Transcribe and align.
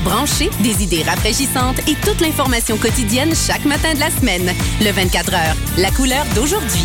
branchés, 0.00 0.50
des 0.60 0.82
idées 0.82 1.02
rafraîchissantes 1.02 1.78
et 1.88 1.94
toute 1.94 2.20
l'information 2.20 2.76
quotidienne 2.76 3.34
chaque 3.34 3.64
matin 3.64 3.94
de 3.94 4.00
la 4.00 4.10
semaine. 4.10 4.52
Le 4.80 4.90
24 4.90 5.34
heures, 5.34 5.56
la 5.78 5.90
couleur 5.90 6.24
d'aujourd'hui. 6.34 6.84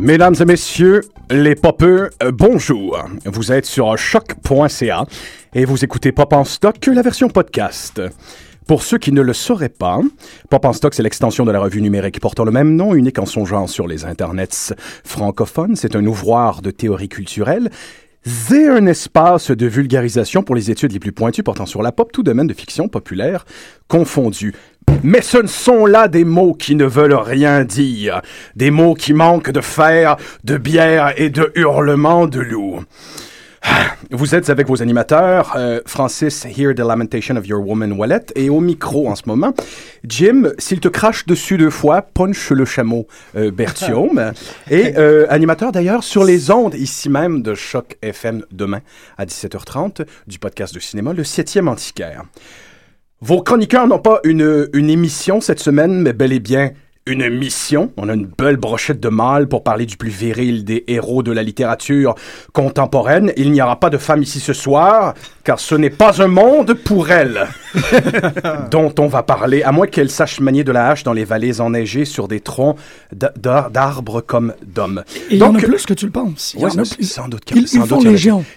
Mesdames 0.00 0.34
et 0.40 0.46
messieurs, 0.46 1.02
les 1.30 1.54
popeux, 1.54 2.08
euh, 2.22 2.32
bonjour. 2.32 2.98
Vous 3.26 3.52
êtes 3.52 3.66
sur 3.66 3.98
choc.ca 3.98 5.04
et 5.54 5.66
vous 5.66 5.84
écoutez 5.84 6.10
Pop 6.10 6.32
en 6.32 6.44
stock, 6.44 6.86
la 6.86 7.02
version 7.02 7.28
podcast. 7.28 8.00
Pour 8.66 8.82
ceux 8.82 8.96
qui 8.96 9.12
ne 9.12 9.20
le 9.20 9.34
sauraient 9.34 9.68
pas, 9.68 10.00
Pop 10.48 10.64
en 10.64 10.72
stock, 10.72 10.94
c'est 10.94 11.02
l'extension 11.02 11.44
de 11.44 11.52
la 11.52 11.60
revue 11.60 11.82
numérique 11.82 12.18
portant 12.18 12.44
le 12.44 12.50
même 12.50 12.76
nom, 12.76 12.94
unique 12.94 13.18
en 13.18 13.26
son 13.26 13.44
genre 13.44 13.68
sur 13.68 13.86
les 13.86 14.06
internets 14.06 14.72
francophones. 15.04 15.76
C'est 15.76 15.94
un 15.94 16.06
ouvroir 16.06 16.62
de 16.62 16.70
théorie 16.70 17.10
culturelle 17.10 17.68
c'est 18.22 18.68
un 18.68 18.86
espace 18.86 19.50
de 19.50 19.66
vulgarisation 19.66 20.42
pour 20.42 20.54
les 20.54 20.70
études 20.70 20.92
les 20.92 20.98
plus 20.98 21.12
pointues 21.12 21.42
portant 21.42 21.64
sur 21.64 21.82
la 21.82 21.90
pop, 21.90 22.12
tout 22.12 22.22
domaine 22.22 22.46
de 22.46 22.54
fiction 22.54 22.88
populaire 22.88 23.46
confondu. 23.88 24.54
Mais 25.02 25.22
ce 25.22 25.38
ne 25.38 25.46
sont 25.46 25.86
là 25.86 26.08
des 26.08 26.24
mots 26.24 26.52
qui 26.52 26.74
ne 26.74 26.84
veulent 26.84 27.14
rien 27.14 27.64
dire, 27.64 28.20
des 28.56 28.70
mots 28.70 28.94
qui 28.94 29.14
manquent 29.14 29.52
de 29.52 29.62
fer, 29.62 30.16
de 30.44 30.58
bière 30.58 31.14
et 31.16 31.30
de 31.30 31.50
hurlements 31.54 32.26
de 32.26 32.40
loup. 32.40 32.84
Vous 34.10 34.34
êtes 34.34 34.50
avec 34.50 34.66
vos 34.66 34.82
animateurs, 34.82 35.52
euh, 35.56 35.80
Francis, 35.86 36.44
Hear 36.44 36.74
the 36.74 36.80
Lamentation 36.80 37.36
of 37.36 37.46
Your 37.46 37.64
Woman 37.64 37.92
Wallet, 37.92 38.26
et 38.34 38.50
au 38.50 38.60
micro 38.60 39.08
en 39.08 39.14
ce 39.14 39.22
moment, 39.26 39.54
Jim, 40.04 40.50
s'il 40.58 40.80
te 40.80 40.88
crache 40.88 41.26
dessus 41.26 41.58
deux 41.58 41.70
fois, 41.70 42.02
punch 42.02 42.50
le 42.50 42.64
chameau 42.64 43.06
euh, 43.36 43.50
Bertium, 43.50 44.32
et 44.70 44.96
euh, 44.96 45.26
animateur 45.28 45.70
d'ailleurs 45.70 46.02
sur 46.02 46.24
les 46.24 46.50
ondes 46.50 46.74
ici 46.74 47.08
même 47.08 47.42
de 47.42 47.54
Choc 47.54 47.98
FM 48.02 48.44
demain 48.50 48.80
à 49.16 49.26
17h30 49.26 50.06
du 50.26 50.38
podcast 50.38 50.74
de 50.74 50.80
cinéma, 50.80 51.12
le 51.12 51.22
septième 51.22 51.68
antiquaire. 51.68 52.24
Vos 53.20 53.42
chroniqueurs 53.42 53.86
n'ont 53.86 53.98
pas 53.98 54.20
une, 54.24 54.68
une 54.72 54.90
émission 54.90 55.40
cette 55.40 55.60
semaine, 55.60 56.00
mais 56.00 56.14
bel 56.14 56.32
et 56.32 56.40
bien 56.40 56.72
une 57.10 57.28
mission. 57.28 57.92
On 57.96 58.08
a 58.08 58.14
une 58.14 58.26
belle 58.26 58.56
brochette 58.56 59.00
de 59.00 59.08
mâles 59.08 59.48
pour 59.48 59.62
parler 59.62 59.84
du 59.84 59.96
plus 59.96 60.10
viril 60.10 60.64
des 60.64 60.84
héros 60.86 61.22
de 61.22 61.32
la 61.32 61.42
littérature 61.42 62.14
contemporaine. 62.52 63.32
Il 63.36 63.52
n'y 63.52 63.60
aura 63.60 63.78
pas 63.78 63.90
de 63.90 63.98
femme 63.98 64.22
ici 64.22 64.40
ce 64.40 64.52
soir, 64.52 65.14
car 65.44 65.58
ce 65.58 65.74
n'est 65.74 65.90
pas 65.90 66.22
un 66.22 66.28
monde 66.28 66.74
pour 66.74 67.10
elle 67.10 67.48
dont 68.70 68.94
on 68.98 69.08
va 69.08 69.22
parler, 69.22 69.62
à 69.62 69.72
moins 69.72 69.86
qu'elle 69.86 70.10
sache 70.10 70.40
manier 70.40 70.64
de 70.64 70.72
la 70.72 70.90
hache 70.90 71.02
dans 71.02 71.12
les 71.12 71.24
vallées 71.24 71.60
enneigées 71.60 72.04
sur 72.04 72.28
des 72.28 72.40
troncs 72.40 72.76
d'arbres 73.12 74.20
comme 74.20 74.54
d'hommes. 74.64 75.02
Et 75.30 75.34
il 75.34 75.38
y 75.38 75.42
en 75.42 75.54
a 75.54 75.58
plus 75.58 75.86
que 75.86 75.94
tu 75.94 76.06
le 76.06 76.12
penses. 76.12 76.54
Il 76.54 76.60
y 76.60 76.64
en 76.64 76.68
a 76.70 76.82
plus. 76.84 77.04
Sans 77.04 77.28
doute. 77.28 77.50
Ils, 77.54 77.68
sans 77.68 77.86
doute. 77.86 78.06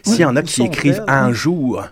S'il 0.04 0.22
y 0.22 0.26
en 0.26 0.36
a 0.36 0.44
qui 0.44 0.64
écrivent 0.64 1.04
un 1.08 1.34
jour, 1.34 1.84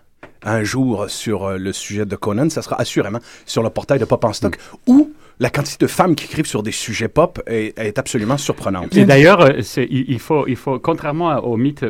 un 0.43 0.63
jour 0.63 1.05
sur 1.09 1.45
euh, 1.45 1.57
le 1.57 1.73
sujet 1.73 2.05
de 2.05 2.15
Conan, 2.15 2.49
ça 2.49 2.61
sera 2.61 2.79
assurément 2.79 3.19
sur 3.45 3.63
le 3.63 3.69
portail 3.69 3.99
de 3.99 4.05
Pop 4.05 4.23
en 4.23 4.33
stock, 4.33 4.57
où 4.87 5.11
la 5.41 5.49
quantité 5.49 5.85
de 5.85 5.89
femmes 5.91 6.15
qui 6.15 6.25
écrivent 6.25 6.45
sur 6.45 6.61
des 6.63 6.71
sujets 6.71 7.07
pop 7.09 7.41
est, 7.47 7.77
est 7.77 7.97
absolument 7.99 8.37
surprenante. 8.37 8.95
Et 8.95 9.05
d'ailleurs, 9.05 9.41
euh, 9.41 9.61
c'est- 9.63 9.87
il, 9.89 10.19
faut, 10.19 10.45
il 10.47 10.55
faut, 10.55 10.77
contrairement 10.79 11.35
au 11.39 11.57
mythe 11.57 11.83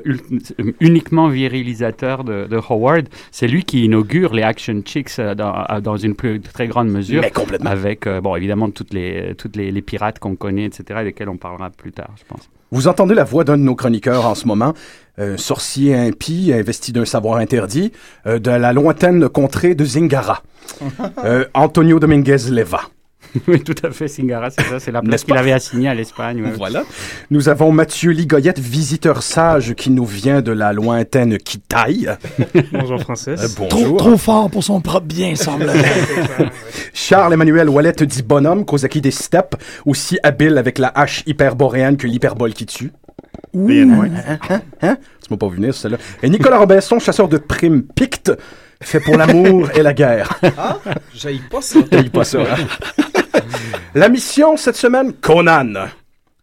uniquement 0.79 1.27
virilisateur 1.27 2.23
de, 2.23 2.47
de 2.47 2.59
Howard, 2.69 3.07
c'est 3.31 3.47
lui 3.47 3.63
qui 3.63 3.83
inaugure 3.85 4.33
les 4.33 4.43
action 4.43 4.81
chicks 4.85 5.11
euh, 5.19 5.35
dans, 5.35 5.51
à- 5.53 5.81
dans 5.81 5.97
une 5.97 6.15
plus 6.15 6.39
très 6.41 6.67
grande 6.67 6.89
mesure. 6.89 7.21
Mais 7.21 7.31
complètement. 7.31 7.69
Avec, 7.69 8.07
euh, 8.07 8.21
bon, 8.21 8.35
évidemment, 8.35 8.69
toutes 8.71 8.93
les, 8.93 9.35
toutes 9.37 9.55
les, 9.55 9.71
les 9.71 9.81
pirates 9.81 10.19
qu'on 10.19 10.35
connaît, 10.35 10.65
etc., 10.65 11.01
desquels 11.03 11.29
on 11.29 11.37
parlera 11.37 11.69
plus 11.69 11.91
tard, 11.91 12.09
je 12.17 12.23
pense. 12.27 12.49
Vous 12.71 12.87
entendez 12.87 13.15
la 13.15 13.25
voix 13.25 13.43
d'un 13.43 13.57
de 13.57 13.63
nos 13.63 13.75
chroniqueurs 13.75 14.25
en 14.25 14.33
ce 14.35 14.47
moment, 14.47 14.73
un 15.17 15.35
sorcier 15.35 15.93
impie, 15.93 16.53
investi 16.53 16.93
d'un 16.93 17.03
savoir 17.05 17.37
interdit, 17.37 17.91
euh, 18.27 18.39
de 18.39 18.49
la 18.49 18.71
lointaine 18.71 19.27
contrée 19.27 19.75
de 19.75 19.83
Zingara. 19.85 20.41
Euh, 21.25 21.45
Antonio 21.53 21.99
Dominguez 21.99 22.49
Leva. 22.49 22.81
oui, 23.47 23.61
tout 23.63 23.75
à 23.83 23.91
fait, 23.91 24.07
Singara, 24.07 24.49
c'est 24.49 24.63
ça, 24.63 24.79
c'est 24.79 24.91
la 24.91 24.99
N'est-ce 25.01 25.07
place 25.09 25.23
qu'il 25.23 25.37
avait 25.37 25.51
assignée 25.53 25.87
à 25.89 25.93
l'Espagne. 25.93 26.43
ouais. 26.43 26.51
Voilà. 26.57 26.83
Nous 27.29 27.49
avons 27.49 27.71
Mathieu 27.71 28.11
Ligoyette, 28.11 28.59
visiteur 28.59 29.23
sage 29.23 29.73
qui 29.75 29.89
nous 29.89 30.05
vient 30.05 30.41
de 30.41 30.51
la 30.51 30.73
lointaine 30.73 31.37
Kitaï. 31.37 32.09
Bonjour 32.73 32.99
Francis. 33.01 33.39
Euh, 33.39 33.47
Trop, 33.55 33.79
bonjour. 33.79 33.97
trop 33.97 34.17
fort 34.17 34.49
pour 34.49 34.63
son 34.63 34.81
propre 34.81 35.05
bien, 35.07 35.35
semble 35.35 35.71
Charles-Emmanuel 36.93 37.69
Wallet 37.69 37.93
dit 37.93 38.23
bonhomme, 38.23 38.65
Kozaki 38.65 39.01
des 39.01 39.11
steppes, 39.11 39.55
aussi 39.85 40.17
habile 40.23 40.57
avec 40.57 40.77
la 40.77 40.87
hache 40.89 41.23
hyperboréenne 41.25 41.97
que 41.97 42.07
l'hyperbole 42.07 42.53
qui 42.53 42.65
tue. 42.65 42.91
Bien, 43.53 43.89
ouais. 43.99 44.09
Hein, 44.27 44.39
hein, 44.49 44.61
hein? 44.81 44.97
Tu 45.25 45.31
m'as 45.31 45.37
pas 45.37 45.47
vu 45.47 45.55
venir, 45.57 45.73
celle-là. 45.73 45.97
Et 46.23 46.29
Nicolas 46.29 46.57
Robinson, 46.57 46.99
chasseur 46.99 47.27
de 47.27 47.37
primes 47.37 47.83
pictes, 47.83 48.31
fait 48.81 48.99
pour 48.99 49.17
l'amour 49.17 49.69
et 49.75 49.83
la 49.83 49.93
guerre. 49.93 50.39
Ah, 50.57 50.79
j'aille 51.13 51.41
pas 51.51 51.61
ça. 51.61 51.79
Il 51.91 52.09
pas 52.09 52.23
ça, 52.23 52.39
hein? 52.41 53.03
La 53.95 54.09
mission 54.09 54.57
cette 54.57 54.75
semaine, 54.75 55.13
Conan. 55.13 55.73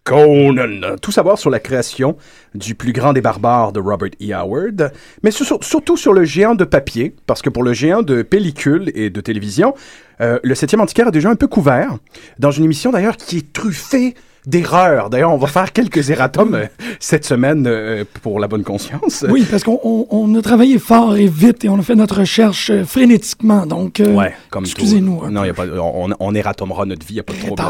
Conan. 0.04 0.97
Tout 1.03 1.12
savoir 1.12 1.38
sur 1.38 1.50
la 1.50 1.60
création 1.60 2.16
du 2.54 2.75
plus 2.75 2.92
grand 2.92 3.12
des 3.12 3.20
barbares 3.20 3.72
de 3.72 3.81
Robert 3.81 4.11
E. 4.23 4.32
Howard, 4.32 4.90
mais 5.23 5.31
sur- 5.31 5.62
surtout 5.62 5.99
sur 5.99 6.14
le 6.14 6.25
géant 6.25 6.55
de 6.55 6.64
papier, 6.64 7.14
parce 7.26 7.43
que 7.43 7.50
pour 7.50 7.62
le 7.62 7.75
géant 7.75 8.02
de 8.02 8.23
pellicule 8.23 8.90
et 8.94 9.11
de 9.11 9.20
télévision, 9.20 9.75
euh, 10.23 10.38
le 10.43 10.55
septième 10.55 10.81
antiquaire 10.81 11.08
est 11.08 11.12
déjà 11.12 11.28
un 11.28 11.37
peu 11.37 11.46
couvert, 11.46 11.99
dans 12.38 12.50
une 12.50 12.64
émission 12.64 12.90
d'ailleurs 12.90 13.19
qui 13.19 13.38
est 13.38 13.52
truffée 13.52 14.14
d'erreurs. 14.49 15.11
D'ailleurs, 15.11 15.33
on 15.33 15.37
va 15.39 15.47
faire 15.47 15.73
quelques 15.73 16.11
erratums 16.11 16.55
euh, 16.55 16.67
cette 17.00 17.25
semaine 17.25 17.65
euh, 17.67 18.05
pour 18.23 18.41
la 18.41 18.49
bonne 18.49 18.65
conscience. 18.65 19.25
Oui, 19.29 19.47
parce 19.50 19.62
qu'on 19.62 19.79
on, 19.85 20.06
on 20.11 20.35
a 20.39 20.43
travaillé 20.43 20.79
fort 20.79 21.17
et 21.17 21.27
vite 21.27 21.65
et 21.65 21.69
on 21.69 21.79
a 21.79 21.83
fait 21.83 21.95
notre 21.95 22.21
recherche 22.21 22.71
euh, 22.71 22.85
frénétiquement. 22.85 23.67
Donc, 23.67 24.00
euh, 24.00 24.15
Ouais, 24.15 24.35
comme 24.50 24.65
tout. 24.65 24.71
excusez-nous. 24.71 25.29
Non, 25.31 25.45
y 25.45 25.50
a 25.50 25.55
pas, 25.55 25.67
on, 25.67 26.09
on 26.19 26.35
ératomera 26.35 26.87
notre 26.87 27.06
vie, 27.06 27.15
il 27.15 27.17
n'y 27.17 27.21
a 27.21 27.25
pas 27.25 27.33
de 27.35 27.39
problème. 27.39 27.67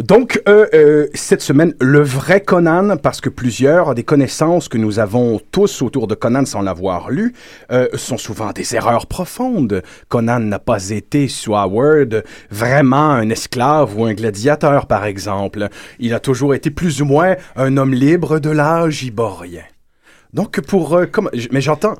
Donc, 0.00 0.40
euh, 0.48 0.66
euh, 0.74 1.06
cette 1.14 1.42
semaine, 1.42 1.74
le 1.80 2.00
vrai 2.02 2.40
Conan, 2.40 2.96
parce 2.96 3.20
que 3.20 3.28
plusieurs 3.28 3.94
des 3.94 4.02
connaissances 4.04 4.68
que 4.68 4.78
nous 4.78 4.98
avons 4.98 5.40
tous 5.52 5.82
autour 5.82 6.06
de 6.06 6.14
Conan 6.14 6.44
sans 6.46 6.62
l'avoir 6.62 7.10
lu, 7.10 7.34
euh, 7.70 7.88
sont 7.94 8.16
souvent 8.18 8.52
des 8.52 8.74
erreurs 8.74 9.06
profondes. 9.06 9.82
Conan 10.08 10.40
n'a 10.40 10.58
pas 10.58 10.88
été, 10.90 11.28
sous 11.28 11.54
Howard, 11.54 12.24
vraiment 12.50 13.10
un 13.10 13.28
esclave 13.28 13.98
ou 13.98 14.04
un 14.06 14.14
gladiateur, 14.14 14.86
par 14.86 15.04
exemple. 15.04 15.68
Il 15.98 16.14
a 16.14 16.20
toujours 16.20 16.54
été 16.54 16.70
plus 16.70 17.02
ou 17.02 17.04
moins 17.04 17.36
un 17.56 17.76
homme 17.76 17.94
libre 17.94 18.38
de 18.38 18.50
l'âge 18.50 19.02
iborien. 19.02 19.64
Donc, 20.32 20.60
pour... 20.60 20.94
euh, 20.94 21.06
comme, 21.06 21.30
mais 21.50 21.60
j'entends... 21.60 21.96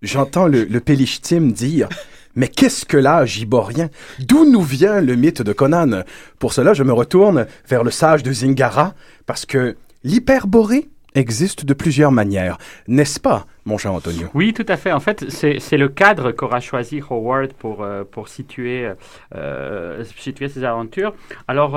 J'entends 0.00 0.46
le, 0.46 0.64
le 0.64 0.80
Pélichtim 0.80 1.52
dire... 1.52 1.88
Mais 2.34 2.46
qu'est-ce 2.46 2.84
que 2.84 2.96
l'âge 2.96 3.38
iborien? 3.38 3.88
D'où 4.20 4.48
nous 4.48 4.62
vient 4.62 5.00
le 5.00 5.16
mythe 5.16 5.42
de 5.42 5.52
Conan 5.52 6.04
Pour 6.38 6.52
cela, 6.52 6.72
je 6.72 6.84
me 6.84 6.92
retourne 6.92 7.46
vers 7.66 7.82
le 7.82 7.90
sage 7.90 8.22
de 8.22 8.30
Zingara, 8.30 8.94
parce 9.26 9.44
que 9.44 9.76
l'hyperborée 10.04 10.88
existe 11.16 11.64
de 11.64 11.74
plusieurs 11.74 12.12
manières. 12.12 12.58
N'est-ce 12.86 13.18
pas, 13.18 13.46
mon 13.64 13.76
cher 13.76 13.92
Antonio? 13.92 14.28
Oui, 14.34 14.52
tout 14.52 14.66
à 14.68 14.76
fait. 14.76 14.92
En 14.92 15.00
fait, 15.00 15.24
c'est 15.30 15.76
le 15.76 15.88
cadre 15.88 16.30
qu'aura 16.30 16.60
choisi 16.60 17.00
Howard 17.10 17.54
pour, 17.54 17.82
euh, 17.82 18.04
pour 18.04 18.28
situer, 18.28 18.88
euh, 19.34 20.04
situer 20.04 20.48
ses 20.48 20.62
aventures. 20.62 21.14
Alors, 21.48 21.76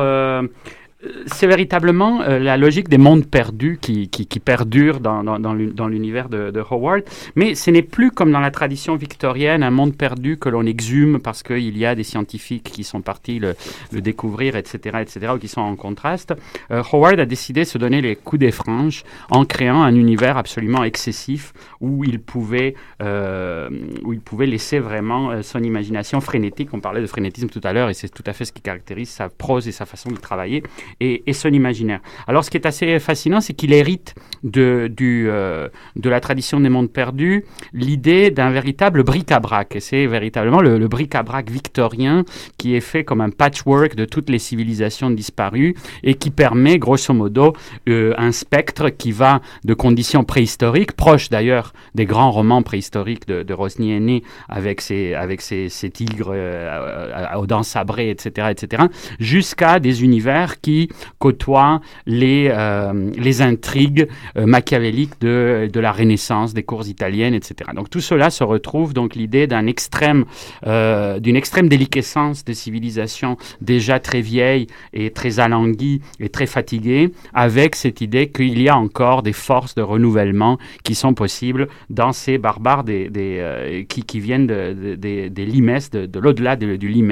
c'est 1.25 1.47
véritablement 1.47 2.21
euh, 2.21 2.37
la 2.39 2.57
logique 2.57 2.87
des 2.89 2.97
mondes 2.97 3.25
perdus 3.25 3.79
qui, 3.81 4.07
qui, 4.09 4.27
qui 4.27 4.39
perdure 4.39 4.99
dans, 4.99 5.23
dans, 5.23 5.39
dans 5.39 5.53
l'u- 5.53 5.71
dans 5.73 5.87
l'univers 5.87 6.29
de, 6.29 6.51
de 6.51 6.63
Howard. 6.69 7.03
Mais 7.35 7.55
ce 7.55 7.71
n'est 7.71 7.81
plus 7.81 8.11
comme 8.11 8.31
dans 8.31 8.39
la 8.39 8.51
tradition 8.51 8.95
victorienne, 8.95 9.63
un 9.63 9.71
monde 9.71 9.95
perdu 9.95 10.37
que 10.37 10.49
l'on 10.49 10.65
exhume 10.65 11.19
parce 11.19 11.41
qu'il 11.43 11.77
y 11.77 11.85
a 11.85 11.95
des 11.95 12.03
scientifiques 12.03 12.63
qui 12.71 12.83
sont 12.83 13.01
partis 13.01 13.39
le, 13.39 13.55
le 13.91 14.01
découvrir, 14.01 14.55
etc., 14.55 14.99
etc., 15.01 15.33
ou 15.35 15.39
qui 15.39 15.47
sont 15.47 15.61
en 15.61 15.75
contraste. 15.75 16.33
Euh, 16.69 16.83
Howard 16.91 17.19
a 17.19 17.25
décidé 17.25 17.61
de 17.61 17.67
se 17.67 17.77
donner 17.77 18.01
les 18.01 18.15
coups 18.15 18.39
des 18.39 18.51
franges 18.51 19.03
en 19.29 19.45
créant 19.45 19.81
un 19.81 19.95
univers 19.95 20.37
absolument 20.37 20.83
excessif 20.83 21.53
où 21.79 22.03
il 22.03 22.19
pouvait, 22.19 22.75
euh, 23.01 23.69
où 24.03 24.13
il 24.13 24.19
pouvait 24.21 24.45
laisser 24.45 24.79
vraiment 24.79 25.31
euh, 25.31 25.41
son 25.41 25.63
imagination 25.63 26.21
frénétique. 26.21 26.69
On 26.73 26.79
parlait 26.79 27.01
de 27.01 27.07
frénétisme 27.07 27.49
tout 27.49 27.61
à 27.63 27.73
l'heure 27.73 27.89
et 27.89 27.93
c'est 27.93 28.09
tout 28.09 28.23
à 28.27 28.33
fait 28.33 28.45
ce 28.45 28.51
qui 28.51 28.61
caractérise 28.61 29.09
sa 29.09 29.29
prose 29.29 29.67
et 29.67 29.71
sa 29.71 29.85
façon 29.85 30.11
de 30.11 30.17
travailler 30.17 30.63
et, 30.99 31.33
son 31.33 31.49
imaginaire. 31.49 32.01
Alors, 32.27 32.43
ce 32.43 32.49
qui 32.49 32.57
est 32.57 32.65
assez 32.65 32.99
fascinant, 32.99 33.41
c'est 33.41 33.53
qu'il 33.53 33.73
hérite 33.73 34.15
de, 34.43 34.91
du, 34.95 35.27
euh, 35.29 35.69
de 35.95 36.09
la 36.09 36.19
tradition 36.19 36.59
des 36.59 36.69
mondes 36.69 36.91
perdus 36.91 37.45
l'idée 37.73 38.31
d'un 38.31 38.49
véritable 38.49 39.03
bric-à-brac. 39.03 39.75
Et 39.75 39.79
c'est 39.79 40.05
véritablement 40.07 40.61
le, 40.61 40.87
bric-à-brac 40.87 41.49
victorien 41.49 42.25
qui 42.57 42.75
est 42.75 42.81
fait 42.81 43.03
comme 43.03 43.21
un 43.21 43.29
patchwork 43.29 43.95
de 43.95 44.05
toutes 44.05 44.29
les 44.29 44.39
civilisations 44.39 45.09
disparues 45.09 45.75
et 46.03 46.15
qui 46.15 46.31
permet, 46.31 46.79
grosso 46.79 47.13
modo, 47.13 47.53
euh, 47.87 48.13
un 48.17 48.31
spectre 48.31 48.89
qui 48.89 49.11
va 49.11 49.41
de 49.63 49.73
conditions 49.73 50.23
préhistoriques, 50.23 50.93
proches 50.93 51.29
d'ailleurs 51.29 51.73
des 51.95 52.05
grands 52.05 52.31
romans 52.31 52.61
préhistoriques 52.61 53.27
de, 53.27 53.43
de 53.43 53.53
Rosny 53.53 53.93
Aîné, 53.93 54.23
avec 54.49 54.81
ses, 54.81 55.13
avec 55.13 55.41
ses, 55.41 55.69
ses 55.69 55.89
tigres 55.89 56.31
euh, 56.33 57.35
aux 57.37 57.47
dents 57.47 57.63
sabrées, 57.63 58.09
etc., 58.09 58.47
etc., 58.51 58.83
jusqu'à 59.19 59.79
des 59.79 60.03
univers 60.03 60.59
qui 60.61 60.80
côtoient 61.19 61.81
les, 62.05 62.49
euh, 62.51 63.11
intrigues 63.41 64.07
euh, 64.37 64.45
machiavéliques 64.45 65.19
de, 65.21 65.69
la 65.79 65.91
Renaissance, 65.91 66.53
des 66.53 66.63
cours 66.63 66.87
italiennes, 66.87 67.33
etc. 67.33 67.71
Donc 67.75 67.89
tout 67.89 68.01
cela 68.01 68.29
se 68.29 68.43
retrouve 68.43 68.93
donc 68.93 69.15
l'idée 69.15 69.47
d'un 69.47 69.67
extrême, 69.67 70.25
euh, 70.67 71.19
d'une 71.19 71.35
extrême 71.35 71.69
déliquescence 71.69 72.43
des 72.45 72.53
civilisations 72.53 73.37
déjà 73.61 73.99
très 73.99 74.21
vieilles 74.21 74.67
et 74.93 75.11
très 75.11 75.39
alanguies 75.39 76.01
et 76.19 76.29
très 76.29 76.45
fatiguées, 76.45 77.11
avec 77.33 77.75
cette 77.75 78.01
idée 78.01 78.29
qu'il 78.29 78.61
y 78.61 78.69
a 78.69 78.77
encore 78.77 79.23
des 79.23 79.33
forces 79.33 79.75
de 79.75 79.81
renouvellement 79.81 80.57
qui 80.83 80.95
sont 80.95 81.13
possibles 81.13 81.67
dans 81.89 82.11
ces 82.11 82.37
barbares 82.37 82.83
des, 82.83 83.09
des, 83.09 83.85
qui, 83.89 84.03
qui 84.03 84.19
viennent 84.19 84.47
de, 84.47 84.73
de- 84.73 84.95
des- 84.95 85.29
des 85.29 85.45
de, 85.45 86.05
de 86.05 86.19
l'au-delà 86.19 86.55
de- 86.55 86.75
du 86.75 86.87
limes 86.87 87.11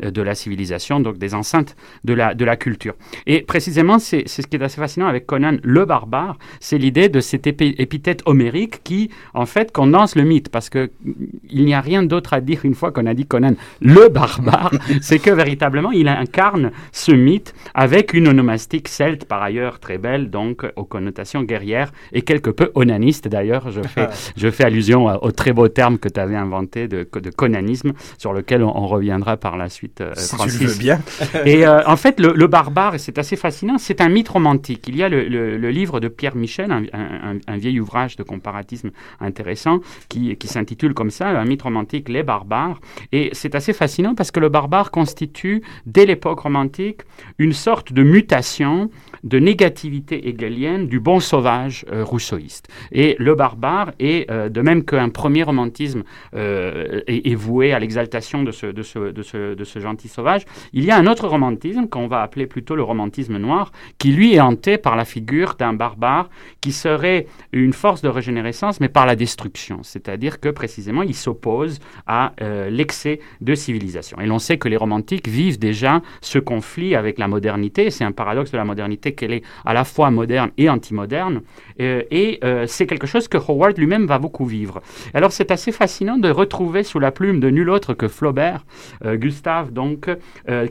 de 0.00 0.22
la 0.22 0.34
civilisation, 0.34 1.00
donc 1.00 1.18
des 1.18 1.34
enceintes 1.34 1.76
de 2.04 2.14
la 2.14 2.56
culture. 2.56 2.94
Et 3.26 3.42
précisément, 3.42 3.98
c'est 3.98 4.28
ce 4.28 4.42
qui 4.42 4.56
est 4.56 4.62
assez 4.62 4.80
fascinant 4.80 5.06
avec 5.06 5.26
Conan 5.26 5.56
le 5.62 5.84
barbare, 5.84 6.38
c'est 6.60 6.78
l'idée 6.78 7.08
de 7.08 7.20
cet 7.20 7.46
épé- 7.46 7.74
épithète 7.78 8.22
homérique 8.26 8.82
qui, 8.84 9.10
en 9.34 9.46
fait, 9.46 9.72
condense 9.72 10.16
le 10.16 10.22
mythe, 10.22 10.48
parce 10.48 10.68
que 10.70 10.90
mm, 11.04 11.12
il 11.50 11.64
n'y 11.64 11.74
a 11.74 11.80
rien 11.80 12.02
d'autre 12.02 12.32
à 12.34 12.40
dire 12.40 12.60
une 12.64 12.74
fois 12.74 12.92
qu'on 12.92 13.06
a 13.06 13.14
dit 13.14 13.26
Conan 13.26 13.54
le 13.80 14.08
barbare, 14.08 14.72
c'est 15.00 15.18
que 15.18 15.30
véritablement, 15.30 15.92
il 15.92 16.08
incarne 16.08 16.70
ce 16.92 17.12
mythe 17.12 17.54
avec 17.74 18.12
une 18.14 18.28
onomastique 18.28 18.88
celte, 18.88 19.24
par 19.24 19.42
ailleurs 19.42 19.78
très 19.80 19.98
belle, 19.98 20.30
donc 20.30 20.66
aux 20.76 20.84
connotations 20.84 21.42
guerrières 21.42 21.92
et 22.12 22.22
quelque 22.22 22.50
peu 22.50 22.70
onaniste 22.74 23.28
d'ailleurs. 23.28 23.70
Je 23.70 23.82
fais, 23.82 24.08
je 24.36 24.50
fais 24.50 24.64
allusion 24.64 25.06
au 25.22 25.30
très 25.30 25.52
beau 25.52 25.68
terme 25.68 25.98
que 25.98 26.08
tu 26.08 26.18
avais 26.20 26.36
inventé 26.36 26.88
de, 26.88 27.06
de 27.12 27.30
conanisme, 27.30 27.92
sur 28.18 28.32
lequel 28.32 28.62
on, 28.62 28.76
on 28.76 28.86
reviendra 28.86 29.36
par 29.36 29.56
la 29.56 29.68
suite, 29.68 30.00
euh, 30.00 30.12
Si 30.16 30.30
tu 30.30 30.36
Francis. 30.36 30.60
le 30.60 30.66
veux 30.68 30.78
bien. 30.78 31.00
Et 31.44 31.66
euh, 31.66 31.80
en 31.86 31.96
fait, 31.96 32.18
le, 32.20 32.32
le 32.34 32.46
barbare, 32.46 32.94
c'est 32.98 33.18
assez 33.18 33.36
fascinant, 33.36 33.78
c'est 33.78 34.00
un 34.00 34.08
mythe 34.08 34.28
romantique. 34.28 34.84
Il 34.88 34.96
y 34.96 35.02
a 35.02 35.08
le, 35.08 35.70
livre 35.70 36.00
de 36.00 36.08
Pierre 36.08 36.36
Michel, 36.36 36.70
un, 36.70 37.56
vieil 37.56 37.80
ouvrage 37.80 38.16
de 38.16 38.22
comparatisme 38.22 38.90
intéressant, 39.20 39.80
qui, 40.08 40.36
s'intitule 40.44 40.94
comme 40.94 41.10
ça, 41.10 41.28
Un 41.28 41.44
mythe 41.44 41.62
romantique, 41.62 42.08
les 42.08 42.22
barbares. 42.22 42.80
Et 43.12 43.30
c'est 43.32 43.54
assez 43.54 43.72
fascinant 43.72 44.14
parce 44.14 44.30
que 44.30 44.40
le 44.40 44.48
barbare 44.48 44.90
constitue, 44.90 45.62
dès 45.86 46.06
l'époque 46.06 46.40
romantique, 46.40 47.02
une 47.38 47.52
sorte 47.52 47.92
de 47.92 48.02
mutation 48.02 48.90
de 49.24 49.38
négativité 49.38 50.28
hegelienne 50.28 50.86
du 50.86 51.00
bon 51.00 51.20
sauvage 51.20 51.84
euh, 51.90 52.04
rousseauiste. 52.04 52.68
Et 52.92 53.16
le 53.18 53.34
barbare 53.34 53.92
est, 53.98 54.30
euh, 54.30 54.48
de 54.48 54.60
même 54.60 54.84
qu'un 54.84 55.08
premier 55.08 55.42
romantisme 55.42 56.04
euh, 56.34 57.00
est, 57.06 57.34
voué 57.34 57.72
à 57.72 57.78
l'exaltation 57.78 58.44
de 58.44 58.52
ce 58.52 59.78
gentil 59.80 60.08
sauvage, 60.08 60.44
il 60.72 60.84
y 60.84 60.90
a 60.90 60.96
un 60.96 61.06
autre 61.06 61.26
romantisme 61.26 61.88
qu'on 61.88 62.06
va 62.06 62.22
appeler 62.22 62.46
plutôt 62.46 62.75
le 62.76 62.82
romantisme 62.82 63.38
noir, 63.38 63.72
qui 63.98 64.12
lui 64.12 64.34
est 64.34 64.40
hanté 64.40 64.78
par 64.78 64.96
la 64.96 65.04
figure 65.04 65.54
d'un 65.58 65.72
barbare 65.72 66.28
qui 66.60 66.72
serait 66.72 67.26
une 67.52 67.72
force 67.72 68.02
de 68.02 68.08
régénérescence, 68.08 68.80
mais 68.80 68.88
par 68.88 69.06
la 69.06 69.16
destruction. 69.16 69.80
C'est-à-dire 69.82 70.40
que 70.40 70.48
précisément, 70.48 71.02
il 71.02 71.14
s'oppose 71.14 71.80
à 72.06 72.32
euh, 72.40 72.70
l'excès 72.70 73.20
de 73.40 73.54
civilisation. 73.54 74.18
Et 74.20 74.26
l'on 74.26 74.38
sait 74.38 74.58
que 74.58 74.68
les 74.68 74.76
romantiques 74.76 75.28
vivent 75.28 75.58
déjà 75.58 76.02
ce 76.20 76.38
conflit 76.38 76.94
avec 76.94 77.18
la 77.18 77.28
modernité. 77.28 77.90
C'est 77.90 78.04
un 78.04 78.12
paradoxe 78.12 78.50
de 78.50 78.56
la 78.56 78.64
modernité 78.64 79.12
qu'elle 79.12 79.32
est 79.32 79.42
à 79.64 79.74
la 79.74 79.84
fois 79.84 80.10
moderne 80.10 80.50
et 80.58 80.68
anti-moderne. 80.68 81.42
Euh, 81.80 82.02
et 82.10 82.38
euh, 82.44 82.66
c'est 82.66 82.86
quelque 82.86 83.06
chose 83.06 83.28
que 83.28 83.38
Howard 83.38 83.78
lui-même 83.78 84.06
va 84.06 84.18
beaucoup 84.18 84.44
vivre. 84.44 84.82
Alors 85.14 85.32
c'est 85.32 85.50
assez 85.50 85.72
fascinant 85.72 86.18
de 86.18 86.30
retrouver 86.30 86.82
sous 86.82 86.98
la 86.98 87.10
plume 87.10 87.40
de 87.40 87.50
nul 87.50 87.70
autre 87.70 87.94
que 87.94 88.08
Flaubert, 88.08 88.64
euh, 89.04 89.16
Gustave 89.16 89.72
donc, 89.72 90.08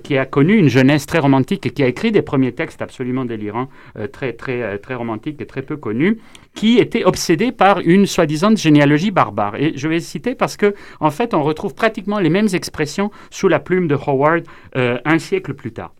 qui 0.03 0.17
a 0.17 0.25
connu 0.25 0.55
une 0.55 0.69
jeunesse 0.69 1.05
très 1.05 1.19
romantique 1.19 1.65
et 1.65 1.69
qui 1.69 1.83
a 1.83 1.87
écrit 1.95 2.12
des 2.12 2.21
premiers 2.21 2.51
textes 2.51 2.81
absolument 2.81 3.24
délirants, 3.24 3.69
euh, 3.97 4.07
très, 4.07 4.33
très, 4.33 4.62
euh, 4.62 4.77
très 4.77 4.95
romantiques 4.95 5.39
et 5.39 5.45
très 5.45 5.62
peu 5.62 5.77
connus, 5.77 6.19
qui 6.53 6.77
était 6.77 7.06
obsédé 7.06 7.53
par 7.53 7.80
une 7.80 8.06
soi-disant 8.06 8.53
généalogie 8.53 9.12
barbare. 9.12 9.55
Et 9.55 9.72
je 9.77 9.88
vais 9.88 10.01
citer 10.01 10.36
parce 10.36 10.58
que, 10.58 10.75
en 11.00 11.10
fait, 11.10 11.34
on 11.34 11.41
retrouve 11.41 11.74
pratiquement 11.74 12.19
les 12.19 12.29
mêmes 12.29 12.50
expressions 12.51 13.12
sous 13.31 13.48
la 13.48 13.60
plume 13.60 13.88
de 13.88 13.96
Howard 13.96 14.43
euh, 14.75 14.98
un 15.05 15.19
siècle 15.19 15.53
plus 15.53 15.72
tard. 15.72 15.93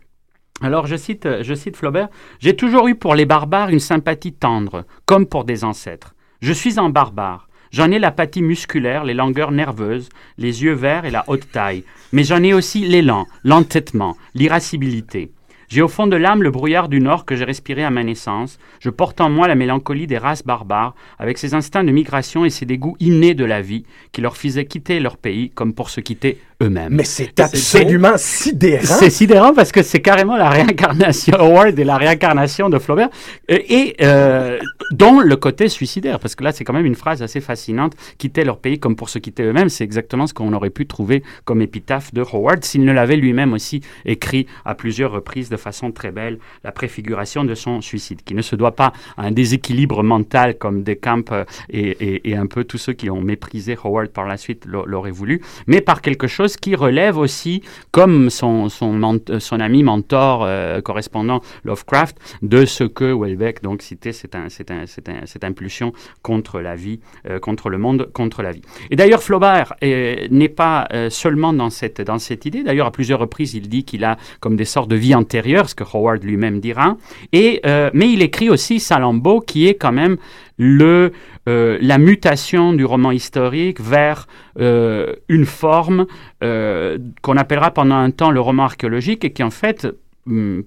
Alors, 0.62 0.86
je 0.86 0.98
cite, 0.98 1.28
je 1.42 1.54
cite 1.54 1.78
Flaubert, 1.78 2.10
J'ai 2.40 2.58
toujours 2.58 2.90
eu 2.90 2.96
pour 2.96 3.16
les 3.16 3.26
barbares 3.26 3.70
une 3.70 3.80
sympathie 3.80 4.34
tendre, 4.34 4.84
comme 5.06 5.28
pour 5.28 5.46
des 5.46 5.64
ancêtres. 5.64 6.14
Je 6.42 6.52
suis 6.52 6.78
un 6.78 6.90
barbare. 6.90 7.48
J'en 7.72 7.92
ai 7.92 8.00
l'apathie 8.00 8.42
musculaire, 8.42 9.06
les 9.06 9.14
langueurs 9.14 9.52
nerveuses, 9.52 10.10
les 10.38 10.64
yeux 10.64 10.74
verts 10.74 11.06
et 11.06 11.12
la 11.12 11.24
haute 11.28 11.50
taille. 11.52 11.86
Mais 12.12 12.26
j'en 12.26 12.44
ai 12.44 12.54
aussi 12.54 12.86
l'élan, 12.86 13.26
l'entêtement, 13.44 14.18
l'irascibilité. 14.34 15.32
J'ai 15.68 15.82
au 15.82 15.88
fond 15.88 16.08
de 16.08 16.16
l'âme 16.16 16.44
le 16.44 16.52
brouillard 16.52 16.90
du 16.90 17.00
Nord 17.00 17.26
que 17.26 17.36
j'ai 17.36 17.44
respiré 17.44 17.84
à 17.84 17.90
ma 17.90 18.04
naissance. 18.04 18.60
Je 18.80 18.90
porte 18.90 19.20
en 19.22 19.30
moi 19.30 19.48
la 19.48 19.56
mélancolie 19.56 20.08
des 20.08 20.18
races 20.18 20.46
barbares, 20.46 20.96
avec 21.18 21.38
ses 21.38 21.54
instincts 21.54 21.84
de 21.84 21.92
migration 21.92 22.46
et 22.46 22.50
ses 22.50 22.66
dégoûts 22.66 22.98
innés 23.00 23.34
de 23.34 23.46
la 23.46 23.62
vie, 23.62 23.86
qui 24.12 24.22
leur 24.22 24.38
faisaient 24.38 24.66
quitter 24.66 25.00
leur 25.00 25.18
pays 25.18 25.50
comme 25.50 25.74
pour 25.74 25.90
se 25.90 26.02
quitter 26.02 26.40
eux-mêmes. 26.62 26.94
Mais 26.94 27.04
c'est 27.04 27.40
absolument 27.40 28.18
sidérant. 28.18 28.84
C'est 28.86 29.10
sidérant 29.10 29.54
parce 29.54 29.72
que 29.72 29.84
c'est 29.84 30.02
carrément 30.02 30.38
la 30.38 30.50
réincarnation 30.50 31.34
Howard 31.40 31.78
et 31.78 31.84
la 31.84 31.98
réincarnation 31.98 32.70
de 32.70 32.80
Flaubert, 32.80 33.10
euh, 33.52 33.58
et 33.68 33.96
euh, 34.02 34.60
dont 34.92 35.20
le 35.20 35.36
côté 35.36 35.68
suicidaire, 35.70 36.20
parce 36.20 36.36
que 36.36 36.44
là 36.44 36.52
c'est 36.52 36.64
quand 36.64 36.74
même 36.74 36.86
une 36.86 36.96
phrase 36.96 37.22
assez 37.22 37.42
fascinante. 37.42 37.94
Quitter 38.18 38.44
leur 38.44 38.58
pays 38.60 38.80
comme 38.80 38.96
pour 38.96 39.10
se 39.10 39.20
quitter 39.20 39.44
eux-mêmes, 39.44 39.70
c'est 39.70 39.84
exactement 39.84 40.28
ce 40.28 40.34
qu'on 40.34 40.54
aurait 40.54 40.70
pu 40.70 40.86
trouver 40.86 41.24
comme 41.44 41.62
épitaphe 41.62 42.14
de 42.14 42.22
Howard 42.22 42.64
s'il 42.64 42.86
ne 42.86 42.92
l'avait 42.94 43.18
lui-même 43.18 43.54
aussi 43.54 43.82
écrit 44.06 44.48
à 44.64 44.76
plusieurs 44.76 45.12
reprises 45.12 45.50
de 45.50 45.58
façon 45.58 45.92
très 45.92 46.12
belle, 46.12 46.40
la 46.64 46.72
préfiguration 46.72 47.44
de 47.44 47.56
son 47.56 47.82
suicide, 47.82 48.22
qui 48.24 48.34
ne 48.36 48.42
se 48.42 48.56
doit 48.56 48.76
pas 48.76 48.94
à 49.18 49.24
un 49.24 49.32
déséquilibre 49.32 50.04
mental 50.04 50.58
comme 50.58 50.84
Descamps 50.84 51.22
euh, 51.32 51.44
et, 51.70 51.90
et, 51.90 52.30
et 52.30 52.36
un 52.36 52.48
peu 52.48 52.64
tous 52.64 52.78
ceux 52.78 52.94
qui 52.94 53.10
ont 53.10 53.22
méprisé 53.22 53.78
Howard 53.84 54.10
par 54.10 54.26
la 54.26 54.38
suite 54.38 54.66
l'a- 54.66 54.84
l'auraient 54.86 55.12
voulu, 55.12 55.42
mais 55.68 55.82
par 55.82 56.02
quelque 56.02 56.28
chose 56.28 56.45
chose 56.46 56.58
qui 56.58 56.76
relève 56.76 57.18
aussi, 57.18 57.64
comme 57.92 58.30
son, 58.30 58.70
son 58.70 59.60
ami 59.60 59.84
mentor 59.84 60.48
correspondant 60.84 61.42
Lovecraft, 61.64 62.18
de 62.42 62.66
ce 62.66 62.84
que 62.84 63.14
Welbeck 63.14 63.64
donc 63.64 63.82
citait, 63.82 64.12
c'est 64.12 64.36
un, 64.36 64.48
cette 64.50 65.44
impulsion 65.44 65.92
contre 66.22 66.60
la 66.60 66.76
vie, 66.76 67.00
contre 67.42 67.70
le 67.70 67.78
monde, 67.78 68.10
contre 68.14 68.44
la 68.44 68.52
vie. 68.52 68.62
Et 68.92 68.96
d'ailleurs, 68.96 69.24
Flaubert 69.24 69.74
n'est 69.82 70.50
pas 70.50 70.88
seulement 71.10 71.52
dans 71.54 71.72
cette, 71.72 72.02
dans 72.02 72.20
cette 72.20 72.46
idée. 72.46 72.64
D'ailleurs, 72.64 72.88
à 72.88 72.92
plusieurs 72.92 73.20
reprises, 73.20 73.56
il 73.56 73.68
dit 73.68 73.84
qu'il 73.84 74.04
a 74.04 74.18
comme 74.40 74.56
des 74.56 74.66
sortes 74.66 74.90
de 74.90 74.96
vie 74.96 75.16
antérieure, 75.16 75.68
ce 75.68 75.76
que 75.76 75.84
Howard 75.84 76.24
lui-même 76.24 76.60
dira. 76.60 76.98
Et, 77.34 77.62
mais 77.94 78.12
il 78.12 78.22
écrit 78.22 78.50
aussi 78.50 78.80
Salambo, 78.80 79.42
qui 79.42 79.68
est 79.68 79.76
quand 79.76 79.94
même 79.94 80.18
le, 80.58 81.12
euh, 81.50 81.78
la 81.82 81.98
mutation 81.98 82.74
du 82.74 82.86
roman 82.86 83.12
historique 83.12 83.80
vers 83.82 84.28
euh, 84.60 85.14
une 85.28 85.46
forme 85.46 86.06
euh, 86.44 86.98
qu'on 87.22 87.38
appellera 87.38 87.72
pendant 87.72 87.96
un 87.96 88.12
temps 88.12 88.32
le 88.32 88.40
roman 88.40 88.64
archéologique 88.64 89.26
et 89.26 89.34
qui 89.34 89.44
en 89.44 89.52
fait 89.52 89.88
hum, 90.28 90.64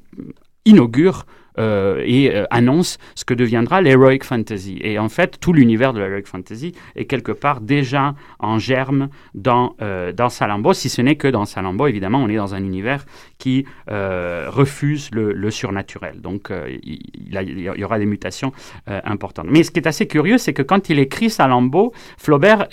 inaugure 0.64 1.26
euh, 1.58 2.02
et 2.04 2.34
euh, 2.34 2.44
annonce 2.50 2.98
ce 3.14 3.24
que 3.24 3.34
deviendra 3.34 3.80
l'heroic 3.80 4.22
fantasy. 4.22 4.78
Et 4.80 4.98
en 4.98 5.08
fait, 5.08 5.38
tout 5.40 5.52
l'univers 5.52 5.92
de 5.92 6.00
l'heroic 6.00 6.26
fantasy 6.26 6.72
est 6.96 7.06
quelque 7.06 7.32
part 7.32 7.60
déjà 7.60 8.14
en 8.38 8.58
germe 8.58 9.08
dans, 9.34 9.74
euh, 9.82 10.12
dans 10.12 10.28
Salambo, 10.28 10.72
si 10.72 10.88
ce 10.88 11.02
n'est 11.02 11.16
que 11.16 11.28
dans 11.28 11.44
Salambo, 11.44 11.86
évidemment, 11.86 12.22
on 12.22 12.28
est 12.28 12.36
dans 12.36 12.54
un 12.54 12.62
univers 12.62 13.04
qui 13.38 13.64
refuse 13.88 15.10
le, 15.12 15.50
surnaturel. 15.50 16.20
Donc, 16.20 16.50
il, 16.82 16.98
il, 17.14 17.60
y 17.60 17.84
aura 17.84 17.98
des 17.98 18.06
mutations 18.06 18.52
importantes. 18.86 19.46
Mais 19.48 19.62
ce 19.62 19.70
qui 19.70 19.78
est 19.78 19.86
assez 19.86 20.06
curieux, 20.06 20.38
c'est 20.38 20.52
que 20.52 20.62
quand 20.62 20.90
il 20.90 20.98
écrit 20.98 21.30
Salambo, 21.30 21.92
Flaubert 22.18 22.66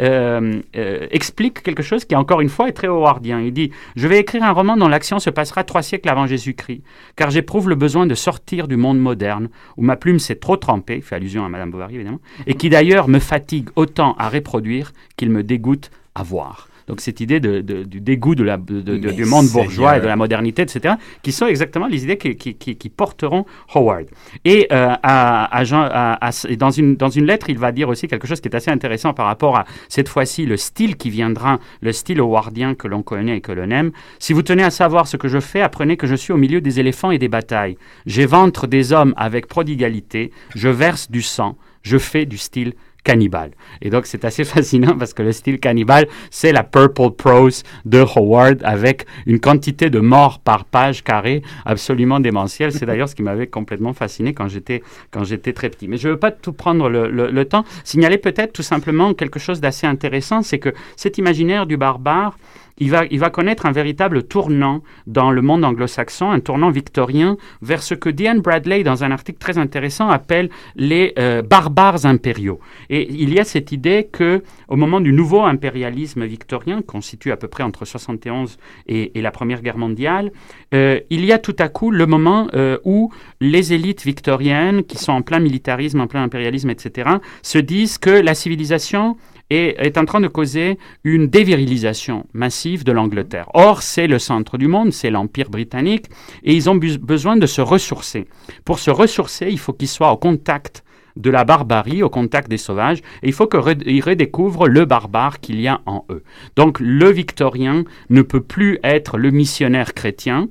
explique 1.12 1.62
quelque 1.62 1.84
chose 1.84 2.06
qui, 2.06 2.15
encore 2.15 2.42
une 2.42 2.50
fois, 2.50 2.68
est 2.68 2.74
très 2.74 2.88
howardien. 2.88 3.42
Il 3.42 3.54
dit, 3.54 3.72
je 3.96 4.08
vais 4.08 4.20
écrire 4.20 4.44
un 4.44 4.51
roman 4.51 4.75
dont 4.75 4.88
l'action 4.88 5.20
se 5.20 5.30
passera 5.30 5.63
trois 5.63 5.84
siècles 5.84 6.10
avant 6.10 6.25
Jésus-Christ, 6.25 6.82
car 7.15 7.30
j'éprouve 7.30 7.70
le 7.70 7.75
besoin 7.75 8.08
de 8.08 8.15
sortir 8.15 8.68
du 8.68 8.75
monde 8.77 9.00
moderne, 9.00 9.50
où 9.77 9.84
ma 9.84 9.96
plume 9.96 10.20
s'est 10.20 10.36
trop 10.36 10.58
trempée, 10.58 11.01
fait 11.01 11.15
allusion 11.15 11.46
à 11.46 11.50
Madame 11.50 11.72
Bovary 11.72 11.96
évidemment, 11.96 12.22
et 12.48 12.53
qui 12.53 12.70
d'ailleurs 12.70 13.08
me 13.08 13.20
fatigue 13.20 13.70
autant 13.75 14.15
à 14.17 14.29
reproduire 14.29 14.94
qu'il 15.17 15.29
me 15.29 15.44
dégoûte 15.44 15.91
à 16.15 16.24
voir. 16.24 16.70
Donc 16.88 17.01
cette 17.01 17.20
idée 17.20 17.39
de, 17.39 17.62
du 17.62 18.00
dégoût 18.00 18.36
de 18.36 18.44
la, 18.44 18.58
du 18.58 19.25
monde 19.25 19.48
bourgeois 19.48 19.98
et 19.98 20.01
de 20.01 20.08
la 20.08 20.15
modernité, 20.15 20.62
etc., 20.62 20.96
qui 21.22 21.32
sont 21.32 21.48
exactement 21.48 21.88
les 21.88 22.04
idées 22.04 22.18
qui, 22.18 22.36
qui, 22.36 22.89
porteront 22.89 23.46
Howard. 23.74 24.06
Et 24.44 24.68
euh, 24.72 24.89
à, 25.01 25.60
à, 25.60 26.30
dans, 26.58 26.72
une, 26.72 26.96
dans 26.96 27.10
une 27.10 27.25
lettre, 27.25 27.50
il 27.50 27.58
va 27.58 27.72
dire 27.72 27.89
aussi 27.89 28.08
quelque 28.08 28.27
chose 28.27 28.39
qui 28.39 28.48
est 28.48 28.56
assez 28.56 28.72
intéressant 28.72 29.13
par 29.13 29.25
rapport 29.25 29.58
à 29.58 29.65
cette 29.89 30.10
fois-ci 30.10 30.46
le 30.46 30.58
style 30.58 30.96
qui 30.96 31.10
viendra, 31.10 31.60
le 31.82 31.92
style 31.92 32.22
howardien 32.22 32.75
que 32.75 32.88
l'on 32.88 33.01
connaît 33.01 33.38
et 33.38 33.42
que 33.42 33.51
l'on 33.51 33.70
aime. 33.72 33.92
Si 34.20 34.34
vous 34.34 34.44
tenez 34.44 34.63
à 34.63 34.70
savoir 34.70 35.08
ce 35.08 35.18
que 35.18 35.27
je 35.27 35.39
fais, 35.39 35.62
apprenez 35.62 35.98
que 35.98 36.08
je 36.08 36.15
suis 36.15 36.34
au 36.34 36.38
milieu 36.38 36.62
des 36.62 36.80
éléphants 36.80 37.12
et 37.12 37.18
des 37.18 37.27
batailles. 37.27 37.77
J'éventre 38.06 38.68
des 38.68 38.94
hommes 38.94 39.13
avec 39.18 39.48
prodigalité, 39.48 40.32
je 40.56 40.70
verse 40.70 41.10
du 41.10 41.22
sang, 41.22 41.58
je 41.82 41.98
fais 41.98 42.25
du 42.25 42.38
style 42.38 42.74
cannibale. 43.05 43.51
Et 43.81 43.89
donc, 43.89 44.05
c'est 44.05 44.25
assez 44.25 44.43
fascinant 44.55 44.97
parce 44.97 45.13
que 45.13 45.24
le 45.24 45.31
style 45.31 45.59
cannibale, 45.59 46.07
c'est 46.29 46.51
la 46.51 46.63
purple 46.63 47.12
prose 47.12 47.63
de 47.85 48.00
Howard 48.00 48.59
avec 48.63 49.05
une 49.25 49.39
quantité 49.39 49.89
de 49.89 50.00
morts 50.01 50.39
par 50.39 50.65
page 50.65 51.03
carrée 51.03 51.41
absolument 51.65 52.19
démentielle. 52.19 52.74
C'est 52.74 52.85
d'ailleurs 52.85 53.07
ce 53.07 53.15
qui 53.15 53.24
m'avait 53.24 53.47
complètement 53.47 53.93
fasciné 53.93 54.33
quand 54.33 54.50
j'étais, 54.50 54.83
quand 55.12 55.24
j'étais 55.24 55.53
très 55.53 55.69
petit. 55.69 55.88
Mais 55.88 55.95
je 55.97 56.09
ne 56.09 56.13
veux 56.13 56.19
pas 56.19 56.31
tout 56.31 56.51
prendre 56.51 56.89
le, 56.89 57.09
le 57.09 57.45
temps. 57.45 57.63
Signaler 57.85 58.17
peut-être 58.17 58.51
tout 58.51 58.63
simplement 58.63 59.13
quelque 59.13 59.39
chose 59.39 59.62
d'assez 59.62 59.88
intéressant, 59.88 60.41
c'est 60.41 60.59
que 60.59 60.74
cet 60.97 61.17
imaginaire 61.17 61.67
du 61.67 61.77
barbare, 61.77 62.38
il 62.77 62.91
va, 62.91 63.05
il 63.10 63.20
va 63.20 63.29
connaître 63.29 63.65
un 63.65 63.72
véritable 63.72 64.24
tournant 64.24 64.84
dans 65.08 65.32
le 65.32 65.41
monde 65.41 65.63
anglo-saxon, 65.63 66.32
un 66.32 66.39
tournant 66.39 66.72
victorien, 66.72 67.38
vers 67.62 67.82
ce 67.82 67.94
que 67.94 68.10
Diane 68.10 68.41
Bradley, 68.41 68.84
dans 68.84 69.03
un 69.03 69.12
article 69.12 69.39
très 69.39 69.58
intéressant, 69.58 70.10
appelle 70.10 70.50
les 70.75 71.13
euh, 71.17 71.41
barbares 71.41 72.05
impériaux. 72.05 72.60
Et 72.89 73.10
il 73.12 73.34
y 73.34 73.39
a 73.39 73.44
cette 73.44 73.72
idée 73.72 74.10
que, 74.12 74.44
au 74.67 74.75
moment 74.75 75.00
du 75.00 75.13
nouveau 75.13 75.44
impérialisme 75.44 76.25
victorien, 76.25 76.82
constitué 76.82 77.32
à 77.32 77.38
peu 77.38 77.48
près 77.48 77.63
entre 77.63 77.86
71 77.86 78.58
et, 78.88 79.12
la 79.15 79.32
Première 79.32 79.62
Guerre 79.62 79.77
mondiale, 79.77 80.32
euh, 80.74 81.00
il 81.10 81.25
y 81.25 81.32
a 81.32 81.39
tout 81.39 81.55
à 81.60 81.70
coup 81.70 81.91
le 81.91 82.05
moment 82.05 82.48
euh, 82.53 82.77
où 82.84 83.12
les 83.39 83.74
élites 83.74 84.03
victoriennes, 84.03 84.84
qui 84.84 84.98
sont 84.98 85.13
en 85.13 85.22
plein 85.22 85.39
militarisme, 85.39 86.01
en 86.01 86.08
plein 86.08 86.24
impérialisme, 86.24 86.70
etc., 86.70 87.10
se 87.41 87.58
disent 87.58 87.98
que 87.98 88.10
la 88.10 88.36
civilisation 88.36 89.15
et 89.50 89.75
est 89.78 89.98
en 89.98 90.06
train 90.06 90.22
de 90.22 90.28
causer 90.28 90.78
une 91.04 91.28
dévirilisation 91.28 92.25
massive 92.34 92.84
de 92.84 92.92
l'Angleterre. 92.92 93.50
Or, 93.54 93.82
c'est 93.82 94.08
le 94.08 94.20
centre 94.20 94.58
du 94.58 94.68
monde, 94.68 94.92
c'est 94.92 95.12
l'Empire 95.12 95.50
britannique, 95.50 96.08
et 96.44 96.54
ils 96.54 96.70
ont 96.70 96.75
besoin 96.75 97.38
de 97.38 97.46
se 97.46 97.62
ressourcer. 97.62 98.28
Pour 98.64 98.80
se 98.80 98.92
ressourcer, 98.92 99.48
il 99.50 99.60
faut 99.60 99.74
qu'ils 99.74 99.88
soient 99.88 100.12
au 100.12 100.18
contact 100.18 100.84
de 101.16 101.30
la 101.30 101.46
barbarie 101.46 102.04
au 102.04 102.10
contact 102.10 102.50
des 102.50 102.58
sauvages, 102.58 103.00
et 103.24 103.28
il 103.28 103.34
faut 103.34 103.48
qu'ils 103.48 104.04
redécouvrent 104.04 104.68
le 104.68 104.86
barbare 104.86 105.40
qu'il 105.40 105.62
y 105.62 105.68
a 105.68 105.82
en 105.86 106.06
eux. 106.10 106.24
Donc 106.56 106.80
le 106.80 107.10
victorien 107.10 107.84
ne 108.10 108.22
peut 108.22 108.42
plus 108.42 108.80
être 108.84 109.18
le 109.18 109.32
missionnaire 109.32 109.94
chrétien, 109.94 110.50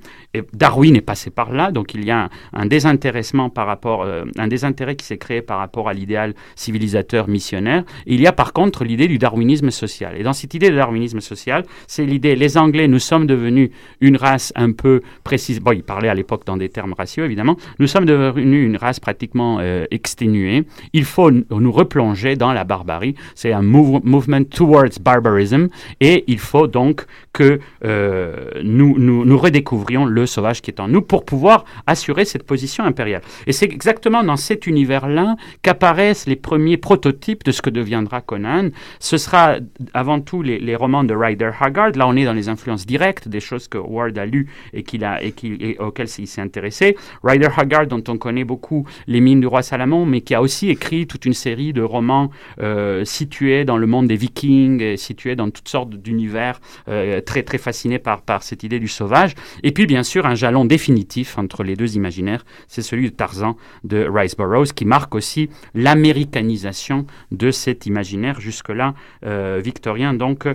Darwin 0.53 0.97
est 0.97 1.01
passé 1.01 1.31
par 1.31 1.53
là, 1.53 1.71
donc 1.71 1.95
il 1.95 2.05
y 2.05 2.11
a 2.11 2.29
un, 2.53 2.67
désintéressement 2.67 3.51
par 3.51 3.67
rapport, 3.67 4.03
euh, 4.03 4.25
un 4.39 4.49
désintérêt 4.49 4.97
qui 4.97 5.05
s'est 5.05 5.19
créé 5.19 5.43
par 5.43 5.59
rapport 5.59 5.89
à 5.89 5.93
l'idéal 5.93 6.35
civilisateur 6.57 7.29
missionnaire. 7.29 7.85
il 8.07 8.21
y 8.21 8.27
a 8.27 8.33
par 8.33 8.53
contre 8.53 8.85
l'idée 8.85 9.09
du 9.09 9.19
darwinisme 9.19 9.71
social. 9.71 10.17
Et 10.19 10.23
dans 10.23 10.33
cette 10.33 10.55
idée 10.55 10.71
de 10.71 10.77
darwinisme 10.77 11.21
social, 11.21 11.65
c'est 11.87 12.05
l'idée, 12.05 12.37
les 12.37 12.59
Anglais, 12.59 12.89
nous 12.89 12.99
sommes 12.99 13.27
devenus 13.27 13.71
une 14.01 14.17
race 14.17 14.53
un 14.57 14.73
peu 14.73 15.03
précise, 15.23 15.61
bon, 15.61 15.73
il 15.73 15.83
parlait 15.83 16.09
à 16.09 16.15
l'époque 16.15 16.45
dans 16.45 16.57
des 16.57 16.69
termes 16.69 16.95
raciaux 16.97 17.25
évidemment, 17.25 17.57
nous 17.79 17.87
sommes 17.87 18.05
devenus 18.05 18.67
une 18.67 18.77
race 18.77 19.01
pratiquement 19.01 19.59
euh, 19.61 19.87
exténuée 19.91 20.65
il 20.93 21.05
faut 21.05 21.31
nous 21.31 21.73
replonger 21.73 22.37
dans 22.37 22.53
la 22.53 22.65
barbarie. 22.65 23.15
C'est 23.35 23.53
un 23.53 23.63
movement 23.63 24.45
towards 24.45 25.01
barbarism 25.01 25.69
et 26.01 26.25
il 26.27 26.39
faut 26.39 26.67
donc 26.67 27.05
que 27.33 27.59
euh, 27.85 28.51
nous, 28.63 28.97
nous, 28.99 29.39
redécouvrions 29.39 30.05
le 30.05 30.24
sauvage 30.27 30.63
qui 30.63 30.71
est 30.71 30.81
en 30.81 30.89
nous 30.89 31.03
pour 31.03 31.25
pouvoir 31.25 31.65
assurer 31.87 32.25
cette 32.25 32.45
position 32.45 32.85
impériale. 32.85 33.23
Et 33.47 33.53
c'est 33.53 33.67
exactement 33.67 34.23
dans 34.23 34.37
cet 34.37 34.67
univers-là 34.67 35.37
qu'apparaissent 35.63 36.27
les 36.27 36.37
premiers 36.37 36.77
prototypes 36.77 37.45
de 37.45 37.53
ce 37.53 37.63
que 37.63 37.71
deviendra 37.71 38.21
Conan. 38.21 38.71
Ce 39.01 39.17
sera 39.17 39.57
avant 39.93 40.21
tout 40.21 40.43
les, 40.43 40.77
romans 40.77 41.05
de 41.05 41.15
Ryder 41.15 41.51
Haggard. 41.61 41.93
Là, 41.95 42.07
on 42.09 42.17
est 42.17 42.25
dans 42.25 42.33
les 42.33 42.49
influences 42.49 42.87
directes 42.87 43.29
des 43.29 43.41
choses 43.41 43.69
que 43.69 43.79
Ward 43.79 44.17
a 44.19 44.27
lues 44.27 44.49
et, 44.73 44.83
qu'il 44.83 45.05
a, 45.05 45.23
et, 45.23 45.77
auxquelles 45.79 46.09
il 46.19 46.27
s'est 46.27 46.41
intéressé. 46.41 46.97
Ryder 47.23 47.49
Haggard, 47.57 47.87
dont 47.87 48.03
on 48.09 48.19
connaît 48.19 48.45
beaucoup 48.45 48.87
les 49.07 49.21
mines 49.21 49.41
du 49.41 49.47
roi 49.47 49.63
Salomon, 49.63 50.07
mais 50.07 50.21
qui 50.21 50.35
a 50.35 50.43
aussi 50.43 50.69
écrit 50.71 51.07
toute 51.07 51.25
une 51.27 51.35
série 51.35 51.73
de 51.73 51.83
romans 51.83 52.31
euh, 52.61 53.05
situés 53.05 53.65
dans 53.65 53.77
le 53.77 53.87
monde 53.87 54.07
des 54.07 54.17
Vikings, 54.17 54.97
situés 54.97 55.37
dans 55.37 55.51
toutes 55.51 55.69
sortes 55.69 55.95
d'univers 55.95 56.61
euh, 56.89 57.21
très 57.21 57.43
très 57.43 57.59
fascinés 57.59 57.99
par 57.99 58.43
cette 58.43 58.63
idée 58.63 58.79
du 58.79 58.89
sauvage. 58.89 59.35
Et 59.63 59.73
puis 59.73 59.87
bien 59.87 60.03
sûr 60.03 60.14
un 60.23 60.35
jalon 60.35 60.65
définitif 60.65 61.39
entre 61.39 61.63
les 61.63 61.77
deux 61.77 61.97
imaginaires, 61.97 62.45
c'est 62.69 62.83
celui 62.83 63.11
de 63.11 63.15
Tarzan 63.15 63.57
de 63.85 64.07
Rice 64.09 64.37
Burroughs, 64.37 64.73
qui 64.75 64.85
marque 64.85 65.15
aussi 65.15 65.49
l'américanisation 65.75 67.07
de 67.33 67.51
cet 67.51 67.87
imaginaire 67.87 68.41
jusque-là 68.41 68.95
euh, 69.25 69.61
victorien, 69.63 70.15
donc 70.15 70.47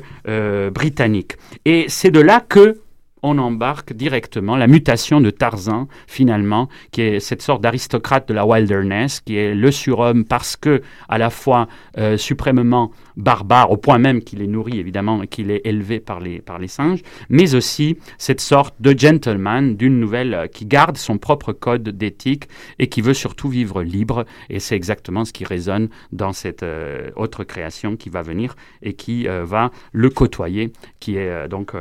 britannique. 0.74 1.34
Et 1.66 1.86
c'est 1.88 2.12
de 2.12 2.20
là 2.20 2.40
que 2.48 2.82
on 3.24 3.38
embarque 3.38 3.94
directement 3.94 4.56
la 4.56 4.68
mutation 4.68 5.22
de 5.22 5.30
Tarzan, 5.30 5.88
finalement, 6.08 6.70
qui 6.92 7.02
est 7.02 7.20
cette 7.20 7.42
sorte 7.42 7.62
d'aristocrate 7.62 8.28
de 8.28 8.34
la 8.34 8.46
wilderness, 8.46 9.22
qui 9.22 9.38
est 9.38 9.54
le 9.54 9.72
surhomme 9.72 10.26
parce 10.26 10.56
que, 10.56 10.82
à 11.08 11.18
la 11.18 11.30
fois 11.30 11.68
euh, 11.98 12.18
suprêmement 12.18 12.92
barbare, 13.18 13.72
au 13.72 13.78
point 13.78 13.98
même 13.98 14.22
qu'il 14.22 14.42
est 14.42 14.48
nourri, 14.48 14.80
évidemment, 14.80 15.22
et 15.24 15.28
qu'il 15.28 15.52
est 15.52 15.62
élevé 15.66 16.00
par 16.00 16.20
les, 16.20 16.40
par 16.40 16.60
les 16.60 16.68
singes, 16.68 17.02
mais 17.30 17.56
aussi 17.56 17.98
cette 18.18 18.42
sorte 18.42 18.76
de 18.80 18.98
gentleman 18.98 19.76
d'une 19.76 20.00
nouvelle 20.00 20.34
euh, 20.34 20.48
qui 20.48 20.66
garde 20.66 20.98
son 20.98 21.18
propre 21.18 21.52
code 21.52 21.84
d'éthique 21.90 22.48
et 22.80 22.88
qui 22.88 23.02
veut 23.02 23.14
surtout 23.14 23.50
vivre 23.50 23.84
libre. 23.84 24.26
Et 24.50 24.60
c'est 24.60 24.76
exactement 24.76 25.26
ce 25.26 25.34
qui 25.34 25.44
résonne 25.44 25.90
dans 26.14 26.32
cette 26.32 26.64
euh, 26.64 27.10
autre 27.16 27.44
création 27.44 27.98
qui 27.98 28.10
va 28.10 28.22
venir 28.22 28.56
et 28.82 28.94
qui 28.94 29.28
va 29.28 29.72
le 29.92 30.10
côtoyer, 30.10 30.72
qui 31.00 31.18
est 31.18 31.48
donc 31.48 31.74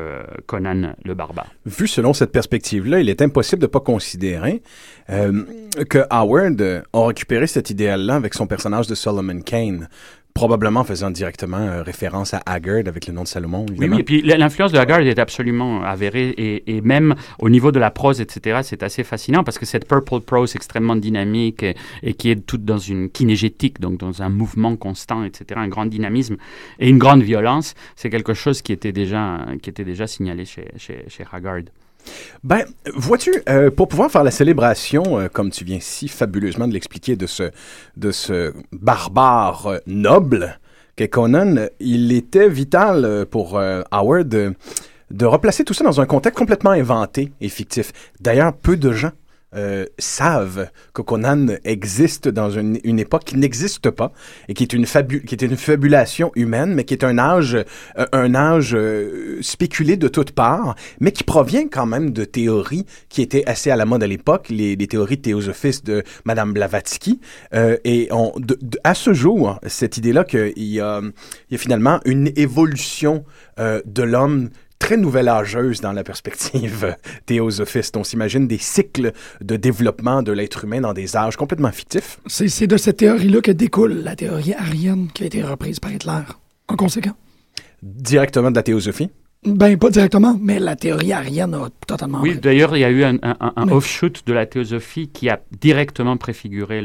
Conan 0.46 0.94
le 1.04 1.14
barbare. 1.14 1.27
Vu 1.66 1.86
selon 1.86 2.12
cette 2.12 2.32
perspective-là, 2.32 3.00
il 3.00 3.08
est 3.08 3.22
impossible 3.22 3.60
de 3.60 3.66
ne 3.66 3.70
pas 3.70 3.80
considérer 3.80 4.62
euh, 5.10 5.44
que 5.88 6.04
Howard 6.10 6.84
a 6.92 7.06
récupéré 7.06 7.46
cet 7.46 7.70
idéal-là 7.70 8.16
avec 8.16 8.34
son 8.34 8.46
personnage 8.46 8.86
de 8.86 8.94
Solomon 8.94 9.40
Kane 9.40 9.88
probablement 10.38 10.84
faisant 10.84 11.10
directement 11.10 11.58
euh, 11.58 11.82
référence 11.82 12.32
à 12.32 12.40
Haggard 12.46 12.86
avec 12.86 13.08
le 13.08 13.12
nom 13.12 13.24
de 13.24 13.28
Salomon. 13.28 13.66
Oui, 13.76 13.88
oui, 13.88 13.98
et 13.98 14.04
puis 14.04 14.22
l'influence 14.22 14.70
de 14.70 14.78
Haggard 14.78 15.00
est 15.00 15.18
absolument 15.18 15.82
avérée, 15.82 16.28
et, 16.28 16.76
et 16.76 16.80
même 16.80 17.16
au 17.40 17.50
niveau 17.50 17.72
de 17.72 17.80
la 17.80 17.90
prose, 17.90 18.20
etc., 18.20 18.60
c'est 18.62 18.84
assez 18.84 19.02
fascinant, 19.02 19.42
parce 19.42 19.58
que 19.58 19.66
cette 19.66 19.88
purple 19.88 20.20
prose 20.20 20.54
extrêmement 20.54 20.94
dynamique, 20.94 21.64
et, 21.64 21.74
et 22.04 22.14
qui 22.14 22.30
est 22.30 22.36
toute 22.46 22.64
dans 22.64 22.78
une 22.78 23.10
kinégétique, 23.10 23.80
donc 23.80 23.98
dans 23.98 24.22
un 24.22 24.28
mouvement 24.28 24.76
constant, 24.76 25.24
etc., 25.24 25.44
un 25.56 25.66
grand 25.66 25.86
dynamisme 25.86 26.36
et 26.78 26.88
une 26.88 26.98
grande 26.98 27.22
violence, 27.22 27.74
c'est 27.96 28.08
quelque 28.08 28.34
chose 28.34 28.62
qui 28.62 28.72
était 28.72 28.92
déjà, 28.92 29.40
qui 29.60 29.70
était 29.70 29.84
déjà 29.84 30.06
signalé 30.06 30.44
chez, 30.44 30.68
chez, 30.76 31.04
chez 31.08 31.24
Haggard. 31.32 31.62
Ben, 32.44 32.64
vois-tu, 32.94 33.42
euh, 33.48 33.70
pour 33.70 33.88
pouvoir 33.88 34.10
faire 34.10 34.24
la 34.24 34.30
célébration, 34.30 35.18
euh, 35.18 35.28
comme 35.28 35.50
tu 35.50 35.64
viens 35.64 35.78
si 35.80 36.08
fabuleusement 36.08 36.68
de 36.68 36.72
l'expliquer, 36.72 37.16
de 37.16 37.26
ce, 37.26 38.52
barbare 38.72 39.66
euh, 39.66 39.78
noble 39.86 40.58
qu'est 40.96 41.08
Conan, 41.08 41.68
il 41.80 42.12
était 42.12 42.48
vital 42.48 43.24
pour 43.30 43.60
Howard 43.92 44.54
de 45.10 45.24
replacer 45.24 45.64
tout 45.64 45.72
ça 45.72 45.84
dans 45.84 46.00
un 46.00 46.06
contexte 46.06 46.36
complètement 46.36 46.72
inventé 46.72 47.30
et 47.40 47.48
fictif. 47.48 47.92
D'ailleurs, 48.20 48.52
peu 48.52 48.76
de 48.76 48.90
gens 48.92 49.12
euh, 49.54 49.86
savent 49.98 50.68
que 50.92 51.00
Conan 51.00 51.46
existe 51.64 52.28
dans 52.28 52.50
une, 52.50 52.76
époque 52.98 53.24
qui 53.24 53.36
n'existe 53.38 53.88
pas 53.88 54.12
et 54.46 54.52
qui 54.52 54.62
est 54.62 54.74
une 54.74 54.84
qui 54.84 55.34
est 55.34 55.40
une 55.40 55.56
fabulation 55.56 56.32
humaine, 56.34 56.74
mais 56.74 56.84
qui 56.84 56.92
est 56.92 57.02
un 57.02 57.16
âge 57.16 57.54
euh, 57.54 58.06
un 58.12 58.34
âge 58.34 58.74
euh, 58.74 59.38
spéculé 59.40 59.96
de 59.96 60.06
toutes 60.08 60.32
parts, 60.32 60.74
mais 61.00 61.12
qui 61.12 61.24
provient 61.24 61.66
quand 61.66 61.86
même 61.86 62.10
de 62.10 62.26
théories 62.26 62.84
qui 63.08 63.22
étaient 63.22 63.46
assez 63.46 63.70
à 63.70 63.76
la 63.76 63.86
mode 63.86 64.02
à 64.02 64.06
l'époque, 64.06 64.50
les, 64.50 64.76
les 64.76 64.86
théories 64.86 65.22
théosophistes 65.22 65.86
de 65.86 66.02
Madame 66.26 66.52
Blavatsky. 66.52 67.18
Et 67.54 68.10
à 68.84 68.94
ce 68.94 69.14
jour, 69.14 69.58
cette 69.66 69.96
idée-là 69.96 70.24
qu'il 70.24 70.52
y 70.56 70.80
a, 70.80 71.00
finalement 71.56 72.00
une 72.04 72.30
évolution 72.36 73.24
de 73.58 74.02
l'homme 74.02 74.50
très 74.78 74.96
nouvelle 74.96 75.28
âgeuse 75.28 75.80
dans 75.80 75.92
la 75.92 76.04
perspective 76.04 76.96
théosophiste. 77.26 77.96
On 77.96 78.04
s'imagine 78.04 78.46
des 78.46 78.58
cycles 78.58 79.12
de 79.40 79.56
développement 79.56 80.22
de 80.22 80.32
l'être 80.32 80.64
humain 80.64 80.80
dans 80.80 80.92
des 80.92 81.16
âges 81.16 81.36
complètement 81.36 81.72
fictifs. 81.72 82.20
C'est 82.26 82.48
c'est 82.48 82.66
de 82.66 82.76
cette 82.76 82.98
théorie-là 82.98 83.40
que 83.40 83.50
découle 83.50 84.02
la 84.02 84.16
théorie 84.16 84.54
arienne 84.54 85.08
qui 85.12 85.24
a 85.24 85.26
été 85.26 85.42
reprise 85.42 85.80
par 85.80 85.92
Hitler. 85.92 86.22
En 86.68 86.76
conséquent? 86.76 87.14
Directement 87.82 88.50
de 88.50 88.56
la 88.56 88.62
théosophie. 88.62 89.10
Ben, 89.46 89.78
pas 89.78 89.90
directement, 89.90 90.36
mais 90.40 90.58
la 90.58 90.74
théorie 90.74 91.12
arienne 91.12 91.54
a 91.54 91.68
totalement. 91.86 92.20
Oui, 92.20 92.36
d'ailleurs, 92.38 92.76
il 92.76 92.80
y 92.80 92.84
a 92.84 92.90
eu 92.90 93.04
un, 93.04 93.18
un- 93.22 93.52
un 93.54 93.66
Mais- 93.66 93.72
offshoot 93.72 94.22
de 94.26 94.32
la 94.32 94.46
théosophie 94.46 95.08
qui 95.08 95.28
a 95.30 95.40
directement 95.60 96.16
préfiguré 96.16 96.82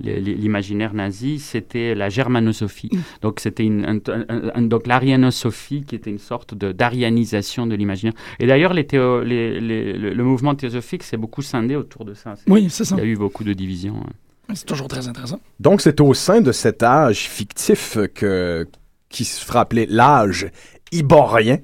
l'imaginaire 0.00 0.94
nazi. 0.94 1.38
C'était 1.38 1.94
la 1.94 2.08
germanosophie. 2.08 2.88
Mm. 2.92 2.98
Donc, 3.22 3.40
c'était 3.40 3.64
une, 3.64 3.84
un- 3.84 4.12
un- 4.28 4.50
un- 4.54 4.62
donc 4.62 4.86
l'arianosophie 4.86 5.82
qui 5.84 5.94
était 5.94 6.10
une 6.10 6.18
sorte 6.18 6.54
d'arianisation 6.54 7.66
de 7.66 7.74
l'imaginaire. 7.74 8.14
Et 8.38 8.46
d'ailleurs, 8.46 8.72
les 8.72 8.86
théo- 8.86 9.22
les- 9.22 9.60
les- 9.60 9.92
le, 9.92 10.14
le 10.14 10.24
mouvement 10.24 10.54
théosophique 10.54 11.02
s'est 11.02 11.18
beaucoup 11.18 11.42
scindé 11.42 11.76
autour 11.76 12.04
de 12.06 12.14
ça. 12.14 12.34
Oui, 12.48 12.68
c'est 12.70 12.84
ça. 12.84 12.96
Il 12.96 13.04
y 13.04 13.06
a 13.06 13.10
eu 13.10 13.16
beaucoup 13.16 13.44
de 13.44 13.52
divisions. 13.52 13.96
hein. 14.02 14.54
C'est 14.54 14.66
toujours 14.66 14.88
très 14.88 15.06
intéressant. 15.06 15.38
Donc, 15.60 15.80
c'est 15.80 16.00
au 16.00 16.12
sein 16.14 16.40
de 16.40 16.50
cet 16.50 16.82
âge 16.82 17.28
fictif 17.28 17.98
que, 18.14 18.66
qui 19.08 19.24
se 19.24 19.44
fera 19.44 19.60
appeler 19.60 19.86
l'âge 19.88 20.50
iborien, 20.92 21.58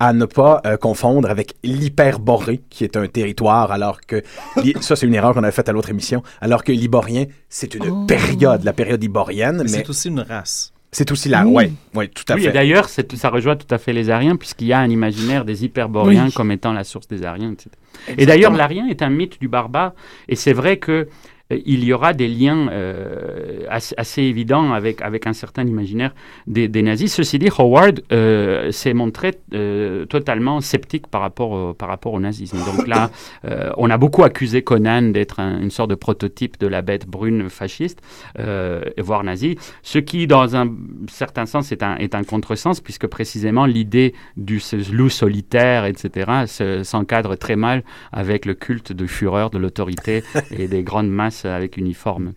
à 0.00 0.12
ne 0.12 0.24
pas 0.24 0.60
euh, 0.66 0.76
confondre 0.76 1.30
avec 1.30 1.54
l'hyperborée, 1.62 2.62
qui 2.70 2.84
est 2.84 2.96
un 2.96 3.06
territoire, 3.06 3.70
alors 3.70 4.00
que... 4.00 4.22
ça, 4.80 4.96
c'est 4.96 5.06
une 5.06 5.14
erreur 5.14 5.34
qu'on 5.34 5.42
avait 5.42 5.52
faite 5.52 5.68
à 5.68 5.72
l'autre 5.72 5.90
émission, 5.90 6.22
alors 6.40 6.64
que 6.64 6.72
l'iborien, 6.72 7.26
c'est 7.48 7.74
une 7.74 7.84
Oh. 7.90 8.04
période, 8.06 8.64
la 8.64 8.72
période 8.72 9.02
iborienne, 9.04 9.58
Mais 9.58 9.62
mais... 9.64 9.68
c'est 9.68 9.88
aussi 9.90 10.08
une 10.08 10.20
race. 10.20 10.72
C'est 10.92 11.12
aussi 11.12 11.28
la... 11.28 11.44
Oui. 11.46 11.52
Ouais, 11.54 11.72
ouais, 11.94 12.08
tout 12.08 12.24
à 12.28 12.34
Oui, 12.34 12.40
et 12.42 12.44
fait. 12.46 12.52
d'ailleurs, 12.52 12.88
ça 12.88 13.28
rejoint 13.30 13.54
tout 13.54 13.72
à 13.72 13.78
fait 13.78 13.92
les 13.92 14.10
Ariens, 14.10 14.34
puisqu'il 14.34 14.66
y 14.66 14.72
a 14.72 14.80
un 14.80 14.90
imaginaire 14.90 15.44
des 15.44 15.64
hyperboréens 15.64 16.26
Oui. 16.26 16.32
comme 16.32 16.50
étant 16.50 16.72
la 16.72 16.82
source 16.82 17.06
des 17.06 17.24
Ariens, 17.24 17.52
etc. 17.52 17.70
Et 18.18 18.26
d'ailleurs, 18.26 18.52
l'Arien 18.52 18.88
est 18.88 19.00
un 19.02 19.08
mythe 19.10 19.40
du 19.40 19.46
barbare, 19.46 19.92
et 20.28 20.34
c'est 20.34 20.52
vrai 20.52 20.78
que 20.78 20.92
euh, 20.92 21.04
il 21.50 21.84
y 21.84 21.92
aura 21.92 22.12
des 22.12 22.28
liens 22.28 22.68
euh, 22.70 23.64
assez, 23.68 24.22
évidents 24.22 24.72
avec, 24.72 25.02
avec 25.02 25.26
un 25.26 25.32
certain 25.32 25.64
imaginaire 25.64 26.14
des, 26.46 26.68
nazis. 26.82 27.12
Ceci 27.14 27.38
dit, 27.38 27.48
Howard 27.58 28.00
euh, 28.12 28.70
s'est 28.72 28.94
montré 28.94 29.32
euh, 29.54 30.04
totalement 30.06 30.60
sceptique 30.60 31.06
par 31.06 31.20
rapport, 31.20 31.50
au, 31.50 31.74
par 31.74 31.88
rapport 31.88 32.12
au 32.14 32.20
nazisme. 32.20 32.58
Donc 32.64 32.86
là, 32.86 33.10
euh, 33.44 33.70
on 33.76 33.90
a 33.90 33.98
beaucoup 33.98 34.24
accusé 34.24 34.62
Conan 34.62 35.02
d'être 35.10 35.40
un- 35.40 35.60
une 35.60 35.70
sorte 35.70 35.90
de 35.90 35.94
prototype 35.94 36.58
de 36.60 36.66
la 36.66 36.82
bête 36.82 37.06
brune 37.06 37.48
fasciste, 37.50 38.00
euh, 38.38 38.82
voire 38.98 39.24
nazie, 39.24 39.56
ce 39.82 39.98
qui, 39.98 40.26
dans 40.26 40.56
un 40.56 40.70
certain 41.08 41.46
sens, 41.46 41.72
est 41.72 41.82
un, 41.82 41.96
est 41.96 42.14
un 42.14 42.24
contresens, 42.24 42.80
puisque 42.80 43.06
précisément 43.06 43.66
l'idée 43.66 44.14
du 44.36 44.60
ce 44.60 44.76
loup 44.92 45.08
solitaire, 45.10 45.84
etc., 45.84 46.30
se- 46.46 46.82
s'encadre 46.84 47.36
très 47.36 47.56
mal 47.56 47.82
avec 48.12 48.46
le 48.46 48.54
culte 48.54 48.92
de 48.92 49.06
fureur 49.06 49.50
de 49.50 49.58
l'autorité 49.58 50.22
et 50.50 50.68
des 50.68 50.82
grandes 50.82 51.10
masses 51.10 51.39
avec 51.48 51.76
uniforme. 51.76 52.32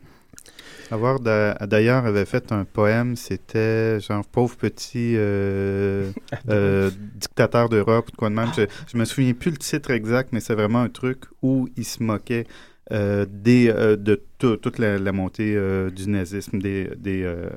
Howard, 0.91 1.27
euh, 1.27 1.53
d'ailleurs, 1.65 2.05
avait 2.05 2.25
fait 2.25 2.51
un 2.51 2.65
poème, 2.65 3.15
c'était 3.15 3.99
genre 3.99 4.25
pauvre 4.25 4.55
petit 4.57 5.13
euh, 5.15 6.11
euh, 6.49 6.91
dictateur 7.15 7.69
d'Europe, 7.69 8.09
ou 8.13 8.15
quoi 8.17 8.29
de 8.29 8.35
même. 8.35 8.49
Je, 8.55 8.63
je 8.91 8.97
me 8.97 9.05
souviens 9.05 9.33
plus 9.33 9.51
le 9.51 9.57
titre 9.57 9.91
exact, 9.91 10.29
mais 10.33 10.39
c'est 10.39 10.53
vraiment 10.53 10.81
un 10.81 10.89
truc 10.89 11.23
où 11.41 11.67
il 11.77 11.85
se 11.85 12.03
moquait 12.03 12.45
euh, 12.91 13.25
des, 13.27 13.69
euh, 13.69 13.95
de 13.95 14.21
tout- 14.37 14.57
toute 14.57 14.77
la, 14.77 14.99
la 14.99 15.11
montée 15.13 15.55
euh, 15.55 15.89
du 15.89 16.09
nazisme, 16.09 16.59
des, 16.59 16.91
des, 16.97 17.23
euh, 17.23 17.49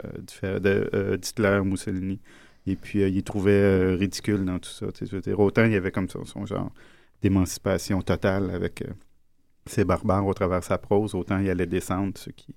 de, 0.43 0.89
euh, 0.95 1.17
d'Hitler, 1.17 1.61
Mussolini. 1.65 2.21
Et 2.67 2.77
puis, 2.77 3.03
euh, 3.03 3.09
il 3.09 3.23
trouvait 3.23 3.51
euh, 3.53 3.97
ridicule 3.99 4.45
dans 4.45 4.59
tout 4.59 4.71
ça. 4.71 4.87
Autant 5.37 5.65
il 5.65 5.73
y 5.73 5.77
avait 5.77 5.91
comme 5.91 6.09
ça 6.09 6.21
son 6.25 6.47
genre 6.47 6.71
d'émancipation 7.23 8.01
totale 8.03 8.51
avec 8.51 8.83
ces 9.67 9.85
barbares 9.85 10.27
au 10.27 10.35
travers 10.35 10.61
de 10.61 10.65
sa 10.65 10.79
prose, 10.79 11.15
autant 11.15 11.39
il 11.39 11.49
allait 11.51 11.67
descendre 11.67 12.13
ceux 12.17 12.33
qui, 12.33 12.55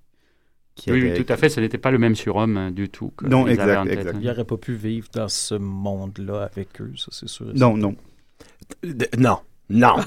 qui 0.76 0.92
Oui, 0.92 1.14
tout 1.24 1.32
à 1.32 1.38
fait, 1.38 1.50
ce 1.50 1.60
n'était 1.60 1.78
pas 1.78 1.92
le 1.92 1.98
même 1.98 2.16
surhomme 2.16 2.58
euh, 2.58 2.72
du 2.72 2.90
tout. 2.90 3.12
que 3.18 3.26
Non, 3.28 3.48
exact, 3.48 3.84
tête, 3.88 4.00
exact. 4.00 4.16
hein. 4.16 4.20
Il 4.22 4.28
n'aurait 4.28 4.46
pas 4.46 4.58
pu 4.58 4.74
vivre 4.74 5.08
dans 5.14 5.28
ce 5.28 5.56
monde-là 5.56 6.44
avec 6.44 6.80
eux, 6.82 6.92
ça 6.96 7.08
c'est 7.12 7.28
sûr. 7.30 7.48
Non, 7.56 7.76
non. 7.78 7.96
D- 8.84 9.10
Non. 9.18 9.40
Non. 9.72 9.98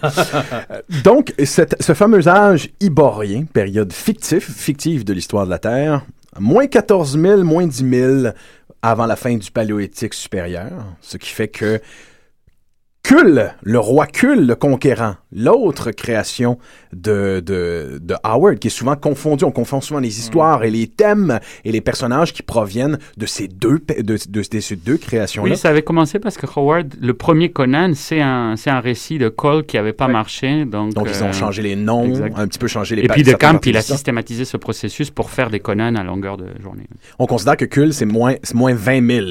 Donc, 1.05 1.33
cette- 1.45 1.81
ce 1.81 1.95
fameux 1.95 2.27
âge 2.29 2.71
iborien, 2.81 3.45
période 3.45 3.93
fictif, 3.93 4.51
fictive 4.51 5.05
de 5.05 5.12
l'histoire 5.12 5.45
de 5.45 5.51
la 5.51 5.59
Terre, 5.61 6.05
moins 6.41 6.67
14 6.67 7.17
000, 7.19 7.45
moins 7.45 7.67
10 7.67 7.88
000 8.23 8.35
avant 8.83 9.07
la 9.07 9.15
fin 9.15 9.37
du 9.37 9.51
paléolithique 9.53 10.15
supérieur, 10.15 10.73
ce 11.01 11.17
qui 11.17 11.29
fait 11.29 11.47
que 11.49 11.81
Kul, 13.03 13.53
le 13.62 13.79
roi 13.81 14.07
Kul, 14.07 14.47
le 14.47 14.55
conquérant, 14.55 15.17
l'autre 15.33 15.91
création 15.91 16.59
de, 16.93 17.43
de, 17.45 17.99
de 18.01 18.15
Howard, 18.23 18.61
qui 18.61 18.69
est 18.69 18.71
souvent 18.71 18.95
confondu, 18.95 19.45
on 19.45 19.51
confond 19.51 19.81
souvent 19.81 19.99
les 19.99 20.21
histoires 20.21 20.62
et 20.62 20.71
les 20.71 20.87
thèmes 20.87 21.41
et 21.65 21.73
les 21.73 21.81
personnages 21.81 22.33
qui 22.33 22.45
proviennent 22.45 22.99
de 23.17 23.27
ces 23.27 23.49
deux, 23.49 23.81
de, 23.99 24.17
ces 24.61 24.77
deux 24.77 24.99
créations-là. 24.99 25.51
Oui, 25.51 25.57
ça 25.57 25.71
avait 25.71 25.83
commencé 25.83 26.21
parce 26.21 26.37
que 26.37 26.47
Howard, 26.47 26.95
le 27.01 27.15
premier 27.15 27.51
Conan, 27.51 27.91
c'est 27.95 28.21
un, 28.21 28.55
c'est 28.57 28.71
un 28.71 28.81
récit 28.81 29.19
de 29.19 29.29
Cole 29.29 29.67
qui 29.67 29.77
n'avait 29.77 29.93
pas 29.93 30.07
marché. 30.07 30.65
Donc, 30.65 30.95
Donc, 30.95 31.09
ils 31.11 31.25
ont 31.25 31.29
euh, 31.29 31.33
changé 31.33 31.61
les 31.62 31.75
noms, 31.75 32.07
exact. 32.07 32.38
un 32.38 32.47
petit 32.47 32.61
peu 32.61 32.69
changé 32.69 32.95
les 32.95 33.03
Et 33.03 33.09
puis 33.09 33.25
de 33.25 33.33
Camp, 33.33 33.67
il 33.67 33.77
a 33.77 33.83
systématisé 33.83 34.45
ce 34.45 34.57
processus 34.57 35.11
pour 35.11 35.31
faire 35.31 35.51
des 35.51 35.59
Conan 35.59 35.97
à 35.97 36.05
longueur 36.05 36.37
de 36.37 36.47
journée. 36.62 36.87
On 37.19 37.27
considère 37.27 37.57
que 37.57 37.65
Kul, 37.65 37.93
c'est 37.93 38.07
moins, 38.07 38.37
c'est 38.45 38.55
moins 38.55 38.75
20 38.75 39.11
000 39.11 39.27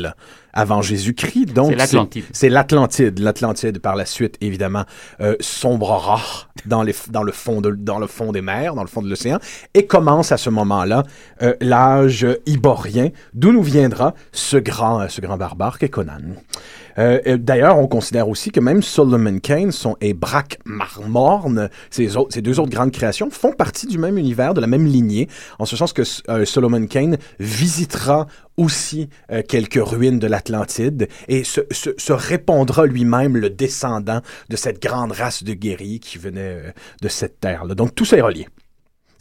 avant 0.54 0.82
Jésus-Christ. 0.82 1.54
Donc 1.54 1.72
C'est 1.72 1.76
l'Atlantide. 1.76 2.26
C'est 2.32 2.50
l'Atlantide. 2.50 3.20
L'Atlantide, 3.20 3.80
par 3.80 3.96
la 3.96 4.06
suite, 4.06 4.38
évidemment, 4.42 4.86
euh, 5.20 5.36
sombrera 5.40 6.22
dans, 6.66 6.84
les, 6.84 6.96
dans, 7.10 7.24
le 7.24 7.32
fond 7.32 7.62
de, 7.62 7.72
dans 7.72 8.00
le 8.00 8.08
fond 8.08 8.32
des 8.32 8.42
mers, 8.42 8.76
dans 8.76 8.84
le 8.84 8.88
fond 8.88 9.02
de 9.02 9.10
l'océan, 9.10 9.40
et 9.74 9.86
commence 9.86 10.32
à 10.32 10.38
ce 10.38 10.50
moment-là 10.50 11.04
euh, 11.42 11.56
l'âge 11.62 12.28
iborien, 12.46 13.10
d'où 13.34 13.52
nous 13.52 13.64
viendra 13.64 14.14
ce 14.32 14.58
grand, 14.58 15.08
ce 15.10 15.22
grand 15.22 15.38
barbare 15.38 15.80
qu'est 15.80 15.90
Conan. 15.90 16.20
Euh, 16.98 17.38
D'ailleurs, 17.38 17.78
on 17.78 17.88
considère 17.88 18.30
aussi 18.30 18.52
que 18.52 18.60
même 18.60 18.82
Solomon 18.82 19.40
Kane 19.40 19.72
son, 19.72 19.96
et 20.02 20.14
Braque 20.14 20.60
Marmorne, 20.66 21.70
ces, 21.90 22.18
autres, 22.18 22.40
deux 22.40 22.60
autres 22.60 22.72
grandes 22.72 22.92
créations, 22.92 23.30
font 23.30 23.54
partie 23.54 23.88
du 23.88 23.98
même 23.98 24.18
univers, 24.18 24.54
de 24.54 24.62
la 24.62 24.68
même 24.68 24.86
lignée, 24.86 25.28
en 25.60 25.66
ce 25.66 25.76
sens 25.76 25.94
que 25.94 26.04
euh, 26.30 26.46
Solomon 26.46 26.86
Kane 26.88 27.18
visitera 27.40 28.28
aussi 28.58 29.10
euh, 29.32 29.42
quelques 29.48 29.82
ruines 29.82 30.20
de 30.20 30.28
l'Atlantide 30.28 31.08
et 31.28 31.44
se, 31.44 31.62
se, 31.72 31.92
se 31.98 32.14
répondra 32.14 32.86
lui-même 32.86 33.38
le 33.38 33.50
descendant 33.50 34.22
de 34.50 34.56
cette 34.56 34.82
grande 34.82 35.12
race 35.12 35.44
de 35.44 35.54
guerriers 35.54 36.00
qui 36.00 36.18
venait 36.18 36.42
euh, 36.42 36.72
de 37.02 37.08
cette 37.08 37.40
terre-là. 37.40 37.76
Donc 37.76 37.96
tout 37.96 38.06
ça 38.06 38.18
est 38.18 38.22
relié. 38.22 38.48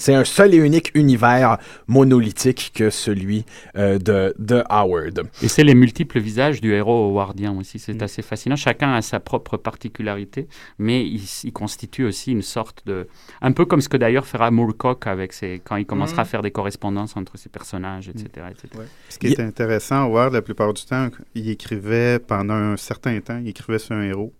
C'est 0.00 0.14
un 0.14 0.24
seul 0.24 0.54
et 0.54 0.56
unique 0.56 0.90
univers 0.94 1.58
monolithique 1.86 2.72
que 2.74 2.88
celui 2.88 3.44
euh, 3.76 3.98
de, 3.98 4.34
de 4.38 4.64
Howard. 4.70 5.28
Et 5.42 5.48
c'est 5.48 5.62
les 5.62 5.74
multiples 5.74 6.18
visages 6.18 6.62
du 6.62 6.72
héros 6.72 7.10
howardien 7.10 7.54
aussi. 7.58 7.78
C'est 7.78 8.00
assez 8.00 8.22
fascinant. 8.22 8.56
Chacun 8.56 8.94
a 8.94 9.02
sa 9.02 9.20
propre 9.20 9.58
particularité, 9.58 10.48
mais 10.78 11.06
il, 11.06 11.20
il 11.44 11.52
constitue 11.52 12.06
aussi 12.06 12.32
une 12.32 12.40
sorte 12.40 12.86
de. 12.86 13.08
Un 13.42 13.52
peu 13.52 13.66
comme 13.66 13.82
ce 13.82 13.90
que 13.90 13.98
d'ailleurs 13.98 14.26
fera 14.26 14.50
Moorcock 14.50 15.06
avec 15.06 15.34
ses, 15.34 15.60
quand 15.62 15.76
il 15.76 15.84
commencera 15.84 16.22
à 16.22 16.24
faire 16.24 16.40
des 16.40 16.50
correspondances 16.50 17.14
entre 17.18 17.36
ses 17.36 17.50
personnages, 17.50 18.08
etc. 18.08 18.46
etc. 18.50 18.68
Ce 19.10 19.18
qui 19.18 19.26
est 19.26 19.40
intéressant, 19.40 20.04
Howard, 20.06 20.32
la 20.32 20.40
plupart 20.40 20.72
du 20.72 20.82
temps, 20.82 21.10
il 21.34 21.50
écrivait 21.50 22.18
pendant 22.18 22.54
un 22.54 22.78
certain 22.78 23.20
temps, 23.20 23.38
il 23.38 23.48
écrivait 23.48 23.78
sur 23.78 23.96
un 23.96 24.04
héros. 24.04 24.32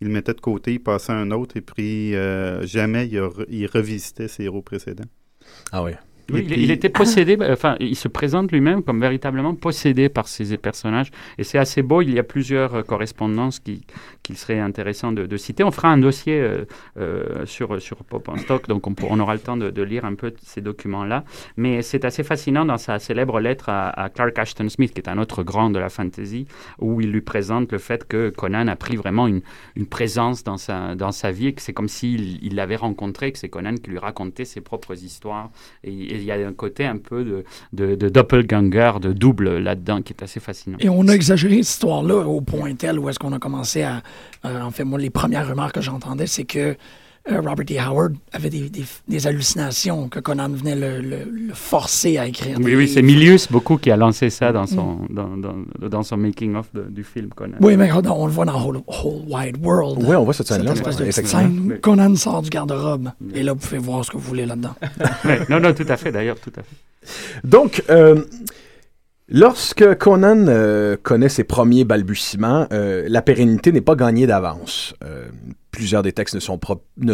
Il 0.00 0.08
le 0.08 0.12
mettait 0.12 0.34
de 0.34 0.40
côté, 0.40 0.74
il 0.74 0.82
passait 0.82 1.12
un 1.12 1.30
autre, 1.30 1.56
et 1.56 1.60
puis 1.60 2.14
euh, 2.14 2.64
jamais 2.66 3.08
il 3.08 3.66
revisitait 3.66 4.28
ses 4.28 4.44
héros 4.44 4.62
précédents. 4.62 5.08
Ah 5.72 5.82
oui. 5.82 5.92
Oui, 6.30 6.44
il, 6.48 6.58
il 6.64 6.70
était 6.70 6.88
possédé, 7.00 7.38
enfin, 7.50 7.76
il 7.80 7.96
se 7.96 8.08
présente 8.08 8.52
lui-même 8.52 8.82
comme 8.82 9.00
véritablement 9.00 9.54
possédé 9.54 10.08
par 10.08 10.28
ces 10.28 10.56
personnages. 10.58 11.10
Et 11.38 11.44
c'est 11.44 11.58
assez 11.58 11.82
beau, 11.82 12.02
il 12.02 12.12
y 12.12 12.18
a 12.18 12.22
plusieurs 12.22 12.74
euh, 12.74 12.82
correspondances 12.82 13.58
qui- 13.60 13.84
qu'il 14.22 14.36
serait 14.36 14.58
intéressant 14.60 15.10
de, 15.12 15.24
de 15.26 15.36
citer. 15.38 15.64
On 15.64 15.70
fera 15.70 15.88
un 15.88 15.96
dossier 15.98 16.38
euh, 16.38 16.64
euh, 16.98 17.46
sur, 17.46 17.80
sur 17.80 17.96
Pop 18.04 18.28
en 18.28 18.36
stock, 18.36 18.68
donc 18.68 18.86
on, 18.86 19.20
aura 19.20 19.32
le 19.34 19.40
temps 19.40 19.56
de, 19.56 19.70
de 19.70 19.82
lire 19.82 20.04
un 20.04 20.14
peu 20.14 20.34
ces 20.42 20.60
documents-là. 20.60 21.24
Mais 21.56 21.80
c'est 21.82 22.04
assez 22.04 22.22
fascinant 22.22 22.64
dans 22.66 22.76
sa 22.78 22.98
célèbre 22.98 23.40
lettre 23.40 23.70
à, 23.70 23.88
à 23.88 24.08
Clark 24.10 24.38
Ashton 24.38 24.68
Smith, 24.68 24.92
qui 24.92 25.00
est 25.00 25.08
un 25.08 25.18
autre 25.18 25.42
grand 25.42 25.70
de 25.70 25.78
la 25.78 25.88
fantasy, 25.88 26.46
où 26.78 27.00
il 27.00 27.10
lui 27.10 27.22
présente 27.22 27.72
le 27.72 27.78
fait 27.78 28.06
que 28.06 28.28
Conan 28.28 28.68
a 28.68 28.76
pris 28.76 28.96
vraiment 28.96 29.26
une, 29.26 29.40
une 29.76 29.86
présence 29.86 30.44
dans 30.44 30.58
sa, 30.58 30.94
dans 30.94 31.12
sa 31.12 31.30
vie, 31.30 31.48
et 31.48 31.52
que 31.54 31.62
c'est 31.62 31.72
comme 31.72 31.88
s'il 31.88 32.44
il 32.44 32.54
l'avait 32.54 32.76
rencontré, 32.76 33.32
que 33.32 33.38
c'est 33.38 33.48
Conan 33.48 33.74
qui 33.76 33.90
lui 33.90 33.98
racontait 33.98 34.44
ses 34.44 34.60
propres 34.60 35.02
histoires. 35.02 35.50
Et 35.84 36.17
et 36.17 36.17
il 36.18 36.24
y 36.24 36.32
a 36.32 36.46
un 36.46 36.52
côté 36.52 36.84
un 36.84 36.98
peu 36.98 37.44
de, 37.72 38.08
doppelganger, 38.08 38.92
de 39.00 39.12
double 39.12 39.58
là-dedans, 39.58 40.02
qui 40.02 40.12
est 40.12 40.22
assez 40.22 40.40
fascinant. 40.40 40.78
Et 40.80 40.88
on 40.88 41.06
a 41.08 41.12
exagéré 41.12 41.62
cette 41.62 41.74
histoire-là 41.74 42.26
au 42.26 42.40
point 42.40 42.74
tel 42.74 42.98
où 42.98 43.08
est-ce 43.08 43.18
qu'on 43.18 43.32
a 43.32 43.38
commencé 43.38 43.82
à... 43.82 44.02
euh, 44.44 44.60
en 44.62 44.70
fait, 44.70 44.84
moi, 44.84 44.98
les 44.98 45.10
premières 45.10 45.48
rumeurs 45.48 45.72
que 45.72 45.80
j'entendais, 45.80 46.26
c'est 46.26 46.44
que 46.44 46.76
Robert 47.30 47.64
D. 47.64 47.78
Howard 47.78 48.14
avait 48.32 48.50
des, 48.50 48.68
des- 48.70 48.84
des 49.06 49.26
hallucinations, 49.26 50.08
que 50.08 50.18
Conan 50.20 50.48
venait 50.50 50.74
le, 50.76 51.00
le- 51.00 51.30
le 51.30 51.54
forcer 51.54 52.18
à 52.18 52.26
écrire 52.26 52.56
Oui, 52.58 52.64
des 52.72 52.76
oui, 52.76 52.88
c'est. 52.88 53.02
Milius 53.02 53.50
beaucoup 53.50 53.76
qui 53.76 53.90
a 53.90 53.96
lancé 53.96 54.30
ça 54.30 54.52
dans 54.52 54.66
son, 54.66 54.98
dans, 55.10 55.36
dans, 55.36 55.54
dans 55.88 56.02
son 56.02 56.16
making-of 56.16 56.66
du 56.90 57.04
film 57.04 57.28
Conan. 57.34 57.56
Oui, 57.60 57.76
mais 57.76 57.90
on 57.92 58.26
le 58.26 58.32
voit 58.32 58.44
dans 58.44 58.62
Whole, 58.64 58.80
Whole 58.86 59.22
Wide 59.28 59.56
World. 59.62 60.02
Oui, 60.06 60.16
on 60.16 60.24
voit 60.24 60.34
cette 60.34 60.48
scène-là, 60.48 60.74
scène. 61.12 61.78
Conan 61.80 62.14
sort 62.16 62.42
du 62.42 62.50
garde-robe. 62.50 63.10
Et 63.34 63.42
là, 63.42 63.52
vous 63.52 63.58
pouvez 63.58 63.78
voir 63.78 64.04
ce 64.04 64.10
que 64.10 64.16
vous 64.16 64.22
voulez 64.22 64.46
là-dedans. 64.46 64.74
Non, 65.48 65.60
non, 65.60 65.72
tout 65.74 65.86
à 65.88 65.96
fait, 65.96 66.10
d'ailleurs, 66.12 66.38
tout 66.40 66.52
à 66.56 66.62
fait. 66.62 67.40
Donc, 67.44 67.82
euh, 67.90 68.22
lorsque 69.28 69.94
Conan 69.98 70.46
euh, 70.48 70.96
connaît 71.02 71.28
ses 71.28 71.44
premiers 71.44 71.84
balbutiements, 71.84 72.66
euh, 72.72 73.04
la 73.08 73.22
pérennité 73.22 73.72
n'est 73.72 73.80
pas 73.80 73.94
gagnée 73.94 74.26
d'avance. 74.26 74.94
Euh, 75.04 75.26
plusieurs 75.70 76.02
des 76.02 76.12
textes 76.12 76.34
ne, 76.34 76.40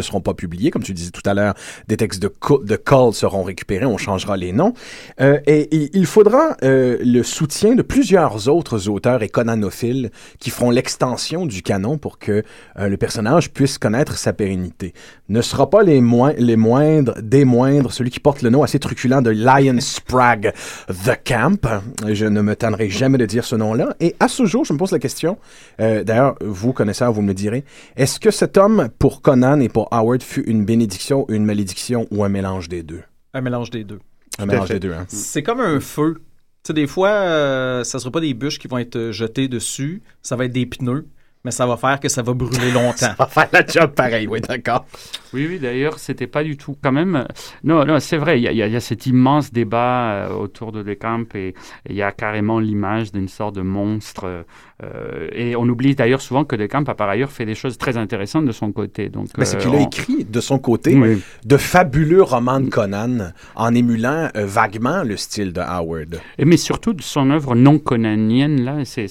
seront 0.01 0.21
pas 0.21 0.33
publiés. 0.33 0.71
Comme 0.71 0.83
tu 0.83 0.93
disais 0.93 1.11
tout 1.11 1.21
à 1.25 1.33
l'heure, 1.33 1.53
des 1.87 1.97
textes 1.97 2.21
de, 2.21 2.31
de 2.63 2.75
Cole 2.75 3.13
seront 3.13 3.43
récupérés, 3.43 3.85
on 3.85 3.97
changera 3.97 4.37
les 4.37 4.51
noms. 4.51 4.73
Euh, 5.21 5.39
et, 5.45 5.89
il 5.93 6.05
faudra 6.05 6.57
euh, 6.63 6.97
le 7.01 7.23
soutien 7.23 7.75
de 7.75 7.81
plusieurs 7.81 8.47
autres 8.47 8.89
auteurs 8.89 9.23
et 9.23 9.29
conanophiles 9.29 10.11
qui 10.39 10.49
feront 10.49 10.71
l'extension 10.71 11.45
du 11.45 11.61
canon 11.61 11.97
pour 11.97 12.17
que 12.17 12.43
euh, 12.79 12.87
le 12.87 12.97
personnage 12.97 13.51
puisse 13.51 13.77
connaître 13.77 14.17
sa 14.17 14.33
pérennité. 14.33 14.93
Ne 15.29 15.41
sera 15.41 15.69
pas 15.69 15.83
les, 15.83 16.01
moindres, 16.01 17.15
des 17.21 17.45
moindres, 17.45 17.91
celui 17.91 18.09
qui 18.09 18.19
porte 18.19 18.41
le 18.41 18.49
nom 18.49 18.63
assez 18.63 18.79
truculent 18.79 19.21
de 19.21 19.31
Lion 19.31 19.77
Sprague 19.79 20.53
The 20.87 21.19
Camp. 21.23 21.67
Je 22.07 22.25
ne 22.25 22.41
me 22.41 22.55
tannerai 22.55 22.89
jamais 22.89 23.17
de 23.17 23.25
dire 23.25 23.43
ce 23.43 23.55
nom-là. 23.55 23.95
Et 23.99 24.15
à 24.19 24.27
ce 24.27 24.45
jour, 24.45 24.65
je 24.65 24.73
me 24.73 24.77
pose 24.77 24.91
la 24.91 24.99
question, 24.99 25.37
d'ailleurs, 25.79 26.35
vous 26.41 26.73
connaissez, 26.73 27.05
vous 27.05 27.21
me 27.21 27.29
le 27.29 27.33
direz, 27.33 27.63
est-ce 27.95 28.19
que 28.19 28.31
cet 28.45 28.57
homme, 28.57 28.89
pour 28.99 29.23
Conan 29.23 29.59
et 29.59 29.69
pour 29.69 29.87
Howard, 29.91 30.21
fut 30.21 30.43
une 30.43 30.65
bénédiction, 30.65 31.25
une 31.29 31.45
malédiction 31.45 32.05
ou 32.11 32.23
un 32.23 32.29
mélange 32.29 32.69
des 32.69 32.83
deux? 32.83 33.01
Un 33.33 33.41
mélange 33.41 33.71
des 33.71 33.83
deux. 33.83 33.97
Un 34.37 34.45
mélange 34.45 34.69
des 34.69 34.79
deux, 34.79 34.93
hein. 34.93 35.05
C'est 35.07 35.41
comme 35.41 35.59
un 35.61 35.79
feu. 35.79 36.17
Tu 36.63 36.67
sais, 36.67 36.73
des 36.73 36.85
fois, 36.85 37.09
euh, 37.09 37.83
ça 37.83 37.97
sera 37.97 38.11
pas 38.11 38.19
des 38.21 38.35
bûches 38.35 38.59
qui 38.59 38.67
vont 38.67 38.77
être 38.77 38.97
euh, 38.97 39.11
jetées 39.11 39.47
dessus, 39.47 40.03
ça 40.21 40.35
va 40.35 40.45
être 40.45 40.51
des 40.51 40.67
pneus, 40.67 41.07
mais 41.43 41.49
ça 41.51 41.65
va 41.65 41.75
faire 41.77 41.99
que 41.99 42.07
ça 42.07 42.21
va 42.21 42.33
brûler 42.35 42.69
longtemps. 42.73 42.95
ça 42.97 43.15
va 43.17 43.25
faire 43.25 43.49
la 43.51 43.65
job 43.65 43.91
pareil, 43.95 44.27
oui, 44.27 44.41
d'accord. 44.41 44.85
Oui, 45.33 45.47
oui, 45.49 45.57
d'ailleurs, 45.59 45.97
c'était 45.97 46.27
pas 46.27 46.43
du 46.43 46.55
tout. 46.55 46.75
Quand 46.83 46.91
même, 46.91 47.15
euh, 47.15 47.23
non, 47.63 47.83
non, 47.83 47.99
c'est 47.99 48.17
vrai, 48.17 48.39
il 48.39 48.43
y, 48.43 48.55
y 48.55 48.61
a- 48.61 48.67
il 48.67 48.73
y 48.73 48.75
a 48.75 48.79
cet 48.79 49.07
immense 49.07 49.51
débat 49.51 50.27
euh, 50.27 50.33
autour 50.35 50.71
de 50.71 50.83
Decamp 50.83 51.25
et 51.33 51.47
et 51.47 51.53
il 51.89 51.95
y 51.95 52.03
a 52.03 52.11
carrément 52.11 52.59
l'image 52.59 53.11
d'une 53.11 53.27
sorte 53.27 53.55
de 53.55 53.61
monstre. 53.61 54.45
Euh, 54.83 55.29
et 55.31 55.55
on 55.55 55.63
oublie 55.69 55.95
d'ailleurs 55.95 56.19
souvent 56.21 56.43
que 56.43 56.57
Decamp 56.57 56.83
a 56.87 56.95
par 56.95 57.07
ailleurs 57.07 57.31
fait 57.31 57.45
des 57.45 57.55
choses 57.55 57.77
très 57.77 57.95
intéressantes 57.95 58.45
de 58.45 58.51
son 58.51 58.73
côté. 58.73 59.07
Donc, 59.07 59.27
Ben, 59.37 59.45
c'est 59.45 59.55
euh, 59.55 59.59
qu'il 59.61 59.73
a 59.75 59.79
écrit 59.81 60.25
de 60.25 60.39
son 60.41 60.59
côté 60.59 60.95
Oui. 60.95 61.21
de 61.45 61.55
fabuleux 61.57 62.21
romans 62.21 62.59
de 62.59 62.69
Conan 62.69 63.31
en 63.55 63.73
émulant 63.73 64.27
euh, 64.35 64.45
vaguement 64.45 65.03
le 65.03 65.15
style 65.15 65.53
de 65.53 65.61
Howard. 65.61 66.19
Et 66.37 66.43
mais 66.43 66.57
surtout 66.57 66.91
de 66.91 67.01
son 67.01 67.29
œuvre 67.29 67.55
non 67.55 67.79
conanienne, 67.79 68.65
là, 68.65 68.83
c'est, 68.83 69.05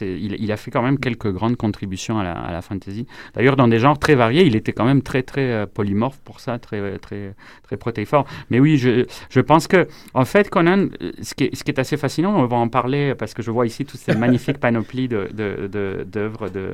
il, 0.00 0.36
il 0.38 0.52
a 0.52 0.56
fait 0.56 0.70
quand 0.72 0.82
même 0.82 0.98
quelques 0.98 1.30
grandes 1.32 1.56
contributions 1.56 2.18
à 2.18 2.24
la, 2.24 2.32
à 2.32 2.50
la 2.52 2.62
fantasy. 2.62 3.06
D'ailleurs, 3.34 3.54
dans 3.56 3.68
des 3.68 3.78
genres 3.78 3.98
très 3.98 4.16
variés, 4.16 4.44
il 4.44 4.56
était 4.56 4.72
quand 4.72 4.84
même 4.84 5.02
très, 5.02 5.22
très 5.22 5.66
polymorphe 5.68 6.18
pour 6.24 6.40
ça, 6.40 6.58
très, 6.58 6.98
très, 6.98 7.34
très 7.62 7.76
protéiforme. 7.76 8.24
Mais 8.50 8.58
oui, 8.58 8.76
je, 8.76 9.06
je 9.30 9.40
pense 9.40 9.68
que, 9.68 9.86
en 10.14 10.24
fait, 10.24 10.50
Conan, 10.50 10.88
ce 11.20 11.34
qui 11.34 11.44
est, 11.44 11.54
ce 11.54 11.62
qui 11.62 11.70
est 11.70 11.78
assez 11.78 11.96
fascinant, 11.96 12.34
on 12.36 12.46
va 12.46 12.56
en 12.56 12.68
parler 12.68 13.14
parce 13.14 13.34
que 13.34 13.42
je 13.42 13.50
vois 13.52 13.66
ici 13.66 13.84
toute 13.84 14.00
cette 14.00 14.18
magnifique 14.32 14.58
panoplie 14.58 15.08
de, 15.08 15.28
de, 15.32 15.66
de- 15.66 16.04
d'œuvres 16.10 16.48
de, 16.48 16.70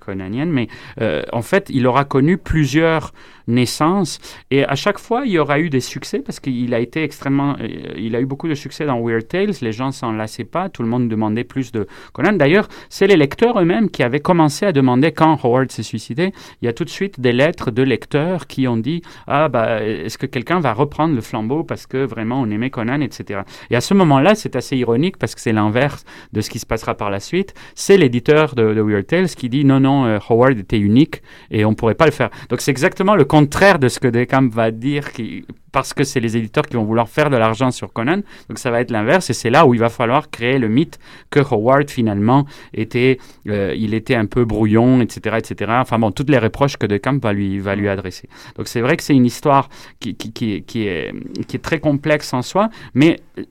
conaniennes, 0.00 0.50
mais 0.50 0.68
euh, 1.00 1.22
en 1.32 1.42
fait, 1.42 1.68
il 1.70 1.86
aura 1.86 2.04
connu 2.04 2.36
plusieurs 2.38 3.12
naissances 3.48 4.18
et 4.50 4.64
à 4.64 4.74
chaque 4.74 4.98
fois, 4.98 5.22
il 5.26 5.32
y 5.32 5.38
aura 5.38 5.58
eu 5.58 5.68
des 5.68 5.80
succès 5.80 6.20
parce 6.20 6.40
qu'il 6.40 6.72
a 6.74 6.78
été 6.80 7.02
extrêmement, 7.02 7.56
euh, 7.60 7.66
il 7.96 8.14
a 8.16 8.20
eu 8.20 8.26
beaucoup 8.26 8.48
de 8.48 8.54
succès 8.54 8.86
dans 8.86 9.00
Weird 9.00 9.26
Tales. 9.28 9.52
Les 9.62 9.72
gens 9.72 9.90
s'en 9.90 10.12
lassaient 10.12 10.44
pas, 10.44 10.68
tout 10.68 10.82
le 10.82 10.88
monde 10.88 11.08
demandait 11.08 11.44
plus 11.44 11.72
de 11.72 11.86
Conan. 12.12 12.32
D'ailleurs, 12.34 12.68
c'est 12.88 13.06
les 13.06 13.16
lecteurs 13.16 13.58
eux-mêmes 13.60 13.90
qui 13.90 14.02
avaient 14.02 14.20
commencé 14.20 14.64
à 14.66 14.72
demander 14.72 15.12
quand 15.12 15.38
Howard 15.44 15.70
s'est 15.72 15.82
suicidé. 15.82 16.32
Il 16.60 16.66
y 16.66 16.68
a 16.68 16.72
tout 16.72 16.84
de 16.84 16.90
suite 16.90 17.20
des 17.20 17.32
lettres 17.32 17.70
de 17.70 17.82
lecteurs 17.82 18.46
qui 18.46 18.66
ont 18.68 18.76
dit 18.76 19.02
ah 19.26 19.48
bah 19.48 19.82
est-ce 19.82 20.18
que 20.18 20.26
quelqu'un 20.26 20.60
va 20.60 20.72
reprendre 20.72 21.14
le 21.14 21.20
flambeau 21.20 21.64
parce 21.64 21.86
que 21.86 22.04
vraiment 22.04 22.40
on 22.40 22.50
aimait 22.50 22.70
Conan, 22.70 23.00
etc. 23.00 23.40
Et 23.70 23.76
à 23.76 23.80
ce 23.80 23.94
moment-là, 23.94 24.34
c'est 24.34 24.56
assez 24.56 24.76
ironique 24.76 25.16
parce 25.18 25.34
que 25.34 25.40
c'est 25.40 25.52
l'inverse 25.52 26.04
de 26.32 26.40
ce 26.40 26.48
qui 26.50 26.58
se 26.58 26.66
passera 26.66 26.94
par 27.02 27.10
la 27.10 27.18
suite. 27.18 27.52
C'est 27.74 27.96
l'éditeur 27.96 28.54
de, 28.54 28.80
Weird 28.80 29.08
Tales 29.08 29.30
qui 29.30 29.48
dit 29.48 29.64
non 29.64 29.80
non 29.80 30.04
euh, 30.04 30.18
Howard 30.28 30.56
était 30.56 30.78
unique 30.78 31.20
et 31.50 31.64
on 31.64 31.74
pourrait 31.74 31.96
pas 31.96 32.06
le 32.06 32.12
faire. 32.12 32.30
Donc 32.48 32.60
c'est 32.60 32.70
exactement 32.70 33.16
le 33.16 33.24
contraire 33.24 33.80
de 33.80 33.88
ce 33.88 33.98
que 33.98 34.06
Decamp 34.06 34.48
va 34.52 34.70
dire 34.70 35.10
qui 35.12 35.44
parce 35.72 35.94
que 35.94 36.04
c'est 36.04 36.20
les 36.20 36.36
éditeurs 36.36 36.66
qui 36.66 36.76
vont 36.76 36.84
vouloir 36.84 37.08
faire 37.08 37.30
de 37.30 37.36
l'argent 37.36 37.70
sur 37.70 37.92
Conan. 37.92 38.20
Donc 38.48 38.58
ça 38.58 38.70
va 38.70 38.80
être 38.80 38.90
l'inverse 38.90 39.30
et 39.30 39.32
c'est 39.32 39.50
là 39.50 39.66
où 39.66 39.74
il 39.74 39.80
va 39.80 39.88
falloir 39.88 40.30
créer 40.30 40.58
le 40.58 40.68
mythe 40.68 40.98
que 41.30 41.40
Howard 41.40 41.90
finalement 41.90 42.46
était, 42.74 43.18
euh, 43.48 43.74
il 43.76 43.94
était 43.94 44.14
un 44.14 44.26
peu 44.26 44.44
brouillon, 44.44 45.00
etc., 45.00 45.36
etc. 45.38 45.72
Enfin 45.76 45.98
bon, 45.98 46.10
toutes 46.10 46.30
les 46.30 46.38
reproches 46.38 46.76
que 46.76 46.86
Decamp 46.86 47.18
va 47.22 47.32
lui, 47.32 47.58
va 47.58 47.74
lui 47.74 47.88
adresser. 47.88 48.28
Donc 48.56 48.68
c'est 48.68 48.80
vrai 48.82 48.96
que 48.96 49.02
c'est 49.02 49.14
une 49.14 49.26
histoire 49.26 49.68
qui, 49.98 50.14
qui, 50.14 50.32
qui, 50.32 50.52
est, 50.54 50.60
qui, 50.60 50.86
est, 50.86 51.12
qui 51.48 51.56
est 51.56 51.60
très 51.60 51.80
complexe 51.80 52.32
en 52.34 52.42
soi, 52.42 52.68
mais 52.94 53.20
euh, 53.38 53.42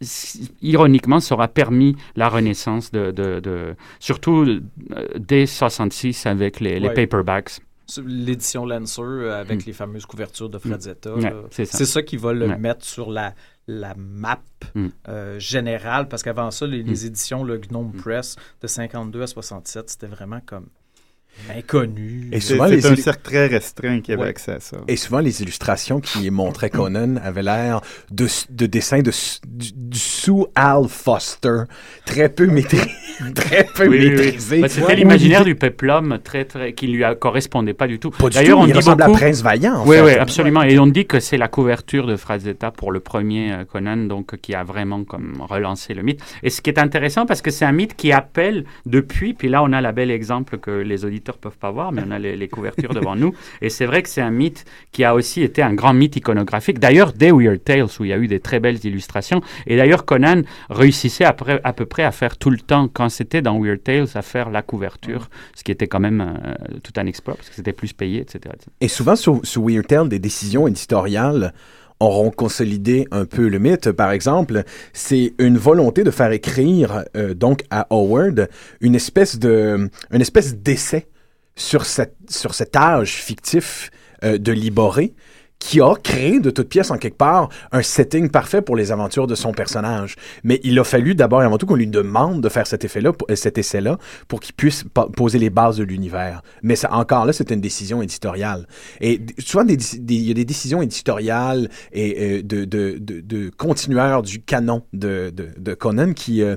ironiquement, 0.62 1.20
ça 1.20 1.36
aura 1.36 1.48
permis 1.48 1.96
la 2.16 2.30
renaissance 2.30 2.92
de, 2.92 3.12
de, 3.12 3.40
de- 3.40 3.76
surtout 4.00 4.46
euh, 4.46 5.08
dès 5.18 5.46
66 5.46 6.26
avec 6.26 6.60
les, 6.60 6.80
les 6.80 6.88
Ouais. 6.90 6.94
paperbacks. 6.94 7.60
L'édition 8.06 8.65
Lancer 8.65 9.01
euh, 9.01 9.39
avec 9.41 9.62
Mm. 9.62 9.67
les 9.67 9.73
fameuses 9.73 10.06
couvertures 10.06 10.49
de. 10.49 10.58
Ouais, 10.58 11.21
là. 11.21 11.34
c'est 11.51 11.65
ça. 11.86 12.01
qui 12.04 12.17
va 12.17 12.34
le 12.34 12.47
mettre 12.58 12.86
sur 12.86 13.12
la, 13.12 13.34
la 13.67 13.93
map 13.95 14.39
Mm. 14.75 14.88
euh, 15.10 15.39
générale, 15.39 16.08
parce 16.08 16.23
qu'avant 16.23 16.51
ça, 16.51 16.65
les, 16.67 16.84
les 16.84 17.06
éditions, 17.06 17.43
le 17.43 17.58
Gnome 17.58 17.91
Press, 17.93 18.36
de 18.62 18.67
52 18.67 19.21
à 19.23 19.27
67, 19.27 19.89
c'était 19.89 20.08
vraiment 20.08 20.39
comme 20.45 20.67
inconnu. 21.56 22.30
Et 22.32 22.39
C'est 22.39 22.54
souvent, 22.54 22.67
c'est 22.67 22.76
les 22.76 22.86
un 22.88 22.96
cercle 22.96 23.22
très 23.24 23.48
restreint 23.48 24.02
qui 24.02 24.12
avait 24.13 24.24
Ouais. 24.24 24.28
accès 24.30 24.54
à 24.54 24.60
ça. 24.60 24.78
Et 24.88 24.96
souvent, 24.96 25.20
les 25.20 25.41
illustrations 25.41 26.00
qui 26.00 26.30
montraient 26.30 26.70
Conan 26.72 27.15
avaient 27.24 27.44
l'air 27.44 27.82
de, 28.12 28.28
de 28.50 28.65
dessins 28.67 29.00
de, 29.02 29.12
du, 29.48 29.72
du 29.76 30.00
sous 30.00 30.48
Al 30.56 30.88
Foster, 30.88 31.63
très 32.06 32.30
peu 32.30 32.46
maîtrisé. 32.48 32.84
très 33.36 33.65
peu 33.76 33.88
Oui, 33.88 33.98
oui, 34.00 34.10
oui. 34.10 34.15
maîtrisé. 34.26 34.62
Bah, 34.62 34.67
C'était 34.70 34.86
Ouais. 34.88 34.96
l'imaginaire 34.96 35.44
du 35.44 35.56
peplum 35.56 36.20
très, 36.24 36.46
très, 36.46 36.74
qui 36.74 36.88
lui 36.88 37.04
a- 37.04 37.15
correspondait 37.15 37.74
pas 37.74 37.88
du 37.88 38.00
tout. 38.00 38.12
Pas 38.12 38.30
du 38.30 38.36
D'ailleurs, 38.36 38.58
tout, 38.60 38.63
on 38.63 38.67
il 38.67 38.72
dit 38.74 38.78
ressemble 38.78 39.02
à 39.02 39.08
beaucoup... 39.08 39.20
Prince 39.20 39.41
Vaillant, 39.41 39.76
en 39.80 39.88
oui, 39.88 39.96
fait. 39.98 40.04
Oui, 40.04 40.12
absolument. 40.13 40.63
Et 40.63 40.78
on 40.80 40.88
dit 40.88 41.06
que 41.06 41.20
c'est 41.20 41.38
la 41.38 41.48
couverture 41.48 42.08
de 42.08 42.15
Frazetta 42.15 42.72
pour 42.72 42.91
le 42.91 43.00
premier 43.00 43.52
euh, 43.54 43.65
Conan, 43.65 43.98
donc 43.98 44.38
qui 44.38 44.54
a 44.54 44.63
vraiment 44.63 45.04
comme 45.04 45.41
relancé 45.41 45.94
le 45.94 46.04
mythe. 46.04 46.22
Et 46.44 46.50
ce 46.50 46.62
qui 46.62 46.70
est 46.70 46.80
intéressant, 46.80 47.26
parce 47.26 47.41
que 47.41 47.52
c'est 47.52 47.65
un 47.65 47.72
mythe 47.72 47.96
qui 47.96 48.12
appelle 48.12 48.65
depuis, 48.86 49.34
puis 49.34 49.50
là 49.50 49.63
on 49.63 49.72
a 49.74 49.82
la 49.82 49.91
belle 49.91 50.12
exemple 50.12 50.58
que 50.58 50.72
les 50.72 51.04
auditeurs 51.06 51.21
auditeurs 51.22 51.38
peuvent 51.38 51.58
pas 51.58 51.72
voir, 51.72 51.92
mais 51.92 52.02
on 52.06 52.12
a 52.12 52.20
les, 52.20 52.36
les 52.36 52.48
couvertures 52.48 52.94
devant 52.94 53.16
nous. 53.16 53.34
Et 53.62 53.70
c'est 53.70 53.86
vrai 53.86 54.02
que 54.02 54.10
c'est 54.10 54.22
un 54.22 54.32
mythe 54.32 54.66
qui 54.92 55.04
a 55.04 55.14
aussi 55.14 55.44
été 55.44 55.62
un 55.62 55.74
grand 55.74 55.94
mythe 55.94 56.16
iconographique. 56.16 56.80
D'ailleurs, 56.80 57.14
des 57.14 57.32
Weird 57.32 57.64
Tales, 57.64 57.88
où 58.00 58.04
il 58.06 58.10
y 58.10 58.14
a 58.14 58.18
eu 58.18 58.28
des 58.28 58.40
très 58.40 58.60
belles 58.60 58.84
illustrations. 58.84 59.42
Et 59.68 59.78
d'ailleurs, 59.78 60.06
Conan 60.06 60.42
réussissait 60.70 61.26
à 61.26 61.34
peu 61.34 61.86
près 61.86 62.04
à 62.04 62.12
faire 62.12 62.38
tout 62.38 62.50
le 62.50 62.58
temps, 62.58 62.88
quand 62.92 63.10
c'était 63.10 63.42
dans 63.42 63.60
Weird 63.60 63.84
Tales, 63.84 64.08
à 64.16 64.22
faire 64.22 64.50
la 64.50 64.62
couverture, 64.62 65.30
ce 65.56 65.64
qui 65.64 65.72
était 65.72 65.88
quand 65.88 66.00
même 66.00 66.22
euh, 66.22 66.80
tout 66.84 66.94
un 66.98 67.06
exploit, 67.06 67.36
parce 67.36 67.50
que 67.50 67.56
c'était 67.56 67.74
plus 67.74 67.94
payé, 67.94 68.22
etc. 68.22 68.40
etc. 68.54 68.68
Et 68.82 68.88
souvent, 68.88 69.16
sur, 69.16 69.40
sur 69.44 69.64
Weird 69.64 69.88
Tale, 69.88 70.10
des 70.10 70.20
décisions 70.20 70.68
éditoriales 70.68 71.54
auront 72.02 72.32
consolidé 72.32 73.08
un 73.12 73.26
peu 73.26 73.48
le 73.48 73.60
mythe. 73.60 73.92
Par 73.92 74.12
exemple, 74.12 74.64
c'est 74.92 75.34
une 75.38 75.58
volonté 75.58 76.04
de 76.04 76.12
faire 76.12 76.32
écrire 76.32 77.06
euh, 77.16 77.34
donc 77.34 77.64
à 77.70 77.88
Howard 77.92 78.50
une 78.82 78.96
espèce 78.96 79.38
de, 79.38 79.90
une 80.12 80.22
espèce 80.22 80.56
d'essai 80.56 81.08
sur 81.56 81.86
sur 81.86 82.54
cet 82.54 82.76
âge 82.76 83.14
fictif 83.14 83.90
euh, 84.24 84.38
de 84.38 84.52
Liboré 84.52 85.14
qui 85.62 85.80
a 85.80 85.93
créé 85.93 86.39
de 86.39 86.50
toutes 86.50 86.69
pièces 86.69 86.89
en 86.89 86.97
quelque 86.97 87.17
part 87.17 87.47
un 87.71 87.84
setting 87.84 88.30
parfait 88.30 88.63
pour 88.63 88.76
les 88.76 88.91
aventures 88.91 89.28
de 89.28 89.36
son 89.36 89.52
personnage. 89.54 90.15
Mais 90.43 90.60
il 90.63 90.78
a 90.80 90.84
fallu 90.84 91.13
d'abord 91.13 91.43
et 91.43 91.45
avant 91.45 91.60
tout 91.60 91.67
qu'on 91.67 91.76
lui 91.76 91.88
demande 91.88 92.41
de 92.41 92.50
faire 92.50 92.65
cet 92.65 92.84
effet-là, 92.84 93.12
cet 93.36 93.60
essai-là, 93.60 94.00
pour 94.28 94.39
qu'il 94.39 94.56
puisse 94.56 94.84
poser 95.15 95.38
les 95.38 95.52
bases 95.52 95.78
de 95.78 95.84
l'univers. 95.84 96.41
Mais 96.63 96.76
ça, 96.76 96.91
encore 96.91 97.26
là, 97.26 97.32
c'est 97.32 97.52
une 97.52 97.62
décision 97.62 98.02
éditoriale. 98.02 98.67
Et 99.02 99.21
souvent, 99.38 99.63
il 99.67 100.28
y 100.28 100.32
a 100.32 100.34
des 100.34 100.45
décisions 100.45 100.82
éditoriales 100.82 101.69
et 101.93 102.39
euh, 102.39 102.41
de, 102.41 102.65
de, 102.65 102.97
de, 103.00 103.21
de 103.21 104.21
du 104.21 104.41
canon 104.41 104.82
de, 104.93 105.74
Conan 105.76 106.13
qui, 106.13 106.41
euh, 106.41 106.56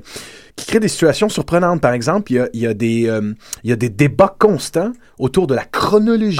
qui 0.55 0.65
créent 0.65 0.79
des 0.79 0.87
situations 0.87 1.29
surprenantes. 1.29 1.79
Par 1.79 1.93
exemple, 1.93 2.31
il 2.31 2.35
y 2.35 2.39
a, 2.39 2.49
il 2.53 2.61
y 2.61 2.67
a, 2.67 2.73
des, 2.73 3.07
euh, 3.07 3.33
il 3.63 3.69
y 3.69 3.73
a 3.73 3.75
des 3.75 3.89
débats 3.89 4.35
constants 4.39 4.93
autour 5.19 5.45
de 5.45 5.53
la 5.53 5.63
chronologie 5.63 6.39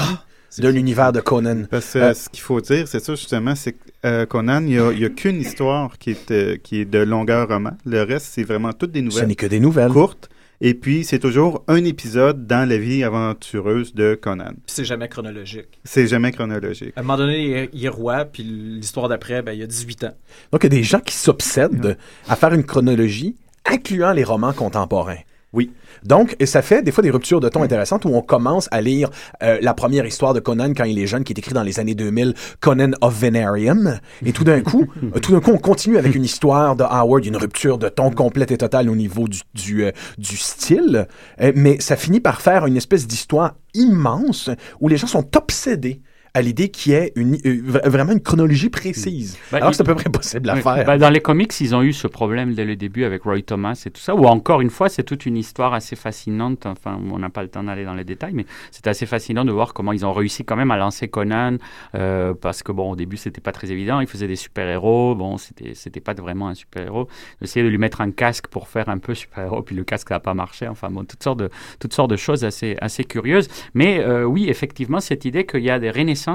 de 0.58 0.68
l'univers 0.68 1.12
de 1.12 1.20
Conan. 1.20 1.64
Parce 1.70 1.92
que 1.94 1.98
Euh, 1.98 2.14
ce 2.14 2.28
qu'il 2.28 2.40
faut 2.40 2.60
dire, 2.60 2.88
c'est 2.88 3.00
ça 3.00 3.14
justement, 3.14 3.54
c'est 3.54 3.72
que 3.72 3.78
euh, 4.04 4.26
Conan, 4.26 4.60
il 4.62 4.66
n'y 4.68 4.78
a, 4.78 4.92
il 4.92 4.98
y 5.00 5.04
a 5.04 5.08
qu'une 5.10 5.40
histoire 5.40 5.98
qui 5.98 6.10
est, 6.10 6.30
euh, 6.30 6.56
qui 6.56 6.80
est 6.80 6.84
de 6.84 6.98
longueur 6.98 7.48
roman. 7.48 7.72
Le 7.84 8.02
reste, 8.02 8.26
c'est 8.30 8.44
vraiment 8.44 8.72
toutes 8.72 8.92
des 8.92 9.02
nouvelles. 9.02 9.22
Ce 9.24 9.28
n'est 9.28 9.34
que 9.34 9.46
des 9.46 9.60
nouvelles. 9.60 9.90
Courtes. 9.92 10.28
Et 10.62 10.72
puis, 10.72 11.04
c'est 11.04 11.18
toujours 11.18 11.62
un 11.68 11.84
épisode 11.84 12.46
dans 12.46 12.66
la 12.66 12.78
vie 12.78 13.04
aventureuse 13.04 13.94
de 13.94 14.14
Conan. 14.14 14.52
C'est 14.66 14.86
jamais 14.86 15.06
chronologique. 15.08 15.68
C'est 15.84 16.06
jamais 16.06 16.32
chronologique. 16.32 16.94
À 16.96 17.00
un 17.00 17.02
moment 17.02 17.18
donné, 17.18 17.44
il 17.44 17.52
est- 17.52 17.70
il 17.74 17.84
est 17.84 17.88
roi, 17.90 18.24
puis 18.24 18.42
l'histoire 18.42 19.08
d'après, 19.10 19.42
ben, 19.42 19.52
il 19.52 19.58
y 19.58 19.62
a 19.62 19.66
18 19.66 20.04
ans. 20.04 20.14
Donc, 20.52 20.62
il 20.62 20.72
y 20.72 20.74
a 20.74 20.78
des 20.78 20.82
gens 20.82 21.00
qui 21.00 21.14
s'obsèdent 21.14 21.98
à 22.26 22.36
faire 22.36 22.54
une 22.54 22.64
chronologie 22.64 23.36
incluant 23.66 24.12
les 24.12 24.24
romans 24.24 24.54
contemporains. 24.54 25.18
Oui. 25.56 25.72
Donc, 26.04 26.36
et 26.38 26.44
ça 26.44 26.60
fait 26.60 26.82
des 26.82 26.92
fois 26.92 27.02
des 27.02 27.10
ruptures 27.10 27.40
de 27.40 27.48
ton 27.48 27.62
intéressantes 27.62 28.04
où 28.04 28.10
on 28.10 28.20
commence 28.20 28.68
à 28.70 28.82
lire 28.82 29.08
euh, 29.42 29.58
la 29.62 29.72
première 29.72 30.04
histoire 30.04 30.34
de 30.34 30.40
Conan 30.40 30.74
quand 30.76 30.84
il 30.84 30.98
est 30.98 31.06
jeune, 31.06 31.24
qui 31.24 31.32
est 31.32 31.38
écrit 31.38 31.54
dans 31.54 31.62
les 31.62 31.80
années 31.80 31.94
2000, 31.94 32.34
Conan 32.60 32.90
of 33.00 33.18
Venarium. 33.18 33.98
Et 34.24 34.32
tout 34.32 34.44
d'un 34.44 34.60
coup, 34.60 34.86
euh, 35.02 35.18
tout 35.18 35.32
d'un 35.32 35.40
coup, 35.40 35.52
on 35.52 35.58
continue 35.58 35.96
avec 35.96 36.14
une 36.14 36.24
histoire 36.24 36.76
de 36.76 36.84
Howard, 36.84 37.24
une 37.24 37.38
rupture 37.38 37.78
de 37.78 37.88
ton 37.88 38.10
complète 38.10 38.50
et 38.50 38.58
totale 38.58 38.90
au 38.90 38.94
niveau 38.94 39.28
du, 39.28 39.40
du, 39.54 39.84
euh, 39.84 39.92
du 40.18 40.36
style. 40.36 41.08
Euh, 41.40 41.52
mais 41.56 41.80
ça 41.80 41.96
finit 41.96 42.20
par 42.20 42.42
faire 42.42 42.66
une 42.66 42.76
espèce 42.76 43.06
d'histoire 43.06 43.54
immense 43.72 44.50
où 44.80 44.88
les 44.88 44.98
gens 44.98 45.06
sont 45.06 45.36
obsédés 45.36 46.02
à 46.36 46.42
l'idée 46.42 46.68
qu'il 46.68 46.92
y 46.92 46.94
ait 46.94 47.12
une, 47.16 47.36
euh, 47.46 47.62
vra- 47.66 47.88
vraiment 47.88 48.12
une 48.12 48.20
chronologie 48.20 48.68
précise. 48.68 49.38
Bah, 49.50 49.56
alors 49.56 49.70
que 49.70 49.76
c'est 49.76 49.82
à 49.82 49.86
peu 49.86 49.94
près 49.94 50.10
possible 50.10 50.50
à 50.50 50.56
faire. 50.56 50.84
Bah, 50.84 50.98
dans 50.98 51.08
les 51.08 51.20
comics, 51.20 51.58
ils 51.60 51.74
ont 51.74 51.82
eu 51.82 51.94
ce 51.94 52.06
problème 52.06 52.52
dès 52.52 52.66
le 52.66 52.76
début 52.76 53.04
avec 53.04 53.22
Roy 53.22 53.40
Thomas 53.40 53.82
et 53.86 53.90
tout 53.90 54.02
ça, 54.02 54.14
où 54.14 54.26
encore 54.26 54.60
une 54.60 54.68
fois, 54.68 54.90
c'est 54.90 55.02
toute 55.02 55.24
une 55.24 55.38
histoire 55.38 55.72
assez 55.72 55.96
fascinante. 55.96 56.66
Enfin, 56.66 57.00
on 57.10 57.18
n'a 57.18 57.30
pas 57.30 57.42
le 57.42 57.48
temps 57.48 57.62
d'aller 57.62 57.86
dans 57.86 57.94
les 57.94 58.04
détails, 58.04 58.34
mais 58.34 58.44
c'est 58.70 58.86
assez 58.86 59.06
fascinant 59.06 59.46
de 59.46 59.52
voir 59.52 59.72
comment 59.72 59.92
ils 59.92 60.04
ont 60.04 60.12
réussi 60.12 60.44
quand 60.44 60.56
même 60.56 60.70
à 60.70 60.76
lancer 60.76 61.08
Conan, 61.08 61.56
euh, 61.94 62.34
parce 62.34 62.62
que 62.62 62.70
bon, 62.70 62.90
au 62.92 62.96
début, 62.96 63.16
c'était 63.16 63.40
pas 63.40 63.52
très 63.52 63.72
évident. 63.72 64.00
Il 64.00 64.06
faisait 64.06 64.28
des 64.28 64.36
super-héros. 64.36 65.14
Bon, 65.14 65.38
c'était, 65.38 66.00
pas 66.00 66.12
vraiment 66.12 66.48
un 66.48 66.54
super-héros. 66.54 67.08
Essayer 67.40 67.64
de 67.64 67.70
lui 67.70 67.78
mettre 67.78 68.02
un 68.02 68.10
casque 68.10 68.48
pour 68.48 68.68
faire 68.68 68.90
un 68.90 68.98
peu 68.98 69.14
super-héros, 69.14 69.62
puis 69.62 69.74
le 69.74 69.84
casque 69.84 70.10
n'a 70.10 70.20
pas 70.20 70.34
marché. 70.34 70.68
Enfin, 70.68 70.90
bon, 70.90 71.04
toutes 71.06 71.22
sortes 71.22 71.38
de, 71.38 71.48
toutes 71.80 71.94
sortes 71.94 72.10
de 72.10 72.16
choses 72.16 72.44
assez, 72.44 72.76
assez 72.82 73.04
curieuses. 73.04 73.48
Mais 73.72 74.00
euh, 74.00 74.24
oui, 74.24 74.50
effectivement, 74.50 75.00
cette 75.00 75.24
idée 75.24 75.46
qu'il 75.46 75.62
y 75.62 75.70
a 75.70 75.78
des 75.78 75.90
renaissances 75.90 76.25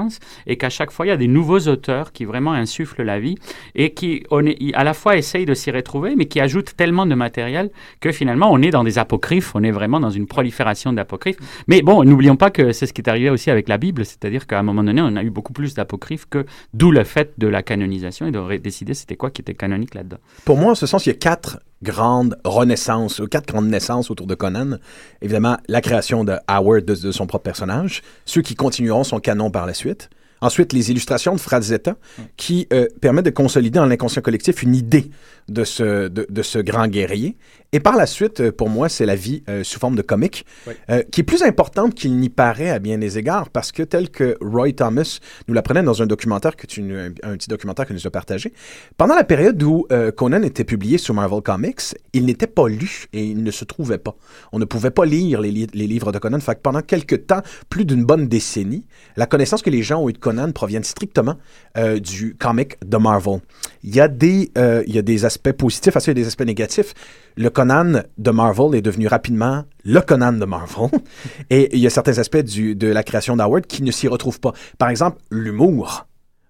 et 0.46 0.56
qu'à 0.56 0.70
chaque 0.70 0.90
fois, 0.90 1.06
il 1.06 1.10
y 1.10 1.12
a 1.12 1.16
des 1.16 1.28
nouveaux 1.28 1.60
auteurs 1.60 2.12
qui 2.12 2.24
vraiment 2.24 2.52
insufflent 2.52 3.02
la 3.02 3.20
vie 3.20 3.36
et 3.74 3.92
qui, 3.92 4.24
on 4.30 4.42
à 4.74 4.84
la 4.84 4.94
fois, 4.94 5.16
essayent 5.16 5.46
de 5.46 5.54
s'y 5.54 5.70
retrouver, 5.70 6.14
mais 6.16 6.26
qui 6.26 6.40
ajoutent 6.40 6.76
tellement 6.76 7.06
de 7.06 7.14
matériel 7.14 7.70
que 8.00 8.12
finalement, 8.12 8.50
on 8.50 8.60
est 8.62 8.70
dans 8.70 8.84
des 8.84 8.98
apocryphes, 8.98 9.54
on 9.54 9.62
est 9.62 9.70
vraiment 9.70 10.00
dans 10.00 10.10
une 10.10 10.26
prolifération 10.26 10.92
d'apocryphes. 10.92 11.38
Mais 11.68 11.82
bon, 11.82 12.04
n'oublions 12.04 12.36
pas 12.36 12.50
que 12.50 12.72
c'est 12.72 12.86
ce 12.86 12.92
qui 12.92 13.00
est 13.00 13.08
arrivé 13.08 13.30
aussi 13.30 13.50
avec 13.50 13.68
la 13.68 13.78
Bible, 13.78 14.04
c'est-à-dire 14.04 14.46
qu'à 14.46 14.58
un 14.58 14.62
moment 14.62 14.84
donné, 14.84 15.02
on 15.02 15.16
a 15.16 15.22
eu 15.22 15.30
beaucoup 15.30 15.52
plus 15.52 15.74
d'apocryphes 15.74 16.26
que 16.28 16.44
d'où 16.74 16.90
le 16.90 17.04
fait 17.04 17.32
de 17.38 17.46
la 17.46 17.62
canonisation 17.62 18.26
et 18.26 18.30
de 18.30 18.56
décider 18.58 18.94
c'était 18.94 19.16
quoi 19.16 19.30
qui 19.30 19.42
était 19.42 19.54
canonique 19.54 19.94
là-dedans. 19.94 20.18
Pour 20.44 20.56
moi, 20.56 20.72
en 20.72 20.74
ce 20.74 20.86
sens, 20.86 21.06
il 21.06 21.10
y 21.10 21.12
a 21.12 21.16
quatre 21.16 21.58
grandes 21.82 22.36
renaissances, 22.44 23.22
quatre 23.30 23.46
grandes 23.46 23.68
naissances 23.68 24.10
autour 24.10 24.26
de 24.26 24.34
Conan. 24.34 24.78
Évidemment, 25.20 25.56
la 25.68 25.80
création 25.80 26.24
de 26.24 26.36
Howard, 26.48 26.84
de 26.84 27.12
son 27.12 27.26
propre 27.26 27.44
personnage, 27.44 28.02
ceux 28.24 28.42
qui 28.42 28.54
continueront 28.54 29.04
son 29.04 29.20
canon 29.20 29.50
par 29.50 29.66
la 29.66 29.74
suite. 29.74 30.08
Ensuite, 30.42 30.74
les 30.74 30.90
illustrations 30.90 31.34
de 31.34 31.40
Frazetta, 31.40 31.96
qui 32.36 32.66
euh, 32.74 32.86
permettent 33.00 33.24
de 33.24 33.30
consolider 33.30 33.78
dans 33.78 33.86
l'inconscient 33.86 34.20
collectif 34.20 34.62
une 34.62 34.74
idée 34.74 35.10
de 35.48 35.64
ce, 35.64 36.08
de, 36.08 36.26
de 36.28 36.42
ce 36.42 36.58
grand 36.58 36.86
guerrier. 36.88 37.36
Et 37.72 37.80
par 37.80 37.96
la 37.96 38.04
suite, 38.06 38.40
euh, 38.40 38.52
pour 38.52 38.68
moi, 38.68 38.88
c'est 38.90 39.06
la 39.06 39.16
vie 39.16 39.42
euh, 39.48 39.64
sous 39.64 39.78
forme 39.80 39.96
de 39.96 40.02
comique, 40.02 40.44
Oui. 40.66 40.74
euh, 40.90 41.02
qui 41.10 41.22
est 41.22 41.24
plus 41.24 41.42
importante 41.42 41.94
qu'il 41.94 42.14
n'y 42.18 42.28
paraît 42.28 42.68
à 42.70 42.78
bien 42.78 42.98
des 42.98 43.16
égards, 43.18 43.48
parce 43.48 43.72
que 43.72 43.82
tel 43.82 44.10
que 44.10 44.36
Roy 44.42 44.72
Thomas 44.72 45.20
nous 45.48 45.54
l'apprenait 45.54 45.82
dans 45.82 46.02
un 46.02 46.06
documentaire 46.06 46.54
que 46.56 46.66
tu, 46.66 46.82
nous- 46.82 46.98
un 47.22 47.36
petit 47.36 47.48
documentaire 47.48 47.86
que 47.86 47.92
nous 47.94 48.06
a 48.06 48.10
partagé, 48.10 48.52
pendant 48.98 49.14
la 49.14 49.24
période 49.24 49.62
où 49.62 49.86
Conan 50.16 50.42
était 50.42 50.64
publié 50.64 50.98
sur 50.98 51.14
Marvel 51.14 51.40
Comics, 51.40 51.94
il 52.12 52.26
n'était 52.26 52.46
pas 52.46 52.68
lu 52.68 53.06
et 53.12 53.24
il 53.24 53.42
ne 53.42 53.50
se 53.50 53.64
trouvait 53.64 53.98
pas. 53.98 54.16
On 54.52 54.58
ne 54.58 54.64
pouvait 54.64 54.90
pas 54.90 55.04
lire 55.06 55.40
les, 55.40 55.50
li- 55.52 55.66
les 55.72 55.86
livres 55.86 56.10
de 56.12 56.18
Conan. 56.18 56.40
Fait 56.40 56.54
que 56.56 56.60
pendant 56.60 56.82
quelques 56.82 57.26
temps, 57.26 57.42
plus 57.70 57.84
d'une 57.84 58.04
bonne 58.04 58.26
décennie, 58.28 58.84
la 59.16 59.26
connaissance 59.26 59.62
que 59.62 59.70
les 59.70 59.82
gens 59.82 60.00
ont 60.02 60.08
eue 60.08 60.14
de 60.14 60.18
Conan 60.18 60.31
proviennent 60.52 60.84
strictement 60.84 61.36
euh, 61.76 61.98
du 61.98 62.34
comic 62.34 62.76
de 62.84 62.96
Marvel. 62.96 63.40
Il 63.82 63.94
y 63.94 64.00
a 64.00 64.08
des, 64.08 64.50
euh, 64.58 64.82
il 64.86 64.94
y 64.94 64.98
a 64.98 65.02
des 65.02 65.24
aspects 65.24 65.52
positifs, 65.52 65.94
il 66.00 66.06
y 66.06 66.10
a 66.10 66.14
des 66.14 66.26
aspects 66.26 66.44
négatifs. 66.44 66.94
Le 67.36 67.48
Conan 67.50 68.02
de 68.18 68.30
Marvel 68.30 68.74
est 68.74 68.82
devenu 68.82 69.06
rapidement 69.06 69.64
le 69.84 70.00
Conan 70.00 70.32
de 70.32 70.44
Marvel. 70.44 70.88
Et 71.50 71.74
il 71.74 71.80
y 71.80 71.86
a 71.86 71.90
certains 71.90 72.18
aspects 72.18 72.38
de 72.38 72.86
la 72.86 73.02
création 73.02 73.36
d'Howard 73.36 73.66
qui 73.66 73.82
ne 73.82 73.90
s'y 73.90 74.08
retrouvent 74.08 74.40
pas. 74.40 74.52
Par 74.78 74.88
exemple, 74.88 75.18
l'humour 75.30 76.06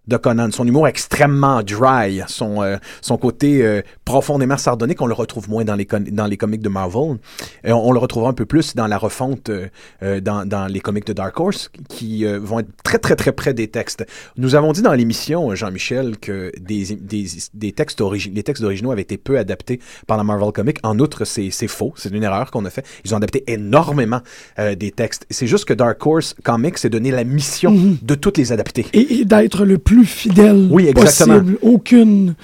de 0.09 0.17
Conan, 0.17 0.51
son 0.51 0.67
humour 0.67 0.89
extrêmement 0.89 1.63
dry, 1.63 2.23
son, 2.27 2.63
euh, 2.63 2.77
son 3.01 3.17
côté 3.17 3.65
euh, 3.65 3.83
profondément 4.05 4.57
sardonique, 4.57 5.01
on 5.01 5.07
le 5.07 5.15
retrouve 5.15 5.49
moins 5.49 5.65
dans 5.65 5.77
les, 5.77 5.87
dans 6.11 6.27
les 6.27 6.37
comics 6.37 6.61
de 6.61 6.69
Marvel. 6.69 7.19
Et 7.63 7.73
on, 7.73 7.89
on 7.89 7.93
le 7.93 7.99
retrouvera 7.99 8.31
un 8.31 8.35
peu 8.35 8.47
plus 8.47 8.75
dans 8.75 8.87
la 8.87 8.99
refonte 8.99 9.49
euh, 9.51 9.69
euh, 10.03 10.21
dans, 10.21 10.45
dans 10.45 10.67
les 10.67 10.81
comics 10.81 11.07
de 11.07 11.13
Dark 11.13 11.39
Horse, 11.39 11.71
qui 11.89 12.27
euh, 12.27 12.41
vont 12.41 12.61
être 12.61 12.71
très 12.83 12.99
très 12.99 13.15
très 13.15 13.33
près 13.33 13.55
des 13.55 13.69
textes. 13.69 14.05
Nous 14.37 14.55
avons 14.55 14.73
dit 14.73 14.83
dans 14.83 14.93
l'émission, 14.93 15.55
Jean-Michel, 15.55 16.19
que 16.19 16.51
des, 16.61 16.97
des, 16.97 17.27
des 17.55 17.73
textes 17.73 18.01
les 18.01 18.43
textes 18.43 18.65
originaux 18.65 18.91
avaient 18.91 19.03
été 19.03 19.19
peu 19.19 19.39
adaptés 19.39 19.79
par 20.07 20.17
la 20.17 20.25
Marvel 20.25 20.51
Comics. 20.53 20.79
En 20.83 20.99
outre, 20.99 21.25
c'est 21.25 21.51
faux, 21.69 21.93
c'est 21.97 22.11
une 22.11 22.25
erreur 22.25 22.51
qu'on 22.51 22.65
a 22.65 22.71
fait. 22.71 22.85
Ils 23.05 23.15
ont 23.15 23.19
adapté 23.19 23.45
énormément 23.47 24.21
euh, 24.59 24.75
des 24.75 24.91
textes. 24.91 25.27
C'est 25.31 25.47
juste 25.47 25.65
que 25.65 25.75
Dark 25.75 26.05
Horse 26.05 26.35
Comics 26.43 26.79
s'est 26.79 26.91
donné 26.91 27.11
la 27.11 27.25
mission 27.25 27.73
de 28.03 28.15
toutes 28.15 28.39
les 28.39 28.51
adapter. 28.51 28.87
Et, 28.93 29.21
et 29.21 29.25
d'être 29.25 29.65
le 29.65 29.79
plus 29.79 29.92
fidèle 30.05 30.69
Oui, 30.71 30.89
exactement. 30.89 31.39
possible. 31.41 31.59
Aucune. 31.63 32.35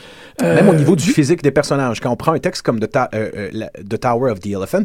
euh, 0.42 0.54
Même 0.54 0.68
au 0.68 0.74
niveau 0.74 0.94
du 0.96 1.10
physique 1.10 1.42
des 1.42 1.50
personnages. 1.50 2.00
Quand 2.00 2.10
on 2.10 2.16
prend 2.16 2.32
un 2.32 2.38
texte 2.38 2.62
comme 2.62 2.78
The, 2.80 2.90
Ta- 2.90 3.08
euh, 3.14 3.50
euh, 3.54 3.66
The 3.88 3.98
Tower 4.00 4.30
of 4.30 4.40
the 4.40 4.46
Elephant, 4.48 4.84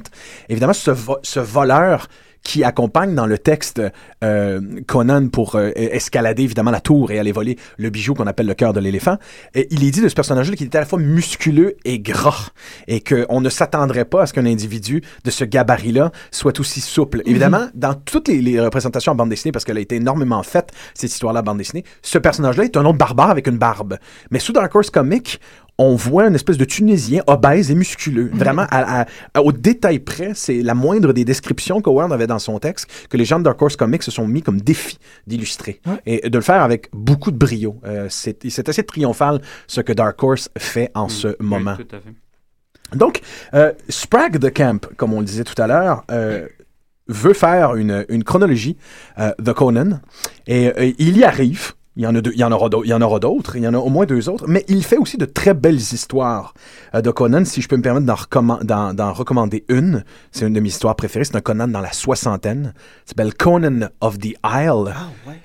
évidemment, 0.50 0.74
ce, 0.74 0.92
vo- 0.92 1.20
ce 1.22 1.40
voleur 1.40 2.08
qui 2.44 2.64
accompagne 2.64 3.16
dans 3.16 3.26
le 3.26 3.38
texte 3.38 3.82
euh, 4.24 4.60
Conan 4.86 5.30
pour 5.30 5.56
euh, 5.56 5.72
escalader 5.76 6.44
évidemment 6.44 6.72
la 6.72 6.82
tour 6.82 7.12
et 7.12 7.18
aller 7.20 7.32
voler 7.32 7.58
le 7.78 7.90
bijou 7.90 8.14
qu'on 8.14 8.28
appelle 8.28 8.48
le 8.48 8.54
cœur 8.54 8.74
de 8.74 8.80
l'éléphant, 8.82 9.18
et 9.56 9.68
il 9.72 9.84
est 9.84 9.92
dit 9.92 10.02
de 10.02 10.10
ce 10.10 10.16
personnage-là 10.16 10.56
qu'il 10.56 10.68
était 10.68 10.78
à 10.78 10.82
la 10.82 10.88
fois 10.88 11.00
musculeux 11.00 11.76
et 11.86 12.00
gras 12.00 12.50
et 12.88 13.02
qu'on 13.02 13.40
ne 13.42 13.50
s'attendrait 13.50 14.06
pas 14.06 14.24
à 14.24 14.26
ce 14.28 14.34
qu'un 14.34 14.46
individu 14.46 15.02
de 15.24 15.32
ce 15.32 15.46
gabarit-là 15.46 16.12
soit 16.32 16.60
aussi 16.60 16.82
souple. 16.82 17.22
Évidemment, 17.26 17.68
dans 17.74 17.94
toutes 17.94 18.28
les, 18.28 18.42
les 18.42 18.60
représentations 18.60 19.14
en 19.14 19.16
bande 19.16 19.30
dessinée, 19.30 19.52
parce 19.52 19.64
qu'elle 19.66 19.78
a 19.78 19.82
été 19.82 19.96
énormément 19.96 20.44
faite, 20.44 20.72
cette 20.94 21.12
histoire-là 21.12 21.40
en 21.40 21.44
bande 21.44 21.58
dessinée, 21.60 21.84
ce 22.02 22.18
personnage-là 22.18 22.66
est 22.66 22.76
un 22.78 22.86
autre 22.86 22.98
barbare 22.98 23.30
avec 23.30 23.48
une 23.48 23.58
barbe. 23.58 23.98
Mais 24.32 24.40
sous 24.40 24.52
Dark 24.52 24.76
Horse 24.76 24.90
Comic, 24.90 25.40
on 25.80 25.96
voit 25.96 26.28
une 26.28 26.36
espèce 26.36 26.58
de 26.58 26.66
Tunisien 26.66 27.24
obèse 27.26 27.72
et 27.72 27.76
musculeux. 27.76 28.30
Vraiment, 28.32 28.68
à- 28.70 29.02
à- 29.02 29.06
à- 29.34 29.42
au 29.42 29.52
détail 29.52 29.98
près, 29.98 30.34
c'est 30.36 30.62
la 30.62 30.76
moindre 30.76 31.14
des 31.14 31.26
descriptions 31.26 31.82
qu'Howard 31.82 32.14
avait 32.14 32.28
dans 32.28 32.33
son 32.40 32.60
texte 32.60 32.88
que 33.10 33.18
les 33.18 33.26
gens 33.26 33.40
de 33.40 33.44
Dark 33.44 33.62
Horse 33.62 33.76
Comics 33.76 34.04
se 34.04 34.12
sont 34.12 34.28
mis 34.28 34.42
comme 34.42 34.62
défi 34.62 34.98
d'illustrer. 35.28 35.82
Et 36.06 36.30
de 36.30 36.38
le 36.38 36.44
faire 36.44 36.62
avec 36.62 36.90
beaucoup 36.94 37.32
de 37.32 37.38
brio. 37.38 37.80
Euh, 37.86 38.08
c'est 38.10 38.38
c'est 38.50 38.70
assez 38.70 38.84
triomphal 38.84 39.42
ce 39.68 39.82
que 39.82 39.94
Dark 39.94 40.22
Horse 40.22 40.50
fait 40.58 40.92
en 40.96 41.10
ce 41.10 41.36
moment. 41.40 41.76
Tout 41.76 41.96
à 41.96 42.00
fait. 42.00 42.14
Donc, 42.96 43.22
euh, 43.54 43.72
Sprague 43.90 44.38
de 44.38 44.50
Camp, 44.50 44.88
comme 44.98 45.14
on 45.14 45.20
le 45.20 45.26
disait 45.26 45.44
tout 45.44 45.60
à 45.60 45.68
l'heure, 45.68 46.04
euh, 46.12 46.48
veut 47.08 47.34
faire 47.34 47.76
une, 47.76 48.06
une 48.10 48.24
chronologie 48.24 48.78
euh, 49.20 49.34
de 49.40 49.52
Conan 49.52 50.00
et 50.48 50.68
euh, 50.68 50.92
il 50.98 51.18
y 51.18 51.24
arrive. 51.24 51.74
Il 51.96 52.02
y 52.04 52.08
en, 52.08 52.16
a 52.16 52.22
deux, 52.22 52.32
il 52.34 52.40
y 52.40 52.44
en 52.44 52.52
aura 52.52 52.70
d'autres, 52.70 52.86
il 52.88 52.90
y 52.90 52.94
en 52.96 53.02
aura 53.04 53.20
d'autres, 53.20 53.56
il 53.56 53.62
y 53.62 53.68
en 53.68 53.74
a 53.76 53.78
au 53.78 53.90
moins 53.90 54.08
deux 54.08 54.28
autres, 54.28 54.46
mais 54.48 54.66
il 54.68 54.84
fait 54.84 54.98
aussi 54.98 55.16
de 55.18 55.26
très 55.26 55.54
belles 55.54 55.76
histoires 55.76 56.56
euh, 56.96 57.02
de 57.02 57.12
Conan. 57.12 57.46
Si 57.46 57.62
je 57.62 57.68
peux 57.68 57.78
me 57.78 57.84
permettre 57.84 58.08
d'en, 58.08 58.16
recommand- 58.16 58.64
d'en- 58.64 58.96
d'en 58.96 59.14
recommander 59.14 59.64
une, 59.70 60.04
c'est 60.32 60.48
une 60.48 60.54
de 60.54 60.60
mes 60.60 60.70
histoires 60.70 60.96
préférées, 60.96 61.24
c'est 61.26 61.36
un 61.36 61.42
Conan 61.42 61.68
dans 61.68 61.82
la 61.82 61.94
soixantaine. 61.94 62.74
S'appelle 63.06 63.36
Conan 63.36 63.90
of 64.02 64.18
the 64.18 64.34
Isle. 64.44 64.92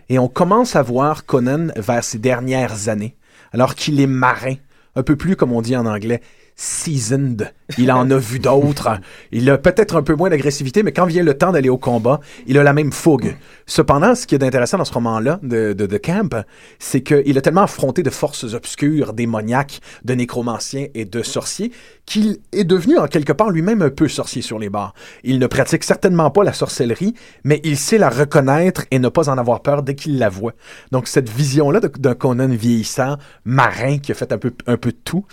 Et 0.09 0.19
on 0.19 0.29
commence 0.29 0.75
à 0.75 0.81
voir 0.83 1.27
Conan 1.27 1.67
vers 1.77 2.03
ses 2.03 2.19
dernières 2.19 2.89
années, 2.89 3.17
alors 3.53 3.75
qu'il 3.75 4.01
est 4.01 4.07
marin, 4.07 4.55
un 4.97 5.03
peu 5.03 5.17
plus, 5.17 5.37
comme 5.37 5.53
on 5.53 5.61
dit 5.61 5.77
en 5.77 5.85
anglais, 5.85 6.23
seasoned. 6.59 7.53
Il 7.79 7.93
en 7.93 8.11
a 8.11 8.17
vu 8.17 8.41
d'autres. 8.41 8.89
Il 9.31 9.49
a 9.49 9.59
peut-être 9.59 9.97
un 9.97 10.03
peu 10.03 10.17
moins 10.17 10.29
d'agressivité, 10.29 10.83
mais 10.83 10.93
quand 10.93 11.07
vient 11.07 11.23
le 11.23 11.35
temps 11.35 11.53
d'aller 11.53 11.69
au 11.69 11.79
combat, 11.79 12.19
il 12.47 12.59
a 12.59 12.65
la 12.65 12.73
même 12.73 12.91
fougue. 12.91 13.37
Cependant, 13.67 14.15
ce 14.17 14.27
qui 14.27 14.35
est 14.35 14.43
intéressant 14.43 14.79
dans 14.79 14.85
ce 14.85 14.93
roman-là 14.93 15.39
de, 15.43 15.73
de, 15.73 15.87
de 15.87 15.97
Camp, 15.99 16.45
c'est 16.81 17.03
qu'il 17.03 17.39
a 17.39 17.41
tellement 17.41 17.63
affronté 17.63 18.03
de 18.03 18.11
forces 18.11 18.55
obscures, 18.55 19.13
démoniaques, 19.13 19.81
de 20.05 20.15
nécromanciens 20.15 20.87
et 20.95 21.05
de 21.05 21.23
sorciers, 21.23 21.71
qu'il 22.07 22.39
est 22.53 22.65
devenu 22.65 22.99
en 22.99 23.07
quelque 23.07 23.33
part 23.33 23.51
lui-même 23.51 23.83
un 23.83 23.91
peu 23.91 24.09
sorcier 24.09 24.43
sur 24.43 24.59
les 24.59 24.69
bords. 24.69 24.95
Il 25.23 25.39
ne 25.39 25.47
pratique 25.47 25.85
certainement 25.85 26.31
pas 26.31 26.43
la 26.43 26.53
sorcellerie, 26.53 27.15
mais 27.45 27.61
il 27.63 27.77
sait 27.77 27.99
la 27.99 28.11
reconnaître 28.11 28.85
et 28.91 28.99
ne 28.99 29.09
pas 29.09 29.29
en 29.29 29.39
avoir 29.39 29.61
peur 29.61 29.85
dès 29.85 29.95
qu'il 29.95 30.19
la 30.19 30.29
voit. 30.29 30.55
Donc 30.91 31.07
cette 31.07 31.29
vision-là 31.29 31.81
d'un 31.81 32.15
Conan 32.15 32.49
vieillissant, 32.49 33.17
marin, 33.45 33.99
qui 33.99 34.11
a 34.11 34.15
fait 34.17 34.33
un 34.33 34.39
peu, 34.39 34.53
un 34.67 34.77
peu 34.77 34.91
de 34.91 34.99
tout, 35.05 35.25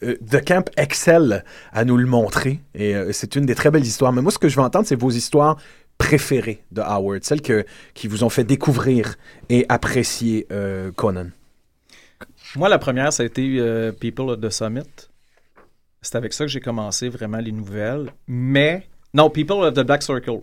The 0.00 0.44
Camp 0.44 0.70
excelle 0.76 1.44
à 1.72 1.84
nous 1.84 1.96
le 1.96 2.06
montrer 2.06 2.60
et 2.74 2.94
euh, 2.94 3.12
c'est 3.12 3.36
une 3.36 3.46
des 3.46 3.54
très 3.54 3.70
belles 3.70 3.84
histoires. 3.84 4.12
Mais 4.12 4.22
moi, 4.22 4.30
ce 4.30 4.38
que 4.38 4.48
je 4.48 4.56
veux 4.56 4.62
entendre, 4.62 4.86
c'est 4.86 5.00
vos 5.00 5.10
histoires 5.10 5.56
préférées 5.98 6.62
de 6.72 6.82
Howard, 6.82 7.24
celles 7.24 7.40
que, 7.40 7.64
qui 7.94 8.06
vous 8.06 8.22
ont 8.22 8.28
fait 8.28 8.44
découvrir 8.44 9.16
et 9.48 9.64
apprécier 9.68 10.46
euh, 10.52 10.92
Conan. 10.92 11.28
Moi, 12.54 12.68
la 12.68 12.78
première, 12.78 13.12
ça 13.12 13.22
a 13.22 13.26
été 13.26 13.56
euh, 13.58 13.92
People 13.92 14.30
of 14.30 14.40
the 14.40 14.50
Summit. 14.50 15.08
C'est 16.02 16.16
avec 16.16 16.32
ça 16.32 16.44
que 16.44 16.50
j'ai 16.50 16.60
commencé 16.60 17.08
vraiment 17.08 17.38
les 17.38 17.52
nouvelles. 17.52 18.12
Mais. 18.28 18.86
Non, 19.14 19.30
People 19.30 19.56
of 19.56 19.74
the 19.74 19.80
Black 19.80 20.02
Circle. 20.02 20.42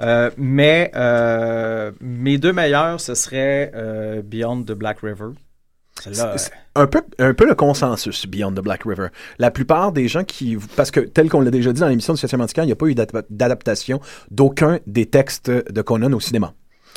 Euh, 0.00 0.30
mais 0.36 0.90
euh, 0.94 1.92
mes 2.00 2.38
deux 2.38 2.52
meilleurs, 2.52 3.00
ce 3.00 3.14
serait 3.14 3.72
euh, 3.74 4.22
Beyond 4.22 4.62
the 4.62 4.72
Black 4.72 5.00
River. 5.00 5.30
C'est- 6.00 6.50
un 6.76 6.86
peu, 6.86 7.02
un 7.18 7.34
peu 7.34 7.46
le 7.46 7.54
consensus 7.54 8.26
Beyond 8.26 8.52
the 8.52 8.60
Black 8.60 8.82
River. 8.84 9.08
La 9.38 9.50
plupart 9.50 9.92
des 9.92 10.08
gens 10.08 10.24
qui... 10.24 10.56
Parce 10.76 10.90
que, 10.90 11.00
tel 11.00 11.28
qu'on 11.28 11.40
l'a 11.40 11.50
déjà 11.52 11.72
dit 11.72 11.80
dans 11.80 11.88
l'émission 11.88 12.12
de 12.12 12.18
Situation 12.18 12.40
Antiquaire, 12.40 12.64
il 12.64 12.68
n'y 12.68 12.72
a 12.72 12.76
pas 12.76 12.86
eu 12.86 12.94
d'adap- 12.94 13.26
d'adaptation 13.30 14.00
d'aucun 14.30 14.80
des 14.86 15.06
textes 15.06 15.50
de 15.50 15.82
Conan 15.82 16.12
au 16.12 16.20
cinéma. 16.20 16.52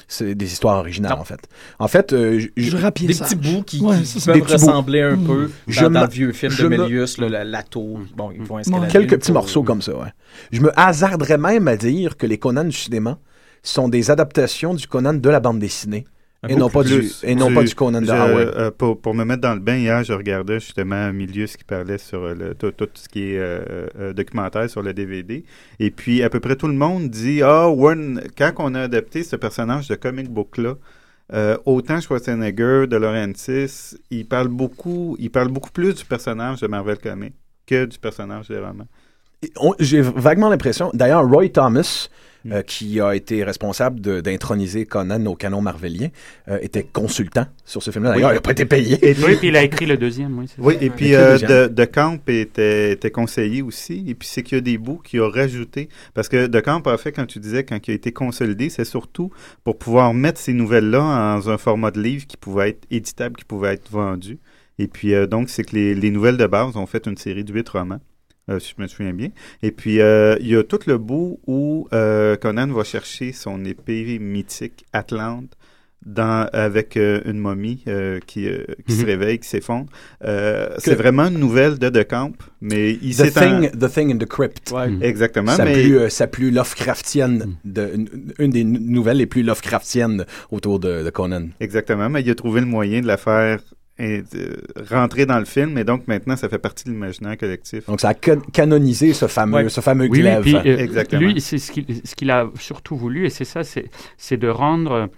C'est 0.07 0.36
des 0.36 0.51
histoires 0.51 0.77
originales, 0.77 1.13
en 1.13 1.23
fait. 1.25 1.39
En 1.79 1.88
fait, 1.88 2.13
euh, 2.13 2.39
j- 2.39 2.51
j- 2.55 2.71
des 2.71 3.13
petits 3.13 3.36
bouts 3.36 3.63
qui, 3.63 3.81
Ouais, 3.81 3.99
qui 4.01 4.19
peuvent 4.21 4.33
Des 4.36 4.41
petits 4.41 4.53
bouts. 4.55 4.65
ressembler 4.67 5.01
un 5.01 5.17
peu 5.17 5.45
dans, 5.45 5.51
Je 5.67 5.83
dans 5.86 5.89
me- 5.89 5.99
le 6.05 6.07
vieux 6.12 6.31
film 6.31 6.51
je 6.51 6.63
de 6.63 6.67
me- 6.69 6.77
Mélius, 6.77 7.17
là, 7.17 7.29
la, 7.29 7.43
la 7.43 7.63
tour. 7.63 7.99
Bon, 8.15 8.31
ils 8.31 8.41
vont 8.41 8.60
escalader. 8.60 8.91
Quelques 8.91 9.17
petits 9.19 9.31
morceaux 9.33 9.63
comme 9.63 9.81
ça, 9.81 9.95
ouais. 9.97 10.10
Je 10.51 10.62
me 10.62 10.71
hasarderais 10.79 11.38
même 11.38 11.67
à 11.67 11.75
dire 11.77 12.15
que 12.17 12.25
les 12.25 12.38
Conan 12.38 12.63
du 12.63 12.71
cinéma 12.71 13.19
sont 13.63 13.89
des 13.89 14.10
adaptations 14.10 14.73
du 14.73 14.88
Conan 14.88 15.13
de 15.13 15.29
la 15.29 15.39
bande 15.39 15.60
dessinée. 15.60 16.05
Et 16.49 16.55
non, 16.55 16.69
pas 16.69 16.83
du, 16.83 17.01
et 17.23 17.36
non 17.36 17.47
pas 17.53 17.63
du 17.63 17.75
Conan 17.75 17.99
je- 18.01 18.12
euh, 18.57 18.71
pour, 18.71 18.99
pour 19.01 19.13
me 19.13 19.23
mettre 19.25 19.41
dans 19.41 19.53
le 19.53 19.60
bain, 19.60 19.75
hier, 19.77 20.03
je 20.03 20.13
regardais 20.13 20.60
justement 20.60 21.12
Milius 21.13 21.57
qui 21.57 21.63
parlait 21.63 21.97
sur 21.97 22.23
euh, 22.23 22.33
le, 22.36 22.53
tout, 22.55 22.71
tout 22.71 22.89
ce 22.93 23.07
qui 23.10 23.33
est 23.33 23.38
euh, 23.39 24.13
documentaire 24.13 24.69
sur 24.69 24.81
le 24.81 24.93
DVD. 24.93 25.43
Et 25.79 25.91
puis, 25.91 26.23
à 26.23 26.29
peu 26.29 26.39
près 26.39 26.55
tout 26.55 26.67
le 26.67 26.73
monde 26.73 27.10
dit 27.10 27.41
Ah, 27.43 27.69
Warren, 27.69 28.21
quand 28.38 28.53
on 28.60 28.75
a 28.75 28.81
adapté 28.81 29.23
ce 29.23 29.36
personnage 29.36 29.88
de 29.88 29.95
comic 29.95 30.29
book-là, 30.29 30.75
euh, 31.33 31.57
autant 31.65 31.99
Schwarzenegger, 31.99 32.86
De 32.88 32.95
Laurentiis, 32.95 33.97
il 34.12 34.25
parle 34.25 34.47
beaucoup, 34.47 35.15
il 35.19 35.29
parle 35.29 35.49
beaucoup 35.49 35.71
plus 35.71 35.93
du 35.93 36.05
personnage 36.05 36.62
de 36.62 36.67
Marvel 36.67 36.97
Comics 36.99 37.33
que 37.65 37.86
du 37.86 37.97
personnage 37.99 38.47
des 38.47 38.57
romans. 38.60 38.88
J'ai 39.80 40.02
vaguement 40.02 40.50
l'impression. 40.50 40.89
D'ailleurs, 40.93 41.28
Roy 41.30 41.50
Thomas, 41.50 42.10
Mm. 42.45 42.52
euh, 42.54 42.62
qui 42.62 43.02
a 43.02 43.13
été 43.15 43.43
responsable 43.43 44.00
d'introniser 44.21 44.86
Conan 44.86 45.26
au 45.26 45.36
canon 45.36 45.60
marvelien, 45.60 46.10
euh, 46.47 46.60
était 46.62 46.84
consultant 46.84 47.45
sur 47.65 47.82
ce 47.82 47.89
film-là. 47.89 48.13
D'ailleurs, 48.13 48.32
il 48.32 48.36
n'a 48.36 48.41
pas 48.41 48.52
été 48.52 48.65
payé. 48.65 48.93
Et 49.02 49.15
puis- 49.15 49.23
Oui, 49.26 49.36
puis 49.38 49.47
il 49.47 49.56
a 49.56 49.63
écrit 49.63 49.88
le 49.88 49.97
deuxième. 49.97 50.38
Oui, 50.38 50.45
c'est 50.47 50.62
Oui, 50.62 50.76
ça. 50.76 50.82
et 50.84 50.89
puis 50.91 51.15
euh, 51.15 51.38
de, 51.39 51.67
de 51.73 51.86
Camp 51.86 52.19
était, 52.30 52.91
était 52.91 53.10
conseillé 53.12 53.63
aussi. 53.63 54.06
Et 54.08 54.13
puis 54.13 54.28
c'est 54.28 54.43
qu'il 54.43 54.56
y 54.56 54.60
a 54.60 54.62
des 54.62 54.78
bouts 54.78 55.02
qu'il 55.04 55.19
a 55.21 55.30
rajouté. 55.30 55.89
Parce 56.13 56.30
que 56.30 56.45
De 56.47 56.60
Camp 56.60 56.86
a 56.88 56.97
fait, 56.97 57.12
quand 57.12 57.26
tu 57.26 57.39
disais, 57.39 57.63
quand 57.63 57.86
il 57.88 57.91
a 57.91 57.93
été 57.95 58.12
consolidé, 58.13 58.69
c'est 58.69 58.86
surtout 58.86 59.32
pour 59.63 59.78
pouvoir 59.78 60.13
mettre 60.13 60.39
ces 60.39 60.54
nouvelles-là 60.54 61.00
dans 61.39 61.50
un 61.50 61.58
format 61.58 61.89
de 61.91 62.00
livre 62.02 62.28
qui 62.28 62.38
pouvait 62.38 62.69
être 62.69 62.86
éditable, 62.91 63.36
qui 63.36 63.45
pouvait 63.45 63.73
être 63.73 63.89
vendu. 63.91 64.38
Et 64.80 64.88
puis 64.88 65.15
euh, 65.15 65.26
donc, 65.26 65.50
c'est 65.50 65.63
que 65.63 65.76
les, 65.76 65.95
les 65.95 66.12
nouvelles 66.12 66.38
de 66.38 66.45
base 66.47 66.78
ont 66.78 66.86
fait 66.86 67.08
une 67.08 67.17
série 67.17 67.43
de 67.43 67.52
huit 67.52 67.67
romans. 67.67 68.00
Euh, 68.49 68.60
si 68.60 68.73
je 68.77 68.81
me 68.81 68.88
souviens 68.88 69.13
bien. 69.13 69.29
Et 69.63 69.71
puis, 69.71 69.99
euh, 70.01 70.38
il 70.39 70.47
y 70.47 70.55
a 70.55 70.63
tout 70.63 70.79
le 70.88 70.97
bout 70.97 71.39
où 71.47 71.88
euh, 71.93 72.36
Conan 72.38 72.67
va 72.67 72.83
chercher 72.83 73.31
son 73.33 73.63
épée 73.65 74.19
mythique 74.19 74.86
Atlante 74.93 75.51
dans, 76.05 76.47
avec 76.53 76.95
euh, 76.95 77.19
une 77.25 77.39
momie 77.39 77.83
euh, 77.89 78.19
qui, 78.25 78.47
euh, 78.47 78.63
qui 78.88 78.93
se 78.93 79.01
Mhm. 79.01 79.07
réveille, 79.07 79.39
qui 79.39 79.49
s'effondre. 79.49 79.88
Euh, 80.23 80.69
c'est 80.77 80.95
vraiment 80.95 81.23
une 81.27 81.39
nouvelle 81.39 81.77
de 81.79 81.89
De 81.89 82.03
Camp, 82.03 82.31
mais 82.62 82.93
il 83.01 83.15
The 83.17 83.21
en- 83.38 83.41
thing, 83.41 83.69
the 83.71 83.91
thing 83.91 84.13
in 84.13 84.17
the 84.17 84.25
Crypt. 84.25 84.71
Ouais. 84.71 84.89
Exactement, 85.01 85.51
Sa 85.51 85.65
mais 85.65 85.73
plus, 85.73 85.97
euh, 85.97 86.51
Lovecraftienne, 86.51 87.57
de, 87.65 87.91
une, 87.93 88.10
une 88.39 88.51
des 88.51 88.63
nou- 88.63 88.79
nouvelles 88.79 89.17
les 89.17 89.25
plus 89.25 89.43
Lovecraftiennes 89.43 90.25
autour 90.51 90.79
de, 90.79 91.03
de 91.03 91.10
Conan. 91.10 91.47
exactement, 91.60 92.10
mais 92.10 92.21
il 92.21 92.29
a 92.29 92.36
trouvé 92.36 92.62
le 92.62 92.67
moyen 92.67 93.01
de 93.01 93.07
la 93.07 93.17
faire 93.17 93.60
et 93.99 94.21
de 94.21 94.62
rentrer 94.91 95.25
dans 95.25 95.39
le 95.39 95.45
film, 95.45 95.77
et 95.77 95.83
donc 95.83 96.07
maintenant 96.07 96.36
ça 96.36 96.47
fait 96.49 96.60
partie 96.60 96.86
de 96.86 96.91
l'imaginaire 96.91 97.38
collectif. 97.38 97.86
Donc, 97.88 97.99
ça 97.99 98.10
a 98.10 98.13
can- 98.13 98.41
canonisé 98.53 99.13
ce 99.13 99.27
fameux, 99.27 99.55
Ouais. 99.55 99.69
ce 99.69 99.81
fameux 99.81 100.03
Oui, 100.05 100.10
oui, 100.12 100.19
glaive. 100.21 100.41
puis, 100.41 100.55
euh, 100.55 100.77
Exactement. 100.77 101.21
lui, 101.21 101.41
c'est 101.41 101.57
ce 101.57 101.71
qu'il 102.15 102.29
a 102.31 102.47
surtout 102.60 102.95
voulu, 102.95 103.25
et 103.25 103.29
c'est 103.29 103.45
ça, 103.45 103.62
c'est 103.63 104.38
de 104.38 104.47
rendre... 104.47 105.10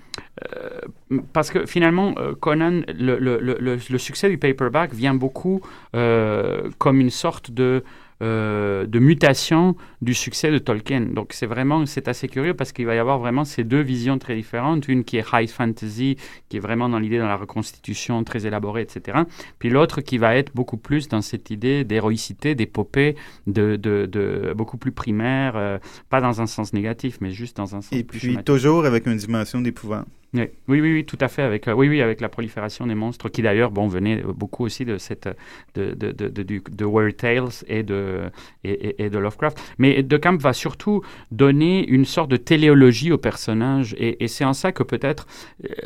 euh, 0.46 1.18
parce 1.34 1.52
que 1.52 1.66
finalement, 1.66 2.16
euh, 2.18 2.34
Conan, 2.40 2.82
le, 2.88 3.20
le, 3.20 3.40
le, 3.40 3.58
le- 3.60 3.78
le 3.90 3.98
succès 3.98 4.30
du 4.30 4.38
paperback 4.38 4.94
vient 4.94 5.14
beaucoup 5.14 5.62
euh, 5.96 6.70
comme 6.78 7.00
une 7.02 7.10
sorte 7.10 7.52
de... 7.52 7.84
euh, 8.22 8.86
de 8.86 9.00
mutation 9.00 9.76
du 10.02 10.14
succès 10.14 10.52
de 10.52 10.58
Tolkien. 10.58 11.02
Donc 11.02 11.32
c'est 11.32 11.46
vraiment, 11.46 11.86
c'est 11.86 12.08
assez 12.08 12.28
curieux 12.28 12.54
parce 12.54 12.72
qu'il 12.72 12.86
va 12.86 12.96
y 12.96 12.98
avoir 12.98 13.20
vraiment 13.20 13.46
ces 13.46 13.64
deux 13.64 13.82
visions 13.82 14.18
très 14.18 14.36
différentes. 14.36 14.88
Une 14.88 15.04
qui 15.04 15.18
est 15.18 15.26
high 15.34 15.50
fantasy, 15.50 16.18
qui 16.50 16.58
est 16.58 16.60
vraiment 16.60 16.90
dans 16.90 17.00
l'idée 17.00 17.18
dans 17.18 17.28
la 17.28 17.38
reconstitution 17.38 18.24
très 18.24 18.46
élaborée, 18.46 18.82
etc. 18.82 19.20
Puis 19.58 19.70
l'autre 19.70 20.02
qui 20.02 20.18
va 20.18 20.36
être 20.36 20.54
beaucoup 20.54 20.78
plus 20.78 21.08
dans 21.08 21.22
cette 21.22 21.50
idée 21.50 21.84
d'héroïcité, 21.84 22.56
d'épopée, 22.56 23.16
de, 23.48 23.76
de, 23.76 24.06
de 24.06 24.54
beaucoup 24.56 24.78
plus 24.78 24.92
primaire, 24.92 25.54
euh, 25.56 25.78
pas 26.10 26.22
dans 26.22 26.42
un 26.42 26.48
sens 26.48 26.74
négatif, 26.74 27.20
mais 27.22 27.32
juste 27.32 27.58
dans 27.58 27.76
un 27.76 27.82
sens 27.82 27.94
Et 27.94 28.04
plus 28.04 28.20
puis 28.20 28.28
schématique. 28.30 28.46
toujours 28.46 28.86
avec 28.86 29.06
une 29.08 29.18
dimension 29.18 29.62
d'épouvante. 29.62 30.08
Oui, 30.32 30.44
oui, 30.68 30.80
oui, 30.82 31.06
tout 31.06 31.18
à 31.22 31.28
fait. 31.28 31.42
Avec, 31.42 31.68
euh, 31.68 31.74
oui, 31.74 31.90
oui, 31.90 32.02
avec 32.04 32.22
la 32.22 32.30
prolifération 32.30 32.86
des 32.86 32.94
monstres, 32.94 33.30
qui 33.30 33.42
d'ailleurs, 33.42 33.72
bon, 33.72 33.88
venait 33.88 34.22
euh, 34.24 34.32
beaucoup 34.32 34.64
aussi 34.64 34.86
de 34.86 35.00
cette, 35.00 35.28
de, 35.74 35.96
de, 35.96 36.12
de, 36.12 36.28
de, 36.28 36.44
du- 36.44 36.62
de 36.70 36.86
Weird 36.86 37.18
Tales 37.18 37.50
et 37.68 37.82
de, 37.82 38.22
et, 38.64 39.04
et- 39.06 39.10
de 39.10 39.18
Lovecraft. 39.18 39.60
Mais 39.80 40.04
De 40.04 40.18
Camp 40.18 40.40
va 40.40 40.54
surtout 40.54 41.02
donner 41.32 41.84
une 41.88 42.06
sorte 42.06 42.30
de 42.30 42.38
téléologie 42.38 43.12
au 43.12 43.18
personnage, 43.18 43.96
et, 43.98 44.24
et 44.24 44.28
c'est 44.28 44.46
en 44.46 44.54
ça 44.54 44.72
que 44.72 44.84
peut-être, 44.84 45.26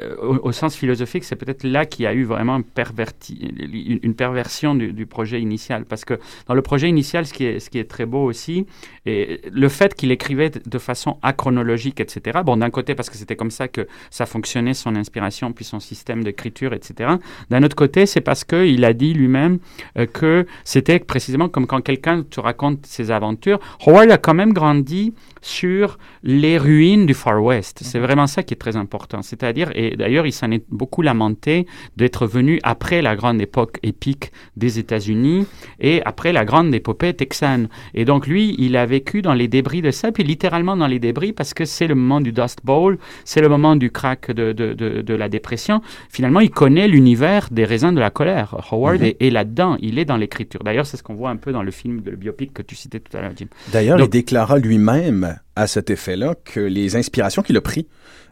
euh, 0.01 0.17
au, 0.17 0.49
au 0.49 0.51
sens 0.51 0.75
philosophique, 0.75 1.23
c'est 1.23 1.37
peut-être 1.37 1.63
là 1.63 1.85
qu'il 1.85 2.03
y 2.03 2.07
a 2.07 2.13
eu 2.13 2.25
vraiment 2.25 2.55
un 2.55 2.61
perverti, 2.63 3.49
une, 3.59 3.99
une 4.03 4.13
perversion 4.13 4.75
du, 4.75 4.91
du 4.91 5.05
projet 5.05 5.39
initial, 5.39 5.85
parce 5.85 6.03
que 6.03 6.19
dans 6.47 6.53
le 6.53 6.61
projet 6.61 6.89
initial, 6.89 7.25
ce 7.25 7.31
qui 7.33 7.45
est, 7.45 7.59
ce 7.61 7.69
qui 7.69 7.79
est 7.79 7.89
très 7.89 8.05
beau 8.05 8.25
aussi, 8.25 8.65
et 9.05 9.39
le 9.49 9.69
fait 9.69 9.95
qu'il 9.95 10.11
écrivait 10.11 10.49
de- 10.49 10.61
de 10.65 10.77
façon 10.79 11.17
achronologique, 11.21 12.01
etc. 12.01 12.41
Bon, 12.45 12.57
d'un 12.57 12.69
côté, 12.69 12.93
parce 12.93 13.09
que 13.09 13.15
c'était 13.15 13.37
comme 13.37 13.51
ça 13.51 13.69
que 13.69 13.87
ça 14.09 14.25
fonctionnait, 14.33 14.73
son 14.73 14.95
inspiration, 14.95 15.53
puis 15.53 15.63
son 15.63 15.79
système 15.79 16.23
d'écriture, 16.23 16.73
etc. 16.73 17.11
D'un 17.51 17.63
autre 17.63 17.75
côté, 17.75 18.05
c'est 18.05 18.21
parce 18.21 18.43
qu'il 18.43 18.83
a 18.83 18.93
dit 18.93 19.13
lui-même 19.13 19.59
euh, 19.97 20.07
que 20.07 20.45
c'était 20.63 20.99
précisément 20.99 21.49
comme 21.49 21.67
quand 21.67 21.81
quelqu'un 21.81 22.23
te 22.23 22.39
raconte 22.39 22.85
ses 22.85 23.11
aventures. 23.11 23.59
Howard 23.85 24.09
a 24.11 24.17
quand 24.17 24.33
même 24.33 24.53
grandi 24.53 25.13
sur 25.41 25.97
les 26.23 26.57
ruines 26.57 27.05
du 27.05 27.13
Far 27.13 27.43
West. 27.43 27.81
C'est 27.83 27.99
vraiment 27.99 28.27
ça 28.27 28.43
qui 28.43 28.53
est 28.53 28.57
très 28.57 28.75
important. 28.77 29.21
C'est-à-dire, 29.21 29.69
et 29.75 29.95
d'ailleurs, 29.95 30.25
il 30.25 30.31
s'en 30.31 30.49
est 30.51 30.63
beaucoup 30.69 31.01
lamenté 31.01 31.67
d'être 31.97 32.25
venu 32.25 32.59
après 32.63 33.01
la 33.01 33.15
grande 33.15 33.41
époque 33.41 33.77
épique 33.83 34.31
des 34.55 34.79
États-Unis 34.79 35.45
et 35.79 36.01
après 36.05 36.31
la 36.31 36.45
grande 36.45 36.73
épopée 36.73 37.13
texane. 37.13 37.67
Et 37.93 38.05
donc, 38.05 38.25
lui, 38.25 38.55
il 38.57 38.77
a 38.77 38.85
vécu 38.85 39.21
dans 39.21 39.33
les 39.33 39.49
débris 39.49 39.81
de 39.81 39.91
ça, 39.91 40.11
puis 40.11 40.23
littéralement 40.23 40.77
dans 40.77 40.87
les 40.87 40.99
débris, 40.99 41.33
parce 41.33 41.53
que 41.53 41.65
c'est 41.65 41.87
le 41.87 41.95
moment 41.95 42.21
du 42.21 42.31
Dust 42.31 42.59
Bowl, 42.63 42.97
c'est 43.25 43.41
le 43.41 43.49
moment 43.49 43.75
du 43.75 43.91
crack 43.91 44.22
de, 44.31 44.53
de, 44.53 44.73
de, 44.73 45.01
de 45.01 45.13
la 45.13 45.29
dépression. 45.29 45.81
Finalement, 46.09 46.39
il 46.39 46.49
connaît 46.49 46.87
l'univers 46.87 47.47
des 47.51 47.65
raisins 47.65 47.93
de 47.93 47.99
la 47.99 48.09
colère. 48.09 48.55
Howard 48.71 48.99
Mhm. 49.01 49.05
est, 49.05 49.17
est 49.21 49.29
là-dedans, 49.29 49.77
il 49.81 49.99
est 49.99 50.05
dans 50.05 50.17
l'écriture. 50.17 50.63
D'ailleurs, 50.63 50.85
c'est 50.85 50.97
ce 50.97 51.03
qu'on 51.03 51.15
voit 51.15 51.29
un 51.29 51.35
peu 51.37 51.51
dans 51.51 51.63
le 51.63 51.71
film, 51.71 52.01
le 52.05 52.15
biopic 52.15 52.53
que 52.53 52.61
tu 52.61 52.75
citais 52.75 52.99
tout 52.99 53.15
à 53.17 53.21
l'heure, 53.21 53.31
Jim. 53.35 53.47
D'ailleurs, 53.71 53.99
il 53.99 54.09
déclara 54.09 54.57
lui-même 54.59 55.37
à 55.55 55.67
cet 55.67 55.89
effet-là 55.89 56.35
que 56.43 56.59
les 56.59 56.95
inspirations 56.95 57.41
qu'il 57.41 57.57
a 57.57 57.61
pris 57.61 57.87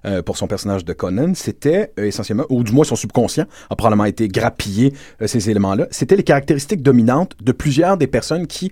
euh, 0.06 0.24
pour 0.24 0.36
son 0.36 0.48
personnage 0.48 0.84
de 0.84 0.94
Conan, 0.94 1.34
c'était 1.36 1.92
euh, 2.00 2.06
essentiellement, 2.06 2.46
ou 2.50 2.64
du 2.64 2.72
moins 2.72 2.84
son 2.84 2.96
subconscient 2.96 3.46
a 3.70 3.76
probablement 3.76 4.06
été 4.06 4.28
grappillé 4.28 4.94
euh, 5.22 5.28
ces 5.28 5.52
éléments-là, 5.52 5.88
c'était 5.92 6.16
les 6.16 6.24
caractéristiques 6.24 6.82
dominantes 6.82 7.36
de 7.40 7.52
plusieurs 7.52 7.98
des 7.98 8.08
personnes 8.08 8.48
qui 8.48 8.72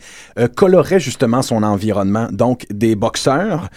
coloraient 0.56 1.00
justement 1.00 1.42
son 1.42 1.64
environnement. 1.64 2.28
Donc 2.32 2.66
des 2.72 2.96
boxeurs 2.96 3.70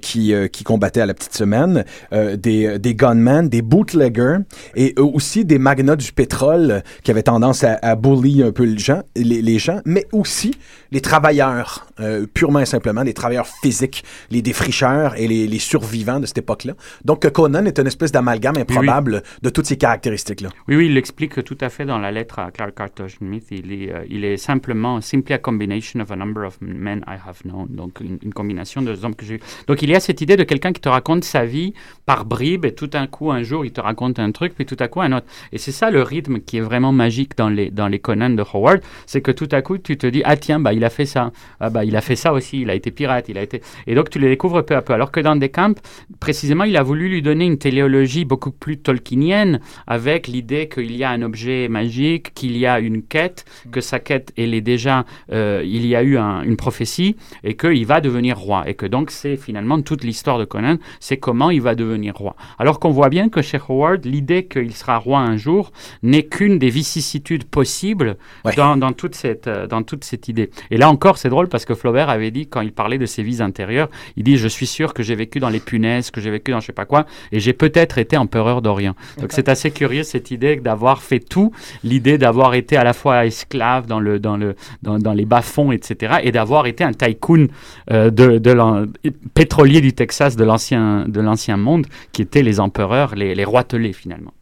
qui, 0.00 0.34
qui 0.52 0.64
combattaient 0.64 1.00
à 1.00 1.06
la 1.06 1.14
petite 1.14 1.34
semaine, 1.34 1.84
des, 2.12 2.78
des 2.78 2.94
gunmen, 2.94 3.48
des 3.48 3.62
bootleggers 3.62 4.38
et 4.74 4.94
aussi 4.98 5.44
des 5.44 5.58
magnats 5.58 5.96
du 5.96 6.12
pétrole 6.12 6.82
qui 7.02 7.10
avaient 7.10 7.22
tendance 7.22 7.64
à, 7.64 7.78
à 7.82 7.94
bully 7.96 8.42
un 8.42 8.52
peu 8.52 8.64
les 8.64 8.78
gens, 8.78 9.02
les, 9.16 9.42
les 9.42 9.58
gens, 9.58 9.80
mais 9.84 10.06
aussi 10.12 10.54
les 10.90 11.00
travailleurs, 11.00 11.86
purement 12.34 12.60
et 12.60 12.66
simplement, 12.66 13.02
les 13.02 13.14
travailleurs 13.14 13.48
physiques, 13.62 14.04
les 14.30 14.42
défricheurs 14.42 15.16
et 15.16 15.26
les, 15.28 15.46
les 15.46 15.58
survivants 15.58 16.20
de 16.20 16.26
cette 16.26 16.38
époque-là. 16.38 16.74
Donc, 17.04 17.28
Conan 17.30 17.64
est 17.64 17.78
une 17.78 17.86
espèce 17.86 18.12
d'amalgame 18.12 18.56
improbable 18.56 19.22
de 19.42 19.50
toutes 19.50 19.66
ces 19.66 19.76
caractéristiques-là. 19.76 20.50
Oui, 20.68 20.76
oui, 20.76 20.86
il 20.86 20.94
l'explique 20.94 21.42
tout 21.44 21.58
à 21.60 21.68
fait 21.68 21.84
dans 21.84 21.98
la 21.98 22.10
lettre 22.10 22.38
à 22.38 22.50
Clark 22.50 22.78
Arthur 22.80 23.10
Smith. 23.10 23.46
Il 23.50 23.72
est, 23.72 23.92
euh, 23.92 24.04
il 24.08 24.24
est 24.24 24.36
simplement 24.36 25.00
simply 25.00 25.34
a 25.34 25.38
combination 25.38 26.00
of 26.00 26.10
a 26.10 26.16
number 26.16 26.44
of 26.44 26.58
men 26.60 27.04
I 27.06 27.16
have 27.26 27.42
known. 27.44 27.68
Donc, 27.70 28.00
une, 28.00 28.18
une 28.22 28.34
combination 28.34 28.82
de 28.82 28.92
hommes 29.04 29.14
que 29.14 29.24
j'ai. 29.24 29.40
Donc, 29.66 29.82
il 29.82 29.90
y 29.90 29.94
a 29.94 30.00
cette 30.00 30.20
idée 30.20 30.36
de 30.36 30.44
quelqu'un 30.44 30.72
qui 30.72 30.80
te 30.80 30.88
raconte 30.88 31.24
sa 31.24 31.44
vie 31.44 31.74
par 32.06 32.24
bribes 32.24 32.64
et 32.64 32.74
tout 32.74 32.86
d'un 32.86 33.06
coup, 33.06 33.30
un 33.30 33.42
jour, 33.42 33.64
il 33.64 33.72
te 33.72 33.80
raconte 33.80 34.18
un 34.18 34.30
truc, 34.32 34.54
puis 34.54 34.66
tout 34.66 34.76
à 34.78 34.88
coup, 34.88 35.00
un 35.00 35.12
autre. 35.12 35.26
Et 35.52 35.58
c'est 35.58 35.72
ça 35.72 35.90
le 35.90 36.02
rythme 36.02 36.40
qui 36.40 36.58
est 36.58 36.60
vraiment 36.60 36.92
magique 36.92 37.36
dans 37.36 37.48
les, 37.48 37.70
dans 37.70 37.88
les 37.88 37.98
Conan 37.98 38.30
de 38.30 38.42
Howard. 38.42 38.80
C'est 39.06 39.20
que 39.20 39.30
tout 39.30 39.48
à 39.52 39.62
coup, 39.62 39.78
tu 39.78 39.96
te 39.96 40.06
dis, 40.06 40.22
ah 40.24 40.36
tiens, 40.36 40.60
bah, 40.60 40.72
il 40.72 40.84
a 40.84 40.90
fait 40.90 41.06
ça. 41.06 41.32
Ah, 41.60 41.70
bah, 41.70 41.84
il 41.84 41.96
a 41.96 42.00
fait 42.00 42.16
ça 42.16 42.32
aussi. 42.32 42.62
Il 42.62 42.70
a 42.70 42.74
été 42.74 42.90
pirate. 42.90 43.28
Il 43.28 43.38
a 43.38 43.42
été. 43.42 43.62
Et 43.86 43.94
donc, 43.94 44.01
tu 44.10 44.18
les 44.18 44.28
découvres 44.28 44.64
peu 44.64 44.76
à 44.76 44.82
peu. 44.82 44.92
Alors 44.92 45.10
que 45.10 45.20
dans 45.20 45.38
Camp, 45.48 45.80
précisément, 46.20 46.64
il 46.64 46.76
a 46.76 46.82
voulu 46.82 47.08
lui 47.08 47.22
donner 47.22 47.46
une 47.46 47.58
téléologie 47.58 48.24
beaucoup 48.24 48.52
plus 48.52 48.78
tolkienienne 48.78 49.60
avec 49.86 50.28
l'idée 50.28 50.68
qu'il 50.68 50.94
y 50.96 51.04
a 51.04 51.10
un 51.10 51.22
objet 51.22 51.68
magique, 51.68 52.32
qu'il 52.34 52.56
y 52.56 52.66
a 52.66 52.78
une 52.80 53.02
quête, 53.02 53.44
que 53.70 53.80
sa 53.80 53.98
quête, 53.98 54.32
elle 54.36 54.54
est 54.54 54.60
déjà, 54.60 55.04
euh, 55.32 55.62
il 55.64 55.86
y 55.86 55.96
a 55.96 56.02
eu 56.02 56.16
un- 56.18 56.42
une 56.42 56.56
prophétie 56.56 57.16
et 57.42 57.56
qu'il 57.56 57.84
va 57.86 58.00
devenir 58.00 58.38
roi. 58.38 58.64
Et 58.68 58.74
que 58.74 58.86
donc, 58.86 59.10
c'est 59.10 59.36
finalement 59.36 59.80
toute 59.82 60.04
l'histoire 60.04 60.38
de 60.38 60.44
Conan, 60.44 60.76
c'est 61.00 61.16
comment 61.16 61.50
il 61.50 61.60
va 61.60 61.74
devenir 61.74 62.14
roi. 62.14 62.36
Alors 62.58 62.78
qu'on 62.78 62.90
voit 62.90 63.08
bien 63.08 63.28
que 63.28 63.42
chez 63.42 63.58
Howard, 63.68 64.04
l'idée 64.04 64.46
qu'il 64.46 64.72
sera 64.74 64.98
roi 64.98 65.18
un 65.18 65.36
jour 65.36 65.72
n'est 66.02 66.24
qu'une 66.24 66.58
des 66.58 66.70
vicissitudes 66.70 67.44
possibles 67.44 68.16
dans, 68.56 68.76
dans 68.76 68.92
toute 68.92 69.14
cette, 69.14 69.46
euh, 69.48 69.66
dans 69.66 69.82
toute 69.82 70.04
cette 70.04 70.28
idée. 70.28 70.50
Et 70.70 70.76
là 70.76 70.88
encore, 70.90 71.18
c'est 71.18 71.28
drôle 71.28 71.48
parce 71.48 71.64
que 71.64 71.74
Flaubert 71.74 72.08
avait 72.10 72.30
dit, 72.30 72.46
quand 72.46 72.60
il 72.60 72.72
parlait 72.72 72.98
de 72.98 73.06
ses 73.06 73.22
vies 73.22 73.42
intérieures, 73.42 73.88
il 74.16 74.24
dit 74.24 74.36
Je 74.36 74.48
suis 74.48 74.66
sûr 74.66 74.94
que 74.94 75.02
j'ai 75.02 75.14
vécu 75.14 75.40
dans 75.40 75.48
les 75.48 75.60
punaises, 75.60 76.10
que 76.10 76.20
j'ai 76.20 76.30
vécu 76.30 76.50
dans 76.50 76.60
je 76.60 76.66
sais 76.66 76.72
pas 76.72 76.84
quoi, 76.84 77.06
et 77.30 77.40
j'ai 77.40 77.52
peut-être 77.52 77.98
été 77.98 78.16
empereur 78.16 78.62
d'Orient. 78.62 78.94
Donc 79.18 79.32
c'est 79.32 79.48
assez 79.48 79.70
curieux 79.70 80.02
cette 80.02 80.30
idée 80.30 80.56
d'avoir 80.56 81.02
fait 81.02 81.20
tout, 81.20 81.52
l'idée 81.84 82.18
d'avoir 82.18 82.54
été 82.54 82.76
à 82.76 82.84
la 82.84 82.92
fois 82.92 83.26
esclave 83.26 83.86
dans, 83.86 84.00
le, 84.00 84.18
dans, 84.18 84.36
le, 84.36 84.54
dans, 84.82 84.98
dans 84.98 85.12
les 85.12 85.24
bas-fonds, 85.24 85.72
etc., 85.72 86.16
et 86.22 86.32
d'avoir 86.32 86.66
été 86.66 86.84
un 86.84 86.92
tycoon 86.92 87.48
euh, 87.90 88.10
de, 88.10 88.38
de 88.38 88.88
pétrolier 89.34 89.80
du 89.80 89.92
Texas 89.92 90.36
de 90.36 90.44
l'ancien 90.44 91.06
de 91.08 91.20
l'ancien 91.20 91.56
monde, 91.56 91.86
qui 92.12 92.22
étaient 92.22 92.42
les 92.42 92.60
empereurs, 92.60 93.14
les, 93.14 93.34
les 93.34 93.44
roitelets 93.44 93.92
finalement. 93.92 94.32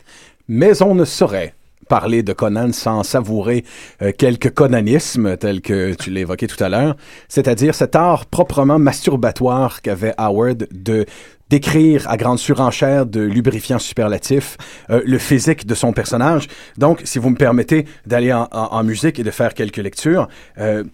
Mais 0.49 0.83
on 0.83 0.95
ne 0.95 1.05
saurait 1.05 1.55
parler 1.91 2.23
de 2.23 2.33
Conan 2.33 2.73
sans 2.73 3.03
savourer 3.03 3.65
euh, 4.01 4.13
quelques 4.17 4.55
conanismes 4.55 5.37
tels 5.37 5.61
que 5.61 5.93
tu 5.95 6.17
évoqué 6.17 6.47
tout 6.47 6.63
à 6.63 6.69
l'heure, 6.69 6.97
c'est-à-dire 7.29 7.75
cet 7.75 7.97
art 7.97 8.27
proprement 8.27 8.79
masturbatoire 8.79 9.83
qu'avait 9.83 10.15
Howard 10.17 10.69
de 10.71 11.05
d'écrire 11.51 12.09
à 12.09 12.17
grande 12.17 12.39
surenchère 12.39 13.07
de 13.07 13.23
lubrifiants 13.23 13.81
superlatifs 13.81 14.57
euh, 14.89 15.03
le 15.05 15.19
physique 15.19 15.67
de 15.67 15.75
son 15.75 15.93
personnage. 15.93 16.47
Donc, 16.79 17.01
si 17.03 17.19
vous 17.19 17.29
me 17.29 17.37
permettez 17.37 17.87
d'aller 18.07 18.33
en, 18.33 18.85
musique 18.85 19.19
et 19.19 19.25
de 19.25 19.33
faire 19.33 19.53
quelques 19.55 19.79
lectures, 19.79 20.29
euh, 20.59 20.85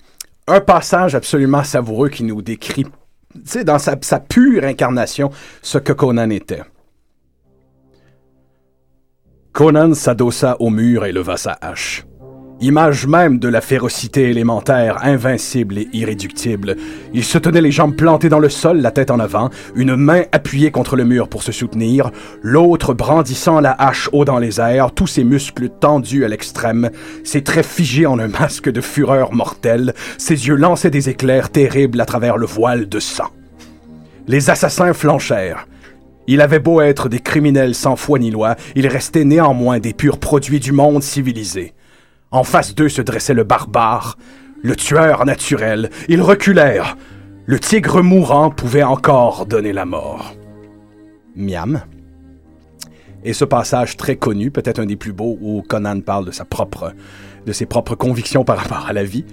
un 0.48 0.60
passage 0.60 1.14
absolument 1.14 1.62
savoureux 1.62 2.08
qui 2.08 2.24
nous 2.24 2.40
décrit, 2.40 2.84
tu 2.84 3.40
sais, 3.44 3.64
dans 3.64 3.78
sa 3.78 4.18
pure 4.18 4.64
incarnation, 4.64 5.30
ce 5.60 5.76
que 5.76 5.92
Conan 5.92 6.30
était. 6.30 6.62
Conan 9.56 9.94
s'adossa 9.94 10.58
au 10.60 10.68
mur 10.68 11.06
et 11.06 11.12
leva 11.12 11.38
sa 11.38 11.56
hache. 11.62 12.04
Image 12.60 13.06
même 13.06 13.38
de 13.38 13.48
la 13.48 13.62
férocité 13.62 14.28
élémentaire, 14.28 14.98
invincible 15.02 15.78
et 15.78 15.88
irréductible. 15.94 16.76
Il 17.14 17.24
se 17.24 17.38
tenait 17.38 17.62
les 17.62 17.70
jambes 17.70 17.96
plantées 17.96 18.28
dans 18.28 18.38
le 18.38 18.50
sol, 18.50 18.82
la 18.82 18.90
tête 18.90 19.10
en 19.10 19.18
avant, 19.18 19.48
une 19.74 19.96
main 19.96 20.24
appuyée 20.32 20.70
contre 20.70 20.94
le 20.94 21.06
mur 21.06 21.30
pour 21.30 21.42
se 21.42 21.52
soutenir, 21.52 22.10
l'autre 22.42 22.92
brandissant 22.92 23.60
la 23.60 23.72
hache 23.72 24.10
haut 24.12 24.26
dans 24.26 24.38
les 24.38 24.60
airs, 24.60 24.92
tous 24.92 25.06
ses 25.06 25.24
muscles 25.24 25.70
tendus 25.70 26.26
à 26.26 26.28
l'extrême, 26.28 26.90
ses 27.24 27.42
traits 27.42 27.64
figés 27.64 28.04
en 28.04 28.18
un 28.18 28.28
masque 28.28 28.70
de 28.70 28.82
fureur 28.82 29.32
mortelle, 29.32 29.94
ses 30.18 30.48
yeux 30.48 30.56
lançaient 30.56 30.90
des 30.90 31.08
éclairs 31.08 31.48
terribles 31.48 32.02
à 32.02 32.04
travers 32.04 32.36
le 32.36 32.44
voile 32.44 32.90
de 32.90 33.00
sang. 33.00 33.30
Les 34.26 34.50
assassins 34.50 34.92
flanchèrent. 34.92 35.66
Il 36.26 36.40
avait 36.40 36.58
beau 36.58 36.80
être 36.80 37.08
des 37.08 37.20
criminels 37.20 37.74
sans 37.74 37.96
foi 37.96 38.18
ni 38.18 38.30
loi, 38.30 38.56
ils 38.74 38.88
restaient 38.88 39.24
néanmoins 39.24 39.78
des 39.78 39.92
purs 39.92 40.18
produits 40.18 40.60
du 40.60 40.72
monde 40.72 41.02
civilisé. 41.02 41.74
En 42.30 42.42
face 42.42 42.74
d'eux 42.74 42.88
se 42.88 43.02
dressait 43.02 43.34
le 43.34 43.44
barbare, 43.44 44.18
le 44.62 44.74
tueur 44.74 45.24
naturel. 45.24 45.90
Ils 46.08 46.22
reculèrent. 46.22 46.96
Le 47.46 47.60
tigre 47.60 48.02
mourant 48.02 48.50
pouvait 48.50 48.82
encore 48.82 49.46
donner 49.46 49.72
la 49.72 49.84
mort. 49.84 50.34
Miam. 51.36 51.82
Et 53.24 53.32
ce 53.32 53.44
passage 53.44 53.96
très 53.96 54.16
connu, 54.16 54.50
peut-être 54.50 54.80
un 54.80 54.86
des 54.86 54.96
plus 54.96 55.12
beaux, 55.12 55.38
où 55.40 55.62
Conan 55.62 56.00
parle 56.00 56.26
de 56.26 56.30
sa 56.32 56.44
propre, 56.44 56.92
de 57.44 57.52
ses 57.52 57.66
propres 57.66 57.94
convictions 57.94 58.44
par 58.44 58.58
rapport 58.58 58.86
à 58.88 58.92
la 58.92 59.04
vie. 59.04 59.24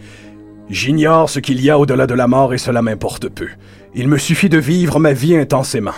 J'ignore 0.69 1.29
ce 1.29 1.39
qu'il 1.39 1.61
y 1.61 1.69
a 1.69 1.79
au-delà 1.79 2.07
de 2.07 2.13
la 2.13 2.27
mort 2.27 2.53
et 2.53 2.57
cela 2.57 2.81
m'importe 2.81 3.29
peu. 3.29 3.49
Il 3.95 4.07
me 4.07 4.17
suffit 4.17 4.49
de 4.49 4.57
vivre 4.57 4.99
ma 4.99 5.13
vie 5.13 5.35
intensément. 5.35 5.91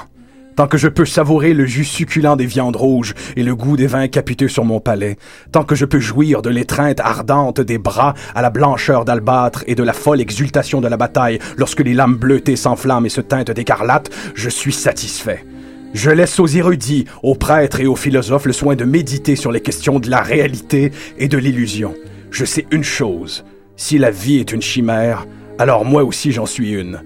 Tant 0.55 0.67
que 0.67 0.77
je 0.77 0.87
peux 0.87 1.05
savourer 1.05 1.53
le 1.53 1.65
jus 1.65 1.83
succulent 1.83 2.37
des 2.37 2.45
viandes 2.45 2.77
rouges 2.77 3.13
et 3.35 3.43
le 3.43 3.55
goût 3.55 3.75
des 3.75 3.87
vins 3.87 4.07
capiteux 4.07 4.47
sur 4.47 4.63
mon 4.63 4.79
palais, 4.79 5.17
tant 5.51 5.65
que 5.65 5.75
je 5.75 5.83
peux 5.83 5.99
jouir 5.99 6.41
de 6.41 6.49
l'étreinte 6.49 7.01
ardente 7.01 7.59
des 7.59 7.77
bras 7.77 8.13
à 8.35 8.41
la 8.41 8.49
blancheur 8.49 9.03
d'albâtre 9.03 9.65
et 9.67 9.75
de 9.75 9.83
la 9.83 9.91
folle 9.91 10.21
exultation 10.21 10.79
de 10.79 10.87
la 10.87 10.95
bataille 10.95 11.39
lorsque 11.57 11.81
les 11.81 11.93
lames 11.93 12.15
bleutées 12.15 12.55
s'enflamment 12.55 13.05
et 13.05 13.09
se 13.09 13.19
teintent 13.19 13.51
d'écarlate, 13.51 14.09
je 14.33 14.49
suis 14.49 14.71
satisfait. 14.71 15.45
Je 15.93 16.09
laisse 16.09 16.39
aux 16.39 16.47
érudits, 16.47 17.05
aux 17.21 17.35
prêtres 17.35 17.81
et 17.81 17.85
aux 17.85 17.97
philosophes 17.97 18.45
le 18.45 18.53
soin 18.53 18.75
de 18.75 18.85
méditer 18.85 19.35
sur 19.35 19.51
les 19.51 19.61
questions 19.61 19.99
de 19.99 20.09
la 20.09 20.21
réalité 20.21 20.93
et 21.17 21.27
de 21.27 21.37
l'illusion. 21.37 21.95
Je 22.31 22.45
sais 22.45 22.65
une 22.71 22.83
chose, 22.83 23.43
si 23.75 23.97
la 23.97 24.11
vie 24.11 24.37
est 24.37 24.53
une 24.53 24.61
chimère, 24.61 25.25
alors 25.59 25.83
moi 25.83 26.05
aussi 26.05 26.31
j'en 26.31 26.45
suis 26.45 26.71
une. 26.71 27.01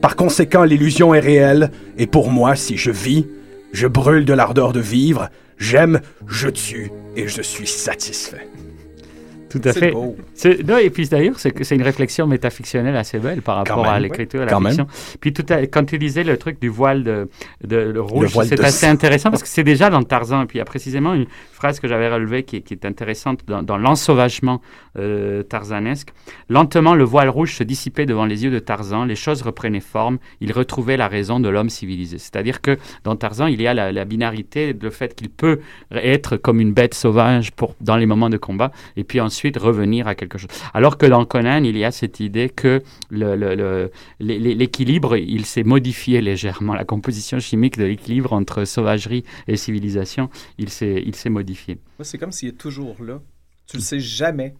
Par 0.00 0.14
conséquent, 0.14 0.64
l'illusion 0.64 1.12
est 1.14 1.20
réelle, 1.20 1.70
et 1.96 2.06
pour 2.06 2.30
moi, 2.30 2.54
si 2.54 2.76
je 2.76 2.90
vis, 2.90 3.26
je 3.72 3.86
brûle 3.86 4.24
de 4.24 4.32
l'ardeur 4.32 4.72
de 4.72 4.80
vivre, 4.80 5.28
j'aime, 5.58 6.00
je 6.26 6.48
tue, 6.48 6.90
et 7.16 7.26
je 7.26 7.42
suis 7.42 7.66
satisfait. 7.66 8.46
Tout 9.50 9.60
à 9.64 9.72
fait. 9.72 9.90
beau. 9.92 10.16
Non, 10.66 10.78
et 10.78 10.90
puis 10.90 11.08
d'ailleurs, 11.08 11.38
c'est 11.38 11.74
une 11.74 11.82
réflexion 11.82 12.26
métafictionnelle 12.26 12.96
assez 12.96 13.18
belle 13.18 13.42
par 13.42 13.56
rapport 13.56 13.86
à 13.86 13.98
l'écriture 13.98 14.40
oui. 14.40 14.42
à 14.42 14.46
la 14.46 14.52
Quand 14.52 14.60
même. 14.60 14.72
fiction. 14.72 14.86
Puis 15.20 15.32
tout 15.32 15.46
à- 15.48 15.62
quand 15.66 15.84
tu 15.84 15.98
disais 15.98 16.24
le 16.24 16.36
truc 16.36 16.60
du 16.60 16.68
voile 16.68 17.02
de, 17.02 17.28
de, 17.64 17.98
rouge, 17.98 18.34
c'est 18.44 18.60
assez 18.62 18.86
intéressant 18.86 19.30
parce 19.30 19.42
que 19.42 19.48
c'est 19.48 19.64
déjà 19.64 19.88
dans 19.90 20.02
Tarzan. 20.02 20.42
Et 20.42 20.46
puis 20.46 20.56
il 20.56 20.60
y 20.60 20.62
a 20.62 20.66
précisément 20.66 21.14
une 21.14 21.26
phrase 21.52 21.80
que 21.80 21.88
j'avais 21.88 22.08
relevée 22.12 22.42
qui, 22.42 22.56
est- 22.56 22.60
qui 22.60 22.74
est 22.74 22.84
intéressante 22.84 23.40
dans, 23.46 23.62
dans 23.62 23.78
l'ensauvagement 23.78 24.60
euh, 24.98 25.42
tarzanesque. 25.44 26.08
Lentement, 26.48 26.94
le 26.94 27.04
voile 27.04 27.28
rouge 27.28 27.54
se 27.54 27.62
dissipait 27.62 28.04
devant 28.06 28.26
les 28.26 28.44
yeux 28.44 28.50
de 28.50 28.58
Tarzan. 28.58 29.04
Les 29.04 29.16
choses 29.16 29.42
reprenaient 29.42 29.80
forme. 29.80 30.18
Il 30.40 30.52
retrouvait 30.52 30.96
la 30.96 31.08
raison 31.08 31.40
de 31.40 31.48
l'homme 31.48 31.70
civilisé. 31.70 32.18
C'est-à-dire 32.18 32.60
que 32.60 32.76
dans 33.04 33.16
Tarzan, 33.16 33.46
il 33.46 33.62
y 33.62 33.66
a 33.66 33.74
la, 33.74 33.92
la 33.92 34.04
binarité, 34.04 34.74
le 34.80 34.90
fait 34.90 35.14
qu'il 35.14 35.30
peut 35.30 35.60
être 35.92 36.36
comme 36.36 36.60
une 36.60 36.72
bête 36.72 36.94
sauvage 36.94 37.52
pour, 37.52 37.74
dans 37.80 37.96
les 37.96 38.06
moments 38.06 38.28
de 38.30 38.36
combat, 38.36 38.72
et 38.96 39.04
puis 39.04 39.20
ensuite 39.20 39.37
revenir 39.56 40.08
à 40.08 40.14
quelque 40.14 40.38
chose. 40.38 40.50
Alors 40.74 40.98
que 40.98 41.06
dans 41.06 41.24
Conan, 41.24 41.62
il 41.64 41.76
y 41.76 41.84
a 41.84 41.90
cette 41.90 42.20
idée 42.20 42.48
que 42.48 42.82
l'équilibre, 44.20 45.16
il 45.16 45.46
s'est 45.46 45.64
modifié 45.64 46.20
légèrement. 46.20 46.74
La 46.74 46.84
composition 46.84 47.38
chimique 47.38 47.78
de 47.78 47.84
l'équilibre 47.84 48.32
entre 48.32 48.64
sauvagerie 48.64 49.24
et 49.46 49.56
civilisation, 49.56 50.30
il 50.58 50.70
s'est 50.70 51.30
modifié. 51.30 51.78
C'est 52.00 52.18
comme 52.18 52.32
s'il 52.32 52.48
est 52.50 52.58
toujours 52.58 53.02
là. 53.02 53.20
Tu 53.66 53.76
le 53.76 53.82
sais 53.82 54.00
jamais. 54.00 54.54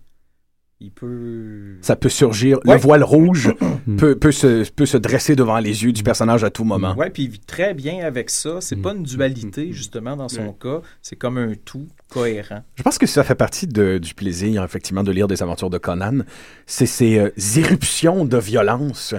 Il 0.80 0.92
peut. 0.92 1.74
Ça 1.80 1.96
peut 1.96 2.08
surgir. 2.08 2.58
Ouais. 2.64 2.74
Le 2.74 2.80
voile 2.80 3.02
rouge 3.02 3.52
peut, 3.98 4.14
peut, 4.16 4.30
se, 4.30 4.68
peut 4.70 4.86
se 4.86 4.96
dresser 4.96 5.34
devant 5.34 5.58
les 5.58 5.82
yeux 5.82 5.90
du 5.92 6.04
personnage 6.04 6.44
à 6.44 6.50
tout 6.50 6.62
moment. 6.62 6.94
Ouais, 6.94 7.10
puis 7.10 7.24
il 7.24 7.30
vit 7.30 7.40
très 7.40 7.74
bien 7.74 8.06
avec 8.06 8.30
ça. 8.30 8.58
C'est 8.60 8.76
pas 8.76 8.92
une 8.92 9.02
dualité, 9.02 9.72
justement, 9.72 10.14
dans 10.16 10.28
son 10.28 10.52
cas. 10.52 10.80
C'est 11.02 11.16
comme 11.16 11.36
un 11.36 11.54
tout 11.64 11.88
cohérent. 12.08 12.62
Je 12.76 12.84
pense 12.84 12.96
que 12.96 13.06
ça 13.06 13.24
fait 13.24 13.34
partie 13.34 13.66
de- 13.66 13.98
du 13.98 14.14
plaisir, 14.14 14.62
effectivement, 14.62 15.02
de 15.02 15.10
lire 15.10 15.26
des 15.26 15.42
aventures 15.42 15.68
de 15.70 15.78
Conan. 15.78 16.20
C'est 16.66 16.86
ces 16.86 17.18
euh, 17.18 17.30
éruptions 17.56 18.24
de 18.24 18.36
violence 18.38 19.16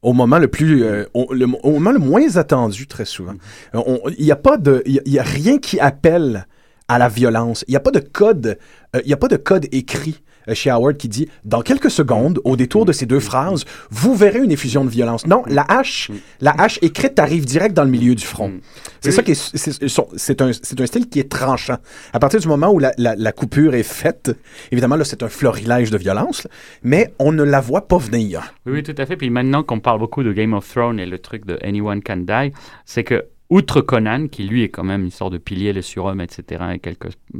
au 0.00 0.14
moment 0.14 0.38
le 0.38 0.48
plus, 0.48 0.82
euh, 0.82 1.04
au, 1.12 1.34
le, 1.34 1.46
au 1.62 1.72
moment 1.72 1.92
le 1.92 1.98
moins 1.98 2.36
attendu 2.36 2.86
très 2.86 3.04
souvent. 3.04 3.34
Euh, 3.74 3.80
Il 4.16 4.24
n'y 4.24 4.32
a 4.32 4.36
pas 4.36 4.56
de, 4.56 4.82
il 4.86 4.94
y 4.94 4.98
a- 4.98 5.02
il 5.04 5.12
y 5.12 5.18
a 5.18 5.22
rien 5.24 5.58
qui 5.58 5.78
appelle 5.78 6.46
à 6.88 6.98
la 6.98 7.08
violence. 7.08 7.66
Il 7.68 7.72
n'y 7.72 7.76
a 7.76 7.80
pas 7.80 7.90
de 7.92 8.00
code, 8.00 8.58
euh, 8.96 9.00
il 9.04 9.10
y 9.10 9.12
a 9.12 9.16
pas 9.18 9.28
de 9.28 9.36
code 9.36 9.66
écrit 9.72 10.16
euh, 10.16 10.28
chez 10.54 10.70
Howard 10.70 10.96
qui 10.96 11.08
dit 11.08 11.28
dans 11.44 11.62
quelques 11.62 11.90
secondes, 11.90 12.40
au 12.44 12.56
détour 12.56 12.84
de 12.84 12.92
ces 12.92 13.06
deux 13.06 13.20
phrases, 13.20 13.64
vous 13.90 14.14
verrez 14.14 14.40
une 14.40 14.52
effusion 14.52 14.84
de 14.84 14.90
violence. 14.90 15.26
Non, 15.26 15.42
la 15.46 15.62
hache, 15.68 16.10
la 16.40 16.52
hache 16.52 16.78
écrite 16.82 17.18
arrive 17.18 17.44
direct 17.44 17.74
dans 17.74 17.84
le 17.84 17.90
milieu 17.90 18.14
du 18.14 18.24
front. 18.24 18.52
C'est 19.00 19.10
Oui. 19.10 19.14
ça 19.14 19.22
qui 19.22 19.32
est, 19.32 19.56
c'est 20.16 20.40
un, 20.42 20.50
c'est 20.52 20.80
un 20.80 20.86
style 20.86 21.08
qui 21.08 21.20
est 21.20 21.30
tranchant. 21.30 21.76
À 22.12 22.18
partir 22.18 22.40
du 22.40 22.48
moment 22.48 22.70
où 22.70 22.78
la, 22.78 22.92
la- 22.98 23.16
la 23.16 23.32
coupure 23.32 23.74
est 23.74 23.82
faite, 23.82 24.30
évidemment 24.70 24.96
là 24.96 25.04
c'est 25.04 25.22
un 25.22 25.28
florilège 25.28 25.90
de 25.90 25.98
violence, 25.98 26.46
mais 26.82 27.12
on 27.18 27.32
ne 27.32 27.42
la 27.42 27.60
voit 27.60 27.88
pas 27.88 27.98
venir. 27.98 28.54
Oui, 28.66 28.72
oui, 28.74 28.82
tout 28.82 28.94
à 28.96 29.06
fait. 29.06 29.16
Puis 29.16 29.30
maintenant 29.30 29.62
qu'on 29.62 29.80
parle 29.80 29.98
beaucoup 29.98 30.22
de 30.22 30.32
Game 30.32 30.52
of 30.54 30.68
Thrones 30.68 30.98
et 31.00 31.06
le 31.06 31.18
truc 31.18 31.46
de 31.46 31.58
Anyone 31.62 32.02
Can 32.02 32.18
Die, 32.18 32.52
c'est 32.84 33.04
que, 33.04 33.24
outre 33.52 33.80
Conan, 33.82 34.28
qui 34.28 34.44
lui 34.44 34.62
est 34.62 34.70
quand 34.70 34.82
même 34.84 35.04
une 35.04 35.10
sorte 35.10 35.32
de 35.34 35.38
pilier, 35.38 35.72
le 35.72 35.82
surhomme, 35.82 36.20
etc., 36.20 36.64
et 36.74 36.80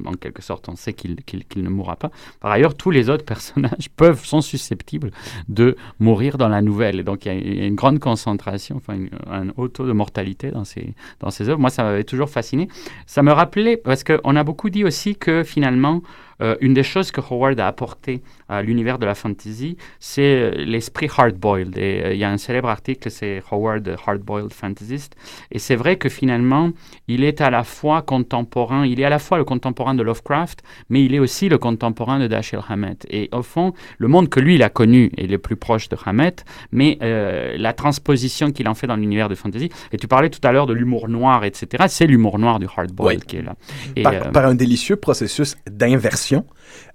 en 0.05 0.13
quelque 0.13 0.43
sorte, 0.43 0.69
on 0.69 0.77
sait 0.77 0.93
qu'il 0.93 1.17
ne 1.57 1.69
mourra 1.71 1.97
pas. 1.97 2.11
Par 2.41 2.51
ailleurs, 2.53 2.75
tous 2.75 2.91
les 2.91 3.09
autres 3.09 3.25
personnages 3.35 3.89
peuvent, 3.97 4.23
sont 4.25 4.43
susceptibles 4.43 5.11
de 5.49 5.77
mourir 6.01 6.37
dans 6.37 6.49
la 6.49 6.61
nouvelle. 6.61 7.01
Et 7.01 7.03
donc, 7.03 7.25
il 7.25 7.29
y 7.57 7.61
a- 7.63 7.67
une 7.67 7.75
grande 7.75 7.99
concentration, 7.99 8.77
enfin, 8.77 8.99
un 9.31 9.49
haut 9.57 9.69
taux 9.69 9.87
de 9.87 9.93
mortalité 9.93 10.51
dans 10.51 10.65
ces, 10.65 10.95
dans 11.21 11.31
ces 11.31 11.49
œuvres. 11.49 11.61
Moi, 11.61 11.71
ça 11.71 11.83
m'avait 11.83 12.05
toujours 12.05 12.29
fasciné. 12.29 12.69
Ça 13.07 13.23
me 13.23 13.33
rappelait, 13.33 13.77
parce 13.77 14.05
qu'on 14.05 14.37
a 14.37 14.45
beaucoup 14.45 14.69
dit 14.71 14.85
aussi 14.85 15.17
que 15.17 15.43
finalement, 15.45 16.03
euh, 16.43 16.57
une 16.61 16.75
des 16.75 16.83
choses 16.83 17.11
que 17.11 17.21
Howard 17.21 17.59
a 17.61 17.69
apporté 17.69 18.23
à 18.53 18.63
l'univers 18.63 18.99
de 18.99 19.07
la 19.07 19.15
fantasy, 19.15 19.77
c'est 19.99 20.23
euh, 20.23 20.51
l'esprit 20.65 21.09
hard-boiled. 21.17 21.77
Et 21.79 22.03
euh, 22.05 22.13
il 22.13 22.19
y 22.19 22.25
a 22.25 22.31
un 22.31 22.37
célèbre 22.37 22.69
article, 22.69 23.11
c'est 23.11 23.43
Howard, 23.51 23.85
the 23.85 23.99
Hard-Boiled 24.07 24.53
Fantasist. 24.53 25.15
Et 25.51 25.59
c'est 25.59 25.77
vrai 25.77 25.97
que 25.97 26.09
finalement, 26.09 26.71
il 27.09 27.25
est 27.25 27.41
à 27.41 27.51
la 27.51 27.65
fois 27.65 28.03
contemporain, 28.03 28.87
il 28.87 29.01
est 29.01 29.05
à 29.05 29.11
la 29.11 29.19
fois 29.19 29.39
le 29.39 29.45
contemporain 29.45 29.95
de 29.95 30.03
Lovecraft, 30.03 30.63
mais 30.91 31.05
il 31.05 31.15
est 31.15 31.19
aussi 31.19 31.49
le 31.49 31.59
contemporain 31.59 32.19
de 32.19 32.27
Dashiell 32.27 32.63
Hammett. 32.69 33.07
Et 33.11 33.29
au 33.33 33.43
fond, 33.43 33.73
le 33.99 34.09
monde 34.09 34.29
que 34.29 34.41
lui, 34.41 34.57
il 34.57 34.63
a 34.63 34.69
connu 34.69 35.11
est 35.17 35.27
le 35.27 35.39
plus 35.39 35.57
proche 35.57 35.89
de 35.89 35.97
Hammett, 36.05 36.45
mais 36.71 36.99
euh, 37.03 37.57
la 37.57 37.73
transposition 37.73 38.53
qu'il 38.53 38.69
en 38.69 38.75
fait 38.75 38.87
dans 38.87 38.97
l'univers 38.97 39.29
de 39.29 39.35
fantasy, 39.35 39.71
et 39.93 39.97
tu 39.97 40.09
parlais 40.09 40.31
tout 40.31 40.41
à 40.47 40.53
l'heure 40.53 40.67
de 40.67 40.75
l'humour 40.75 41.09
noir, 41.09 41.45
etc., 41.45 41.85
c'est 41.89 42.07
l'humour 42.07 42.39
noir 42.39 42.59
du 42.59 42.67
hard-boiled 42.67 43.21
Oui. 43.21 43.27
qui 43.27 43.37
est 43.37 43.43
là. 43.43 43.55
Et, 43.97 44.03
par, 44.03 44.13
euh, 44.13 44.31
par 44.31 44.47
un 44.47 44.55
délicieux 44.55 44.97
processus 44.97 45.57
d'inversion. 45.71 46.45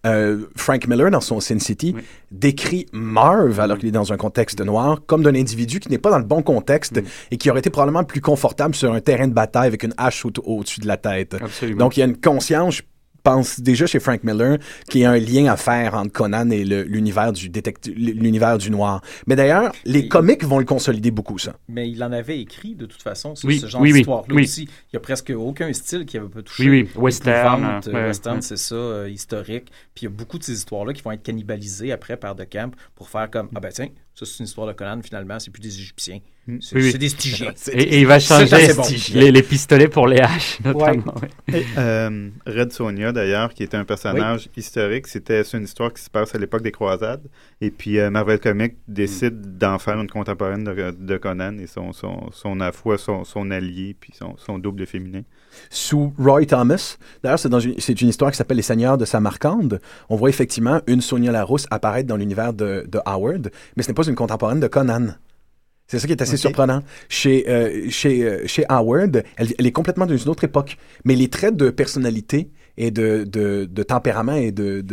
Euh, 0.06 0.46
Frank 0.56 0.88
Miller, 0.88 1.12
dans 1.12 1.22
son 1.22 1.40
Sin 1.40 1.60
City, 1.60 1.94
décrit 2.32 2.86
Marv, 2.92 3.60
alors 3.60 3.78
qu'il 3.78 3.90
est 3.90 3.92
dans 3.92 4.12
un 4.14 4.18
contexte 4.18 4.62
noir, 4.62 5.02
comme 5.06 5.24
d'un 5.24 5.36
individu 5.36 5.80
qui 5.80 5.90
n'est 5.90 5.98
pas 5.98 6.12
dans 6.12 6.20
le 6.20 6.26
bon 6.26 6.42
contexte 6.42 7.02
et 7.32 7.38
qui 7.38 7.50
aurait 7.50 7.60
été 7.60 7.70
probablement 7.70 8.04
plus 8.04 8.22
confortable 8.22 8.76
sur 8.76 8.94
un 8.94 9.00
terrain 9.00 9.28
de 9.28 9.34
bataille 9.34 9.68
avec 9.68 9.84
une 9.84 9.94
hache 9.98 10.26
au- 10.26 10.32
au-dessus 10.46 10.80
de 10.82 10.88
la 10.88 10.98
tête. 10.98 11.36
Absolument. 11.42 11.80
Donc, 11.80 11.98
il 11.98 12.02
y 12.02 12.04
a 12.04 12.06
une 12.06 12.18
conscience, 12.20 12.82
pense 13.28 13.60
déjà 13.60 13.86
chez 13.86 14.00
Frank 14.00 14.24
Miller, 14.24 14.58
qu'il 14.90 15.02
y 15.02 15.06
a 15.06 15.12
un 15.12 15.18
lien 15.18 15.52
à 15.52 15.58
faire 15.58 15.96
entre 15.96 16.14
Conan 16.14 16.50
et 16.50 16.64
l'univers 16.64 17.34
du, 17.34 17.52
l'univers 17.94 18.58
du 18.58 18.72
noir. 18.72 19.02
Mais 19.28 19.36
d'ailleurs, 19.36 19.74
les 19.84 20.08
comics 20.08 20.44
vont 20.46 20.60
le 20.60 20.66
consolider 20.66 21.12
beaucoup, 21.12 21.38
ça. 21.38 21.56
Mais 21.68 21.90
il 21.90 22.02
en 22.04 22.12
avait 22.14 22.40
écrit 22.40 22.76
de 22.76 22.86
toute 22.86 23.02
façon 23.02 23.36
sur 23.36 23.50
Oui, 23.50 23.60
ce 23.60 23.68
genre 23.68 23.82
oui, 23.82 23.92
oui, 23.92 24.00
d'histoire-là 24.00 24.34
oui. 24.36 24.44
aussi. 24.44 24.64
Il 24.64 24.90
n'y 24.94 24.98
a 24.98 25.02
presque 25.02 25.34
aucun 25.36 25.74
style 25.74 26.06
qui 26.06 26.18
avait 26.18 26.30
pas 26.30 26.42
touché. 26.42 26.70
Oui, 26.70 26.90
oui, 26.96 27.02
western, 27.02 27.82
euh, 27.86 27.92
ouais, 27.92 28.08
western, 28.08 28.38
ouais. 28.38 28.42
c'est 28.42 28.58
ça, 28.58 28.76
euh, 28.76 29.10
historique. 29.10 29.70
Puis 29.94 30.04
il 30.04 30.06
y 30.06 30.08
a 30.08 30.12
beaucoup 30.12 30.38
de 30.38 30.44
ces 30.44 30.54
histoires-là 30.54 30.94
qui 30.94 31.02
vont 31.02 31.12
être 31.12 31.24
cannibalisées 31.24 31.92
après 31.92 32.16
par 32.16 32.34
De 32.36 32.46
Camp 32.46 32.74
pour 32.96 33.10
faire 33.10 33.30
comme 33.30 33.50
Ah 33.56 33.60
ben 33.60 33.72
tiens, 33.74 33.90
ça 34.18 34.26
c'est 34.26 34.40
une 34.40 34.46
histoire 34.46 34.66
de 34.66 34.74
Conan 34.74 35.00
finalement, 35.04 35.38
c'est 35.40 35.52
plus 35.52 35.62
des 35.62 35.80
Égyptiens. 35.80 36.20
C'est 36.60 36.76
Oui, 36.76 36.82
oui. 36.84 36.92
c'est 36.92 36.98
des 36.98 37.10
Stygiens. 37.10 37.54
Et, 37.74 37.82
et 37.82 38.00
il 38.00 38.08
va 38.08 38.20
changer 38.20 38.74
bon. 38.74 38.84
les, 39.14 39.32
les 39.32 39.44
pistolets 39.44 39.90
pour 39.90 40.08
les 40.08 40.20
haches, 40.20 40.60
notamment. 40.66 41.14
ouais. 41.22 41.60
Et, 41.60 41.66
euh, 41.78 42.30
Red 42.48 42.72
Sonia, 42.72 43.12
d'ailleurs, 43.12 43.54
qui 43.54 43.64
était 43.64 43.78
un 43.78 43.84
personnage 43.84 44.50
historique, 44.56 45.08
c'était 45.08 45.44
c'est 45.44 45.58
une 45.58 45.66
histoire 45.66 45.94
qui 45.94 46.02
se 46.02 46.10
passe 46.10 46.34
à 46.34 46.40
l'époque 46.40 46.64
des 46.64 46.72
croisades. 46.72 47.28
Et 47.62 47.70
puis 47.70 48.00
euh, 48.00 48.10
Marvel 48.10 48.40
Comics 48.40 48.76
décide 48.88 49.58
d'en 49.58 49.78
faire 49.78 50.00
une 50.02 50.10
contemporaine 50.10 50.64
de, 50.64 50.92
de 50.92 51.18
Conan 51.18 51.58
et 51.60 51.68
son, 51.68 51.92
son, 51.94 52.32
son 52.32 52.58
son, 52.98 53.24
son 53.24 53.52
allié 53.52 53.96
puis 54.00 54.14
son, 54.18 54.36
son 54.38 54.58
double 54.58 54.88
féminin. 54.88 55.22
Sous 55.70 56.14
Roy 56.18 56.46
Thomas. 56.46 56.98
D'ailleurs, 57.24 57.40
c'est, 57.40 58.02
une, 58.02 58.10
histoire 58.10 58.32
qui 58.32 58.38
s'appelle 58.38 58.58
Les 58.58 58.64
Seigneurs 58.64 58.98
de 58.98 59.06
Samarcande. 59.06 59.80
On 60.10 60.16
voit 60.16 60.30
effectivement 60.30 60.82
une 60.88 61.02
Sonia 61.02 61.32
Larousse 61.32 61.68
apparaître 61.72 62.08
dans 62.08 62.18
l'univers 62.18 62.54
de, 62.54 62.86
de 62.88 63.00
Howard, 63.06 63.52
mais 63.76 63.84
ce 63.84 63.90
n'est 63.90 63.94
pas 63.94 64.08
une 64.08 64.16
contemporaine 64.16 64.60
de 64.60 64.68
Conan. 64.68 65.08
C'est 65.88 66.00
ça 66.00 66.08
qui 66.08 66.12
est 66.14 66.22
assez 66.22 66.36
surprenant. 66.36 66.84
Chez, 67.08 67.46
euh, 67.48 67.90
chez, 67.90 68.24
euh, 68.24 68.46
chez 68.46 68.66
Howard, 68.68 69.24
elle, 69.38 69.54
elle 69.58 69.66
est 69.66 69.72
complètement 69.72 70.06
d'une 70.06 70.28
autre 70.28 70.44
époque, 70.44 70.78
mais 71.06 71.16
les 71.16 71.30
traits 71.30 71.56
de 71.56 71.70
personnalité 71.70 72.52
et 72.78 72.92
de, 72.92 73.24
de, 73.24 73.66
de 73.66 73.84
tempérament 73.84 74.36
et 74.36 74.52
de, 74.52 74.84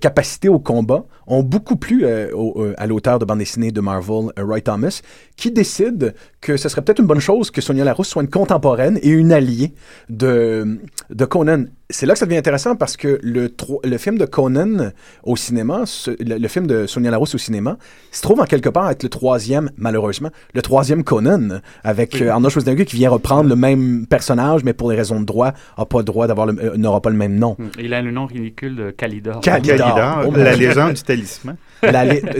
capacité 0.00 0.48
au 0.48 0.60
combat 0.60 1.04
ont 1.26 1.42
beaucoup 1.42 1.76
plu 1.76 2.04
euh, 2.04 2.30
au- 2.34 2.72
à 2.76 2.86
l'auteur 2.86 3.18
de 3.18 3.24
bande 3.24 3.38
dessinée 3.38 3.72
de 3.72 3.80
Marvel, 3.80 4.30
Roy 4.38 4.60
Thomas, 4.60 5.00
qui 5.36 5.50
décide 5.50 6.14
que 6.40 6.56
ce 6.56 6.68
serait 6.68 6.82
peut-être 6.82 7.00
une 7.00 7.06
bonne 7.06 7.18
chose 7.20 7.50
que 7.50 7.60
Sonia 7.60 7.84
Larousse 7.84 8.08
soit 8.08 8.22
une 8.22 8.30
contemporaine 8.30 8.98
et 9.02 9.08
une 9.08 9.32
alliée 9.32 9.74
de, 10.08 10.78
de 11.10 11.24
Conan. 11.24 11.64
C'est 11.90 12.04
là 12.06 12.12
que 12.12 12.18
ça 12.18 12.26
devient 12.26 12.36
intéressant 12.38 12.76
parce 12.76 12.96
que 12.96 13.18
le, 13.22 13.50
le 13.82 13.98
film 13.98 14.18
de 14.18 14.26
Conan 14.26 14.90
au 15.24 15.36
cinéma, 15.36 15.82
ce- 15.86 16.10
le, 16.22 16.36
le 16.38 16.48
film 16.48 16.66
de 16.66 16.86
Sonia 16.86 17.10
Larousse 17.10 17.34
au 17.34 17.38
cinéma, 17.38 17.76
se 18.12 18.20
trouve 18.22 18.40
en 18.40 18.44
quelque 18.44 18.68
part 18.68 18.90
être 18.90 19.02
le 19.02 19.08
troisième, 19.08 19.70
malheureusement, 19.78 20.28
le 20.54 20.62
troisième 20.62 21.02
Conan, 21.02 21.60
avec 21.82 22.20
euh, 22.20 22.28
Arnold 22.30 22.52
Schwarzenegger 22.52 22.84
qui 22.84 22.96
vient 22.96 23.10
reprendre 23.10 23.48
le 23.48 23.56
même 23.56 24.06
personnage, 24.06 24.64
mais 24.64 24.74
pour 24.74 24.90
les 24.90 24.96
raisons 24.96 25.18
de 25.20 25.24
droit, 25.24 25.54
a 25.76 25.86
pas 25.86 25.98
le 25.98 26.04
droit 26.04 26.26
d'avoir 26.26 26.46
le- 26.46 26.62
euh, 26.62 26.76
n'aura 26.76 27.00
pas 27.00 27.10
le 27.10 27.16
même 27.16 27.36
nom. 27.36 27.56
Il 27.78 27.94
a 27.94 28.02
le 28.02 28.10
nom 28.12 28.26
ridicule 28.26 28.76
de 28.76 28.90
Calidor. 28.90 29.40
Calidor. 29.40 29.76
Calidor, 29.78 30.24
Oh, 30.28 30.32
la 30.36 30.54
légende 30.54 30.92
du 30.92 31.02
talisman. 31.02 31.56
Tu 31.80 31.88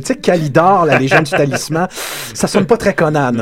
sais, 0.04 0.16
Calidor, 0.16 0.84
la 0.84 0.98
légende 0.98 1.24
du 1.24 1.30
talisman, 1.30 1.88
ça 2.34 2.46
sonne 2.48 2.66
pas 2.66 2.76
très 2.76 2.94
Conan. 2.94 3.32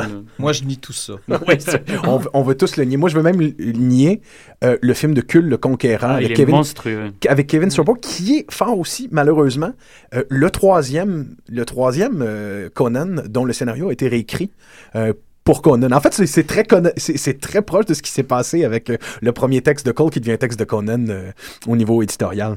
Moi, 0.47 0.53
je 0.53 0.63
nie 0.65 0.77
tout 0.79 0.93
ça. 0.93 1.15
Oui, 1.29 1.57
on, 2.05 2.19
veut- 2.19 2.31
on 2.33 2.43
veut 2.43 2.57
tous 2.57 2.77
le 2.77 2.85
nier. 2.85 2.97
Moi, 2.97 3.09
je 3.09 3.17
veux 3.17 3.23
même 3.23 3.41
nier 3.59 4.21
euh, 4.63 4.77
le 4.81 4.95
film 4.95 5.13
de 5.13 5.21
Kull, 5.21 5.45
Le 5.49 5.57
Conquérant, 5.57 6.07
Ah, 6.11 6.15
avec 6.15 6.29
il 6.29 6.33
est 6.33 6.35
Kevin, 6.37 6.55
monstrueux. 6.55 7.11
avec 7.29 7.47
Kevin 7.49 7.71
Sorbo, 7.71 7.95
qui 7.95 8.37
est 8.39 8.47
fort 8.53 8.79
aussi, 8.79 9.09
malheureusement, 9.11 9.73
euh, 10.15 10.23
le 10.29 10.51
troisième, 10.51 11.35
le 11.49 11.65
troisième 11.65 12.23
euh, 12.23 12.69
Conan 12.73 13.23
dont 13.29 13.45
le 13.45 13.53
scénario 13.53 13.89
a 13.89 13.93
été 13.93 14.07
réécrit. 14.09 14.51
euh, 14.95 15.13
pour 15.45 15.63
Conan. 15.63 15.93
En 15.93 16.01
fait, 16.01 16.13
c'est- 16.13 16.43
très, 16.45 16.67
c'est 16.97 17.63
proche 17.63 17.87
de 17.87 17.95
ce 17.95 18.03
qui 18.03 18.11
s'est 18.11 18.25
passé 18.25 18.65
avec 18.65 18.91
le 19.21 19.33
premier 19.33 19.61
texte 19.63 19.87
de 19.87 19.93
Cole 19.93 20.11
qui 20.11 20.19
devient 20.21 20.39
texte 20.39 20.59
de 20.59 20.65
Conan 20.65 21.05
euh, 21.09 21.31
au 21.69 21.77
niveau 21.77 22.03
éditorial. 22.03 22.57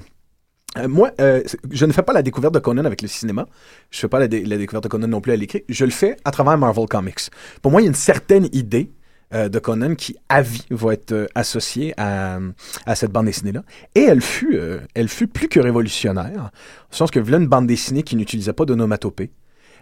Euh, 0.77 0.87
moi, 0.87 1.11
euh, 1.19 1.41
je 1.71 1.85
ne 1.85 1.91
fais 1.91 2.03
pas 2.03 2.13
la 2.13 2.21
découverte 2.21 2.53
de 2.53 2.59
Conan 2.59 2.85
avec 2.85 3.01
le 3.01 3.07
cinéma. 3.07 3.47
Je 3.89 3.99
fais 3.99 4.07
pas 4.07 4.19
la, 4.19 4.27
dé- 4.27 4.45
la 4.45 4.57
découverte 4.57 4.83
de 4.83 4.89
Conan 4.89 5.07
non 5.07 5.21
plus 5.21 5.31
à 5.31 5.35
l'écrit. 5.35 5.63
Je 5.67 5.83
le 5.85 5.91
fais 5.91 6.15
à 6.25 6.31
travers 6.31 6.57
Marvel 6.57 6.85
Comics. 6.87 7.29
Pour 7.61 7.71
moi, 7.71 7.81
il 7.81 7.85
y 7.85 7.87
a 7.87 7.89
une 7.89 7.95
certaine 7.95 8.47
idée 8.53 8.91
euh, 9.33 9.49
de 9.49 9.59
Conan 9.59 9.95
qui, 9.95 10.15
à 10.29 10.41
vie, 10.41 10.65
va 10.69 10.93
être 10.93 11.27
associée 11.33 11.93
à, 11.97 12.39
à 12.85 12.95
cette 12.95 13.11
bande 13.11 13.25
dessinée-là. 13.25 13.63
Et 13.95 14.01
elle 14.01 14.21
fut, 14.21 14.59
elle 14.93 15.09
fut 15.09 15.27
plus 15.27 15.49
que 15.49 15.59
révolutionnaire, 15.59 16.51
au 16.91 16.95
sens 16.95 17.09
que 17.09 17.19
voilà 17.19 17.37
une 17.37 17.47
bande 17.47 17.67
dessinée 17.67 18.03
qui 18.03 18.15
n'utilisait 18.15 18.53
pas 18.53 18.65
d'onomatopée. 18.65 19.31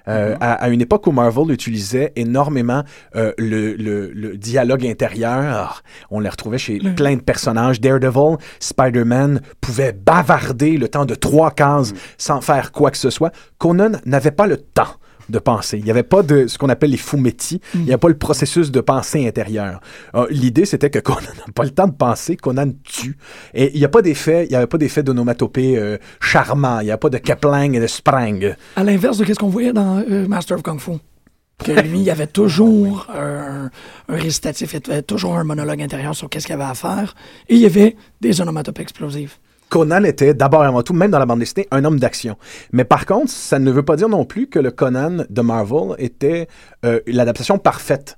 Euh, 0.07 0.35
à, 0.39 0.53
à 0.53 0.69
une 0.69 0.81
époque 0.81 1.05
où 1.07 1.11
Marvel 1.11 1.51
utilisait 1.51 2.13
énormément 2.15 2.83
euh, 3.15 3.33
le, 3.37 3.73
le- 3.75 4.11
le 4.13 4.37
dialogue 4.37 4.85
intérieur, 4.85 5.83
on 6.11 6.19
les 6.19 6.29
retrouvait 6.29 6.57
chez 6.57 6.79
plein 6.95 7.15
de 7.15 7.21
personnages. 7.21 7.81
Daredevil, 7.81 8.37
Spider-Man 8.59 9.41
pouvaient 9.61 9.93
bavarder 9.93 10.77
le 10.77 10.87
temps 10.87 11.05
de 11.05 11.15
trois 11.15 11.51
cases 11.51 11.93
sans 12.17 12.41
faire 12.41 12.71
quoi 12.71 12.91
que 12.91 12.97
ce 12.97 13.09
soit. 13.09 13.31
Conan 13.57 13.93
n'avait 14.05 14.31
pas 14.31 14.47
le 14.47 14.57
temps 14.57 14.93
de 15.29 15.39
penser. 15.39 15.77
Il 15.77 15.83
n'y 15.83 15.91
avait 15.91 16.03
pas 16.03 16.23
de 16.23 16.47
ce 16.47 16.57
qu'on 16.57 16.69
appelle 16.69 16.91
les 16.91 16.97
fumetti. 16.97 17.61
Il 17.75 17.81
n'y 17.83 17.93
a 17.93 17.97
pas 17.97 18.09
le 18.09 18.17
processus 18.17 18.71
de 18.71 18.81
pensée 18.81 19.27
intérieure. 19.27 19.81
Euh, 20.15 20.27
L'idée, 20.29 20.65
c'était 20.65 20.89
que 20.89 20.99
Conan 21.07 21.19
n'a 21.21 21.53
pas 21.53 21.63
le 21.63 21.71
temps 21.71 21.87
de 21.87 21.93
penser, 21.93 22.35
Conan 22.35 22.71
tue. 22.83 23.17
Et 23.53 23.71
il 23.73 23.79
n'y 23.79 23.85
a 23.85 23.89
pas 23.89 24.01
d'effet, 24.01 24.45
il 24.45 24.49
n'y 24.49 24.55
avait 24.55 24.67
pas 24.67 24.77
d'effet 24.77 25.03
d'onomatopée 25.03 25.77
euh, 25.77 25.97
charmant. 26.19 26.79
Il 26.79 26.85
n'y 26.85 26.91
a 26.91 26.97
pas 26.97 27.09
de 27.09 27.17
kaplang 27.17 27.73
et 27.75 27.79
de 27.79 27.87
sprang. 27.87 28.55
À 28.75 28.83
l'inverse 28.83 29.17
de 29.17 29.25
ce 29.25 29.33
qu'on 29.33 29.49
voyait 29.49 29.73
dans 29.73 30.03
euh, 30.09 30.27
Master 30.27 30.57
of 30.57 30.63
Kung 30.63 30.79
Fu. 30.79 30.91
Que 31.63 31.71
lui, 31.81 31.99
il 31.99 32.03
y 32.03 32.11
avait 32.11 32.27
toujours 32.27 33.07
un, 33.13 33.69
un 34.09 34.15
récitatif, 34.15 34.73
il 34.73 34.87
y 34.87 34.91
avait 34.91 35.01
toujours 35.01 35.37
un 35.37 35.43
monologue 35.43 35.81
intérieur 35.81 36.15
sur 36.15 36.29
qu'est-ce 36.29 36.45
qu'il 36.45 36.53
y 36.55 36.59
avait 36.59 36.69
à 36.69 36.75
faire. 36.75 37.15
Et 37.49 37.55
il 37.55 37.61
y 37.61 37.65
avait 37.65 37.95
des 38.21 38.41
onomatopées 38.41 38.83
explosives. 38.83 39.37
Conan 39.69 40.03
était 40.03 40.33
d'abord 40.33 40.63
et 40.63 40.67
avant 40.67 40.83
tout, 40.83 40.93
même 40.93 41.11
dans 41.11 41.19
la 41.19 41.25
bande 41.25 41.39
dessinée, 41.39 41.67
un 41.71 41.83
homme 41.85 41.99
d'action. 41.99 42.37
Mais 42.71 42.83
par 42.83 43.05
contre, 43.05 43.29
ça 43.31 43.59
ne 43.59 43.71
veut 43.71 43.83
pas 43.83 43.95
dire 43.95 44.09
non 44.09 44.25
plus 44.25 44.47
que 44.47 44.59
le 44.59 44.71
Conan 44.71 45.25
de 45.29 45.41
Marvel 45.41 45.95
était 45.97 46.47
euh, 46.85 46.99
l'adaptation 47.07 47.57
parfaite 47.57 48.17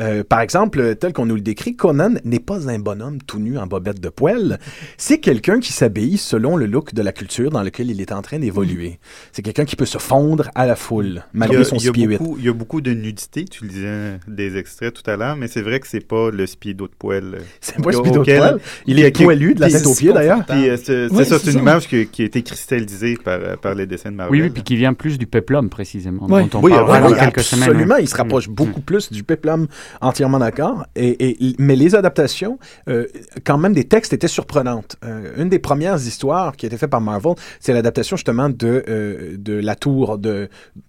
Euh, 0.00 0.24
par 0.24 0.40
exemple, 0.40 0.96
tel 0.96 1.12
qu'on 1.12 1.26
nous 1.26 1.34
le 1.34 1.40
décrit, 1.40 1.76
Conan 1.76 2.14
n'est 2.24 2.40
pas 2.40 2.68
un 2.70 2.78
bonhomme 2.78 3.18
tout 3.22 3.38
nu 3.38 3.58
en 3.58 3.66
bobette 3.66 4.00
de 4.00 4.08
poêle. 4.08 4.58
C'est 4.96 5.18
quelqu'un 5.18 5.60
qui 5.60 5.72
s'habille 5.72 6.16
selon 6.16 6.56
le 6.56 6.66
look 6.66 6.94
de 6.94 7.02
la 7.02 7.12
culture 7.12 7.50
dans 7.50 7.62
lequel 7.62 7.90
il 7.90 8.00
est 8.00 8.12
en 8.12 8.22
train 8.22 8.38
d'évoluer. 8.38 8.98
C'est 9.32 9.42
quelqu'un 9.42 9.64
qui 9.64 9.76
peut 9.76 9.86
se 9.86 9.98
fondre 9.98 10.50
à 10.54 10.66
la 10.66 10.76
foule, 10.76 11.24
malgré 11.32 11.60
a, 11.60 11.64
son 11.64 11.76
il 11.76 11.84
y 11.84 11.88
a 11.88 11.90
6 11.90 11.92
pieds 11.92 12.06
huit. 12.06 12.18
beaucoup, 12.18 12.36
il 12.38 12.44
y 12.44 12.48
a 12.48 12.52
beaucoup 12.52 12.80
de 12.80 12.92
nudité, 12.92 13.44
tu 13.44 13.64
le 13.64 13.70
disais 13.70 14.18
des 14.28 14.56
extraits 14.56 14.94
tout 14.94 15.10
à 15.10 15.16
l'heure, 15.16 15.36
mais 15.36 15.48
c'est 15.48 15.62
vrai 15.62 15.80
que 15.80 15.86
c'est 15.86 16.06
pas 16.06 16.30
le 16.30 16.46
speedo 16.46 16.86
de 16.88 16.94
poêle. 16.98 17.38
C'est 17.60 17.82
pas 17.82 17.90
le 17.90 17.96
speedo 17.96 18.24
de 18.24 18.24
poêle. 18.24 18.58
Il 18.86 18.98
est 18.98 19.10
poilu 19.10 19.54
de 19.54 19.60
la 19.60 19.70
tête 19.70 19.86
aux 19.86 19.94
pieds, 19.94 20.12
d'ailleurs. 20.12 20.42
Euh, 20.50 20.76
c'est 20.82 21.24
ça, 21.24 21.38
c'est 21.38 21.52
une 21.52 21.58
image 21.60 21.88
qui, 21.88 22.06
qui 22.06 22.22
a 22.22 22.24
été 22.24 22.42
cristallisée 22.42 23.16
par, 23.22 23.38
euh, 23.40 23.56
par 23.56 23.74
les 23.74 23.86
dessins 23.86 24.10
de 24.10 24.16
Marvel. 24.16 24.32
Oui, 24.40 24.46
oui, 24.46 24.50
puis 24.50 24.62
qui 24.62 24.76
vient 24.76 24.94
plus 24.94 25.18
du 25.18 25.26
peplum, 25.26 25.68
précisément, 25.68 26.26
Oui, 26.28 26.48
dont 26.48 26.58
on 26.58 26.62
oui, 26.62 26.70
parlera 26.72 26.96
oui, 26.96 27.02
dans 27.02 27.10
oui, 27.12 27.18
quelques 27.18 27.40
semaines. 27.42 27.68
absolument. 27.68 27.96
Il 27.96 28.08
se 28.08 28.16
rapproche 28.16 28.48
beaucoup 28.48 28.80
plus 28.80 29.12
du 29.12 29.22
peplum, 29.22 29.66
entièrement 30.00 30.38
d'accord. 30.38 30.84
Et, 30.96 31.30
et- 31.30 31.56
mais 31.58 31.76
les 31.76 31.94
adaptations, 31.94 32.58
euh, 32.88 33.06
quand 33.44 33.58
même, 33.58 33.72
des 33.72 33.84
textes 33.84 34.12
étaient 34.12 34.28
surprenantes. 34.28 34.96
Euh, 35.04 35.32
une 35.36 35.48
des 35.48 35.58
premières 35.58 35.96
histoires 35.96 36.56
qui 36.56 36.66
a 36.66 36.68
été 36.68 36.76
faite 36.76 36.90
par 36.90 37.00
Marvel, 37.00 37.34
c'est 37.60 37.72
l'adaptation 37.72 38.16
justement 38.16 38.48
de, 38.48 38.84
euh, 38.88 39.36
de 39.38 39.54
la 39.54 39.74
tour 39.74 40.18
de 40.18 40.48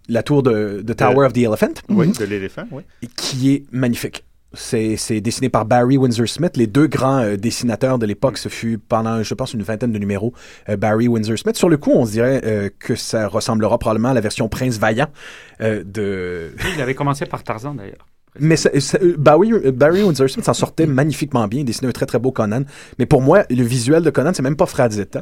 la 0.09 0.23
tour 0.23 0.43
de, 0.43 0.81
de 0.83 0.93
Tower 0.93 1.25
of 1.27 1.33
the 1.33 1.37
Elephant. 1.39 1.73
Oui, 1.89 2.11
de 2.11 2.25
l'éléphant, 2.25 2.63
oui. 2.71 2.83
Qui 3.15 3.53
est 3.53 3.63
magnifique. 3.71 4.25
C'est 4.55 4.97
c'est 4.97 5.19
dessiné 5.19 5.49
par 5.49 5.65
Barry 5.65 5.97
Windsor 5.97 6.27
Smith. 6.27 6.57
Les 6.57 6.67
deux 6.67 6.85
grands 6.85 7.21
euh, 7.23 7.37
dessinateurs 7.37 7.97
de 7.97 8.05
l'époque, 8.05 8.37
ce 8.37 8.49
fut 8.49 8.77
pendant, 8.77 9.23
je 9.23 9.33
pense, 9.33 9.55
une 9.55 9.63
vingtaine 9.63 9.91
de 9.91 9.97
numéros, 9.97 10.31
euh, 10.69 10.77
Barry 10.77 11.07
Windsor 11.07 11.39
Smith. 11.39 11.55
Sur 11.57 11.69
le 11.69 11.77
coup, 11.77 11.89
on 11.91 12.05
se 12.05 12.11
dirait 12.11 12.41
euh, 12.45 12.69
que 12.77 12.93
ça 12.95 13.27
ressemblera 13.27 13.79
probablement 13.79 14.09
à 14.09 14.13
la 14.13 14.21
version 14.21 14.47
Prince 14.49 14.77
Vaillant 14.77 15.07
euh, 15.61 15.83
de, 15.83 16.51
Oui, 16.63 16.69
il 16.75 16.81
avait 16.83 16.93
commencé 16.93 17.25
par 17.25 17.41
Tarzan, 17.43 17.73
d'ailleurs. 17.73 18.05
Mais 18.39 18.55
ça- 18.55 18.69
ça- 18.79 18.97
euh, 19.01 19.15
Barry, 19.17 19.51
euh, 19.53 19.71
Barry 19.71 20.03
Windsor 20.03 20.29
Smith 20.29 20.45
s'en 20.45 20.53
sortait 20.53 20.85
magnifiquement 20.85 21.47
bien. 21.47 21.61
Il 21.61 21.65
dessinait 21.65 21.89
un 21.89 21.91
très 21.93 22.05
très 22.05 22.19
beau 22.19 22.31
Conan. 22.31 22.63
Mais 22.99 23.05
pour 23.05 23.21
moi, 23.21 23.43
le 23.49 23.63
visuel 23.63 24.03
de 24.03 24.09
Conan, 24.09 24.31
c'est 24.33 24.43
même 24.43 24.55
pas 24.55 24.65
Frazetta. 24.65 25.21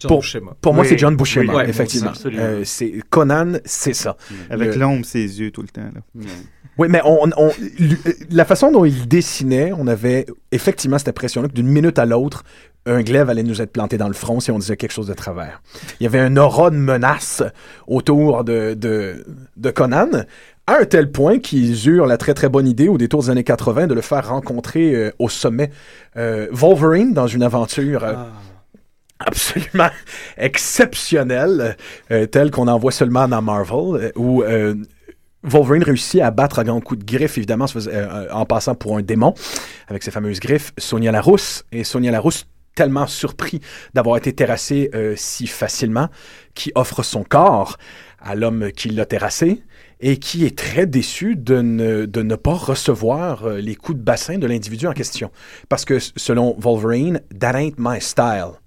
John 0.00 0.08
pour, 0.08 0.24
pour 0.60 0.74
moi, 0.74 0.82
Oui. 0.82 0.88
c'est 0.88 0.98
John 0.98 1.14
Buscema, 1.16 1.54
Oui, 1.54 1.62
effectivement. 1.68 2.12
Euh, 2.26 2.62
c'est 2.64 2.94
Conan, 3.08 3.52
c'est 3.64 3.94
ça. 3.94 4.16
Avec 4.50 4.74
Le- 4.74 4.80
l'ombre, 4.80 5.04
ses 5.06 5.40
yeux 5.40 5.52
tout 5.52 5.62
le 5.62 5.68
temps. 5.68 5.82
Là. 5.94 6.00
oui, 6.76 6.88
mais 6.90 7.00
on, 7.04 7.28
on- 7.36 7.52
lui- 7.78 7.98
la 8.30 8.44
façon 8.44 8.72
dont 8.72 8.84
il 8.84 9.06
dessinait, 9.06 9.72
on 9.78 9.86
avait 9.86 10.26
effectivement 10.50 10.98
cette 10.98 11.08
impression-là 11.08 11.46
que 11.48 11.52
d'une 11.52 11.68
minute 11.68 12.00
à 12.00 12.04
l'autre, 12.06 12.42
un 12.84 13.02
glaive 13.02 13.30
allait 13.30 13.44
nous 13.44 13.62
être 13.62 13.70
planté 13.70 13.96
dans 13.96 14.08
le 14.08 14.14
front 14.14 14.40
si 14.40 14.50
on 14.50 14.58
disait 14.58 14.76
quelque 14.76 14.90
chose 14.90 15.06
de 15.06 15.14
travers. 15.14 15.62
Il 16.00 16.02
y 16.02 16.06
avait 16.08 16.18
un 16.18 16.36
aura 16.36 16.70
de 16.70 16.76
menace 16.76 17.44
autour 17.86 18.42
de, 18.42 18.74
de, 18.74 19.24
de 19.56 19.70
Conan, 19.70 20.08
à 20.66 20.78
un 20.78 20.84
tel 20.84 21.10
point 21.10 21.38
qu'ils 21.38 21.88
eurent 21.88 22.06
la 22.06 22.18
très 22.18 22.34
très 22.34 22.48
bonne 22.48 22.66
idée 22.66 22.88
au 22.88 22.98
détour 22.98 23.22
des 23.22 23.30
années 23.30 23.44
80 23.44 23.86
de 23.88 23.94
le 23.94 24.00
faire 24.00 24.28
rencontrer 24.28 24.94
euh, 24.94 25.10
au 25.18 25.28
sommet 25.28 25.70
euh, 26.16 26.46
Wolverine 26.52 27.12
dans 27.14 27.26
une 27.26 27.42
aventure 27.42 28.04
euh, 28.04 28.14
absolument 29.26 29.90
exceptionnelle, 30.36 31.76
euh, 32.10 32.26
telle 32.26 32.50
qu'on 32.50 32.68
en 32.68 32.78
voit 32.78 32.92
seulement 32.92 33.28
dans 33.28 33.42
Marvel, 33.42 33.78
euh, 33.78 34.12
où 34.16 34.42
euh, 34.42 34.74
Wolverine 35.42 35.82
réussit 35.82 36.20
à 36.20 36.30
battre 36.30 36.58
à 36.58 36.64
grands 36.64 36.80
coups 36.80 37.04
de 37.04 37.04
griffes, 37.04 37.36
évidemment, 37.36 37.66
en 38.30 38.46
passant 38.46 38.76
pour 38.76 38.96
un 38.96 39.02
démon, 39.02 39.34
avec 39.88 40.04
ses 40.04 40.12
fameuses 40.12 40.38
griffes, 40.38 40.72
Sonia 40.78 41.10
Larousse. 41.10 41.64
Et 41.72 41.82
Sonia 41.82 42.12
Larousse, 42.12 42.46
tellement 42.76 43.08
surpris 43.08 43.60
d'avoir 43.92 44.16
été 44.16 44.32
terrassé 44.32 44.88
si 45.16 45.48
facilement, 45.48 46.08
qui 46.54 46.70
offre 46.76 47.02
son 47.02 47.24
corps 47.24 47.76
à 48.20 48.36
l'homme 48.36 48.70
qui 48.70 48.90
l'a 48.90 49.04
terrassé 49.04 49.64
et 50.02 50.16
qui 50.18 50.44
est 50.44 50.58
très 50.58 50.86
déçu 50.86 51.36
de 51.36 51.62
ne, 51.62 52.34
pas 52.34 52.54
recevoir 52.54 53.46
euh, 53.46 53.60
les 53.60 53.76
coups 53.76 53.98
de 53.98 54.02
bassin 54.02 54.36
de 54.36 54.46
l'individu 54.46 54.86
en 54.88 54.92
question. 54.92 55.30
Parce 55.68 55.84
que, 55.84 55.98
selon 56.16 56.56
Wolverine, 56.58 57.20
that 57.38 57.54
ain't 57.54 57.74
my 57.78 58.00
style. 58.00 58.58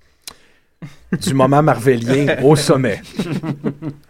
Du 1.21 1.33
moment 1.33 1.61
marvelien 1.61 2.37
au 2.43 2.55
sommet. 2.55 3.01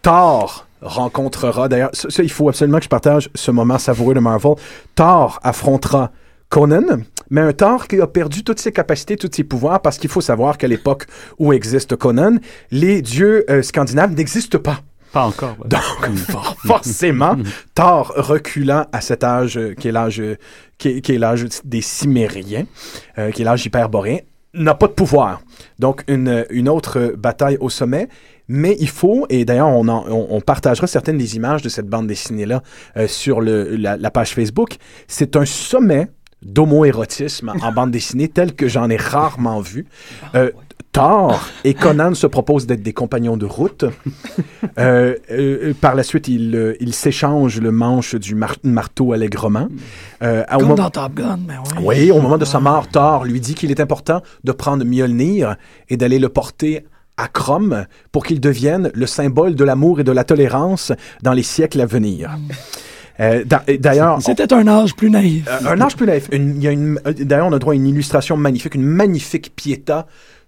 Thor 0.02 0.66
rencontrera, 0.82 1.68
d'ailleurs, 1.68 1.90
ça, 1.92 2.10
ça, 2.10 2.22
il 2.22 2.30
faut 2.30 2.48
absolument 2.48 2.78
que 2.78 2.84
je 2.84 2.88
partage 2.88 3.28
ce 3.34 3.50
moment 3.50 3.78
savoureux 3.78 4.14
de 4.14 4.20
Marvel. 4.20 4.54
Thor 4.94 5.40
affrontera 5.42 6.12
Conan, 6.48 7.02
mais 7.30 7.40
un 7.40 7.52
Thor 7.52 7.88
qui 7.88 8.00
a 8.00 8.06
perdu 8.06 8.44
toutes 8.44 8.60
ses 8.60 8.72
capacités, 8.72 9.16
tous 9.16 9.30
ses 9.32 9.44
pouvoirs, 9.44 9.80
parce 9.82 9.98
qu'il 9.98 10.10
faut 10.10 10.20
savoir 10.20 10.58
qu'à 10.58 10.68
l'époque 10.68 11.06
où 11.38 11.52
existe 11.52 11.96
Conan, 11.96 12.36
les 12.70 13.02
dieux 13.02 13.44
euh, 13.50 13.62
scandinaves 13.62 14.14
n'existent 14.14 14.58
pas. 14.58 14.80
Pas 15.12 15.24
encore. 15.26 15.56
ouais. 15.60 15.68
Donc, 15.68 16.16
for- 16.30 16.56
forcément, 16.66 17.36
Thor 17.74 18.12
reculant 18.16 18.86
à 18.92 19.00
cet 19.00 19.24
âge 19.24 19.56
euh, 19.56 19.74
qui 19.74 19.88
est 19.88 19.92
l'âge 19.92 20.20
euh, 20.20 20.36
qui 20.78 20.88
est, 20.88 21.00
qui 21.00 21.12
est 21.14 21.18
l'âge 21.18 21.46
des 21.64 21.80
Cimériens, 21.80 22.66
euh, 23.18 23.30
qui 23.30 23.42
est 23.42 23.44
l'âge 23.44 23.64
hyperboréen, 23.64 24.18
n'a 24.54 24.74
pas 24.74 24.86
de 24.88 24.92
pouvoir. 24.92 25.40
Donc, 25.78 26.02
une, 26.08 26.44
une 26.50 26.68
autre 26.68 27.14
bataille 27.16 27.56
au 27.60 27.70
sommet. 27.70 28.08
Mais 28.48 28.76
il 28.78 28.88
faut, 28.88 29.26
et 29.28 29.44
d'ailleurs, 29.44 29.66
on, 29.68 29.88
on, 29.88 30.26
on 30.30 30.40
partagera 30.40 30.86
certaines 30.86 31.18
des 31.18 31.34
images 31.34 31.62
de 31.62 31.68
cette 31.68 31.88
bande 31.88 32.06
dessinée-là 32.06 32.62
euh, 32.96 33.08
sur 33.08 33.40
le, 33.40 33.74
la, 33.74 33.96
la 33.96 34.10
page 34.12 34.34
Facebook. 34.34 34.76
C'est 35.08 35.34
un 35.34 35.44
sommet 35.44 36.06
d'homoérotisme 36.42 37.52
en 37.60 37.72
bande 37.72 37.90
dessinée 37.90 38.28
tel 38.28 38.54
que 38.54 38.68
j'en 38.68 38.88
ai 38.88 38.96
rarement 38.96 39.60
vu. 39.60 39.86
Euh, 40.34 40.50
Thor 40.96 41.46
et 41.64 41.74
Conan 41.74 42.14
se 42.14 42.26
proposent 42.26 42.66
d'être 42.66 42.82
des 42.82 42.94
compagnons 42.94 43.36
de 43.36 43.44
route. 43.44 43.84
Euh, 44.78 45.14
euh, 45.30 45.74
par 45.78 45.94
la 45.94 46.02
suite, 46.02 46.26
ils 46.28 46.54
euh, 46.56 46.74
ils 46.80 46.94
s'échangent 46.94 47.60
le 47.60 47.70
manche 47.70 48.14
du 48.14 48.34
mar- 48.34 48.56
marteau 48.62 49.12
allègrement. 49.12 49.68
Euh, 50.22 50.42
à- 50.48 50.56
Comme 50.56 50.74
dans 50.74 50.88
Top 50.88 51.12
Gun, 51.14 51.38
mais 51.46 51.54
oui. 51.82 51.84
oui, 52.06 52.10
au 52.12 52.22
moment 52.22 52.38
de 52.38 52.46
sa 52.46 52.60
mort, 52.60 52.88
Thor 52.88 53.24
lui 53.26 53.40
dit 53.40 53.54
qu'il 53.54 53.70
est 53.70 53.80
important 53.80 54.22
de 54.42 54.52
prendre 54.52 54.84
Mjolnir 54.86 55.56
et 55.90 55.98
d'aller 55.98 56.18
le 56.18 56.30
porter 56.30 56.86
à 57.18 57.28
Chrome 57.28 57.84
pour 58.10 58.24
qu'il 58.24 58.40
devienne 58.40 58.90
le 58.94 59.06
symbole 59.06 59.54
de 59.54 59.64
l'amour 59.64 60.00
et 60.00 60.04
de 60.04 60.12
la 60.12 60.24
tolérance 60.24 60.92
dans 61.22 61.32
les 61.34 61.42
siècles 61.42 61.82
à 61.82 61.86
venir. 61.86 62.30
Euh, 63.20 63.44
D'ailleurs, 63.80 64.20
C'était 64.22 64.52
un 64.52 64.66
âge 64.66 64.94
plus 64.94 65.10
naïf. 65.10 65.46
euh, 65.48 65.72
un 65.74 65.80
âge 65.82 65.96
plus 65.96 66.06
naïf. 66.06 66.28
Une- 66.32 66.56
il 66.56 66.62
y 66.62 66.68
a 66.68 66.72
une- 66.72 67.00
euh, 67.06 67.12
D'ailleurs, 67.12 67.46
on 67.48 67.52
a 67.52 67.58
droit 67.58 67.72
à 67.72 67.76
une 67.76 67.86
illustration 67.86 68.36
magnifique, 68.38 68.74
une 68.74 68.82
magnifique 68.86 69.54
piéta 69.56 70.06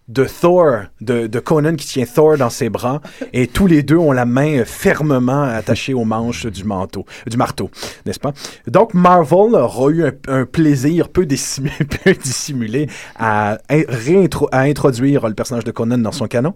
de 0.08 0.24
Thor, 0.24 0.84
de, 1.00 1.26
de 1.26 1.38
Conan 1.38 1.74
qui 1.76 1.86
tient 1.86 2.04
Thor 2.06 2.36
dans 2.38 2.50
ses 2.50 2.70
bras, 2.70 3.00
et 3.32 3.46
tous 3.46 3.66
les 3.66 3.82
deux 3.82 3.96
ont 3.96 4.12
la 4.12 4.24
main 4.24 4.64
fermement 4.64 5.42
attachée 5.42 5.92
aux 5.94 6.04
manches 6.04 6.46
du 6.46 6.64
manteau, 6.64 7.04
du 7.26 7.36
marteau, 7.36 7.70
n'est-ce 8.06 8.18
pas? 8.20 8.32
Donc, 8.66 8.94
Marvel 8.94 9.54
aura 9.54 9.90
eu 9.90 10.04
un, 10.28 10.44
plaisir 10.46 11.08
peu 11.10 11.26
dissimulé, 11.26 12.88
à, 13.16 13.58
in- 13.68 13.82
réintro- 13.82 14.48
introduire 14.52 15.28
le 15.28 15.34
personnage 15.34 15.64
de 15.64 15.70
Conan 15.72 15.98
dans 15.98 16.12
son 16.12 16.26
canon. 16.26 16.54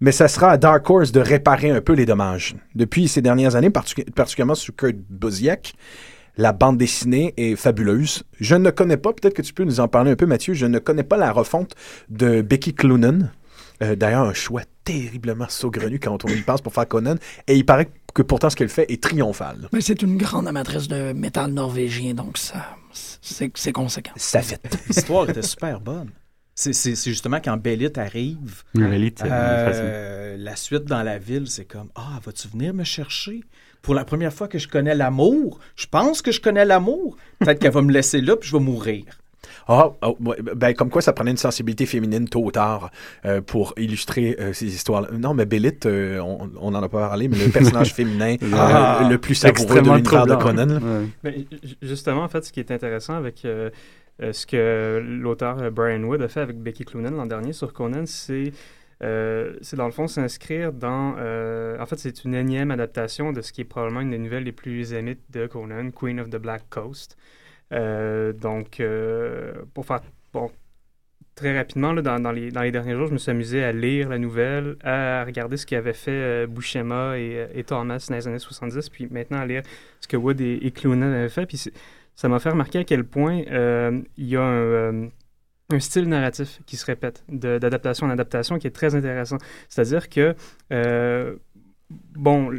Mais 0.00 0.10
ça 0.12 0.26
sera 0.26 0.50
à 0.50 0.56
Dark 0.56 0.88
Horse 0.90 1.12
de 1.12 1.20
réparer 1.20 1.70
un 1.70 1.80
peu 1.80 1.92
les 1.92 2.06
dommages. 2.06 2.56
Depuis 2.74 3.06
ces 3.06 3.22
dernières 3.22 3.54
années, 3.54 3.68
particu- 3.70 4.10
particulièrement 4.10 4.56
sous 4.56 4.72
Kurt 4.72 4.96
Busiek, 5.08 5.74
la 6.36 6.52
bande 6.52 6.78
dessinée 6.78 7.34
est 7.36 7.56
fabuleuse. 7.56 8.22
Je 8.40 8.54
ne 8.54 8.70
connais 8.70 8.96
pas, 8.96 9.12
peut-être 9.12 9.34
que 9.34 9.42
tu 9.42 9.52
peux 9.52 9.64
nous 9.64 9.80
en 9.80 9.88
parler 9.88 10.12
un 10.12 10.16
peu, 10.16 10.26
Mathieu, 10.26 10.54
je 10.54 10.66
ne 10.66 10.78
connais 10.78 11.02
pas 11.02 11.16
la 11.16 11.32
refonte 11.32 11.74
de 12.08 12.42
Becky 12.42 12.74
Cloonan. 12.74 13.30
Euh, 13.82 13.96
D'ailleurs, 13.96 14.22
un 14.22 14.34
choix 14.34 14.62
terriblement 14.84 15.48
saugrenu 15.48 15.98
quand 15.98 16.24
on 16.24 16.28
y 16.28 16.40
pense 16.42 16.60
pour 16.60 16.72
faire 16.72 16.86
Conan. 16.86 17.16
Et 17.48 17.56
il 17.56 17.64
paraît 17.66 17.88
que 18.14 18.22
pourtant 18.22 18.50
ce 18.50 18.56
qu'elle 18.56 18.68
fait 18.68 18.90
est 18.90 19.02
triomphal. 19.02 19.68
Mais 19.72 19.80
c'est 19.80 20.02
une 20.02 20.16
grande 20.16 20.46
amatrice 20.48 20.88
de 20.88 21.12
métal 21.12 21.52
norvégien, 21.52 22.14
donc 22.14 22.38
ça, 22.38 22.76
c'est 22.92 23.50
c'est 23.56 23.72
conséquent. 23.72 24.12
Ça 24.16 24.42
fait. 24.42 24.60
L'histoire 24.88 25.28
était 25.28 25.42
super 25.42 25.80
bonne. 25.80 26.10
C'est 26.54 26.94
justement 26.94 27.40
quand 27.42 27.56
Bélite 27.56 27.96
arrive, 27.96 28.62
Oui, 28.74 28.84
Bélite, 28.86 29.20
c'est 29.20 29.28
euh, 29.30 30.36
la 30.36 30.54
suite 30.54 30.84
dans 30.84 31.02
la 31.02 31.18
ville, 31.18 31.48
c'est 31.48 31.64
comme 31.64 31.88
Ah, 31.94 32.20
vas-tu 32.24 32.46
venir 32.48 32.74
me 32.74 32.84
chercher 32.84 33.42
Pour 33.82 33.94
la 33.94 34.04
première 34.04 34.32
fois 34.32 34.48
que 34.48 34.58
je 34.58 34.68
connais 34.68 34.94
l'amour, 34.94 35.58
je 35.76 35.86
pense 35.86 36.22
que 36.22 36.30
je 36.32 36.40
connais 36.40 36.64
l'amour. 36.64 37.16
Peut-être 37.40 37.58
qu'elle 37.58 37.72
va 37.72 37.82
me 37.82 37.92
laisser 37.92 38.20
là, 38.20 38.36
puis 38.36 38.48
je 38.48 38.56
vais 38.56 38.62
mourir. 38.62 39.04
Ah, 39.68 39.90
oh, 40.02 40.16
ben, 40.56 40.74
comme 40.74 40.88
quoi 40.90 41.02
ça 41.02 41.12
prenait 41.12 41.30
une 41.32 41.36
sensibilité 41.36 41.86
féminine 41.86 42.28
tôt 42.28 42.44
ou 42.44 42.50
tard 42.50 42.90
euh, 43.24 43.40
pour 43.40 43.74
illustrer 43.76 44.36
euh, 44.40 44.52
ces 44.52 44.66
histoires. 44.66 45.06
Non, 45.12 45.34
mais 45.34 45.46
Bélite, 45.46 45.86
euh, 45.86 46.18
on, 46.20 46.50
on 46.60 46.74
en 46.74 46.82
a 46.82 46.88
pas 46.88 47.08
parlé, 47.08 47.28
mais 47.28 47.36
le 47.38 47.50
personnage 47.50 47.92
féminin 47.94 48.36
euh, 48.42 48.50
Ah, 48.54 49.06
le 49.08 49.18
plus 49.18 49.34
savoureux 49.36 49.80
de 49.82 49.88
l'univers 49.90 50.26
de. 50.26 50.34
Conan. 50.36 50.66
là. 50.66 50.74
Ouais. 50.78 51.06
Ben, 51.22 51.34
ju- 51.62 51.76
justement, 51.82 52.22
en 52.22 52.28
fait, 52.28 52.44
ce 52.44 52.52
qui 52.52 52.60
est 52.60 52.70
intéressant 52.72 53.14
avec 53.14 53.44
euh, 53.44 53.70
euh, 54.22 54.32
ce 54.32 54.46
que 54.46 55.00
l'auteur 55.04 55.58
euh, 55.62 55.70
Brian 55.70 56.02
Wood 56.02 56.22
a 56.22 56.28
fait 56.28 56.40
avec 56.40 56.58
Becky 56.58 56.84
Cloonan 56.84 57.10
l'an 57.12 57.26
dernier 57.26 57.52
sur 57.52 57.72
Conan, 57.72 58.02
c'est 58.06 58.52
euh, 59.02 59.56
c'est 59.62 59.76
dans 59.76 59.86
le 59.86 59.92
fond 59.92 60.06
s'inscrire 60.06 60.72
dans... 60.72 61.16
euh, 61.18 61.78
en 61.80 61.86
fait, 61.86 61.98
c'est 61.98 62.24
une 62.24 62.34
énième 62.34 62.70
adaptation 62.70 63.32
de 63.32 63.40
ce 63.40 63.52
qui 63.52 63.62
est 63.62 63.64
probablement 63.64 64.00
une 64.00 64.10
des 64.10 64.18
nouvelles 64.18 64.44
les 64.44 64.52
plus 64.52 64.92
aimées 64.92 65.18
de 65.30 65.46
Conan, 65.46 65.90
Queen 65.90 66.20
of 66.20 66.30
the 66.30 66.36
Black 66.36 66.68
Coast. 66.70 67.16
Euh, 67.72 68.32
donc, 68.32 68.82
pour 69.74 69.86
faire 69.86 70.02
bon, 70.32 70.50
très 71.34 71.56
rapidement, 71.56 71.92
là, 71.92 72.02
dans, 72.02 72.32
les, 72.32 72.52
dans 72.52 72.62
les 72.62 72.70
derniers 72.70 72.94
jours, 72.94 73.08
je 73.08 73.12
me 73.12 73.18
suis 73.18 73.30
amusé 73.30 73.64
à 73.64 73.72
lire 73.72 74.08
la 74.08 74.18
nouvelle, 74.18 74.76
à 74.84 75.24
regarder 75.24 75.56
ce 75.56 75.66
qu'avaient 75.66 75.94
fait 75.94 76.46
Buscema 76.46 77.18
et, 77.18 77.64
Thomas 77.66 78.06
dans 78.08 78.14
les 78.14 78.28
années 78.28 78.38
70, 78.38 78.88
puis 78.88 79.08
maintenant 79.10 79.38
à 79.38 79.46
lire 79.46 79.62
ce 80.00 80.06
que 80.06 80.16
Wood 80.16 80.40
et, 80.40 80.60
et 80.64 80.86
avaient 80.86 81.28
fait. 81.28 81.46
Puis 81.46 81.70
ça 82.14 82.28
m'a 82.28 82.38
fait 82.38 82.50
remarquer 82.50 82.80
à 82.80 82.84
quel 82.84 83.02
point 83.02 83.42
il 84.16 84.26
y 84.28 84.36
a 84.36 84.42
un, 84.42 85.08
un, 85.72 85.80
style 85.80 86.08
narratif 86.08 86.60
qui 86.66 86.76
se 86.76 86.86
répète 86.86 87.24
d'adaptation 87.28 88.06
en 88.06 88.10
adaptation 88.10 88.58
qui 88.58 88.66
est 88.66 88.70
très 88.70 88.94
intéressant. 88.94 89.38
C'est-à-dire 89.68 90.08
que, 90.08 90.34
bon, 92.14 92.50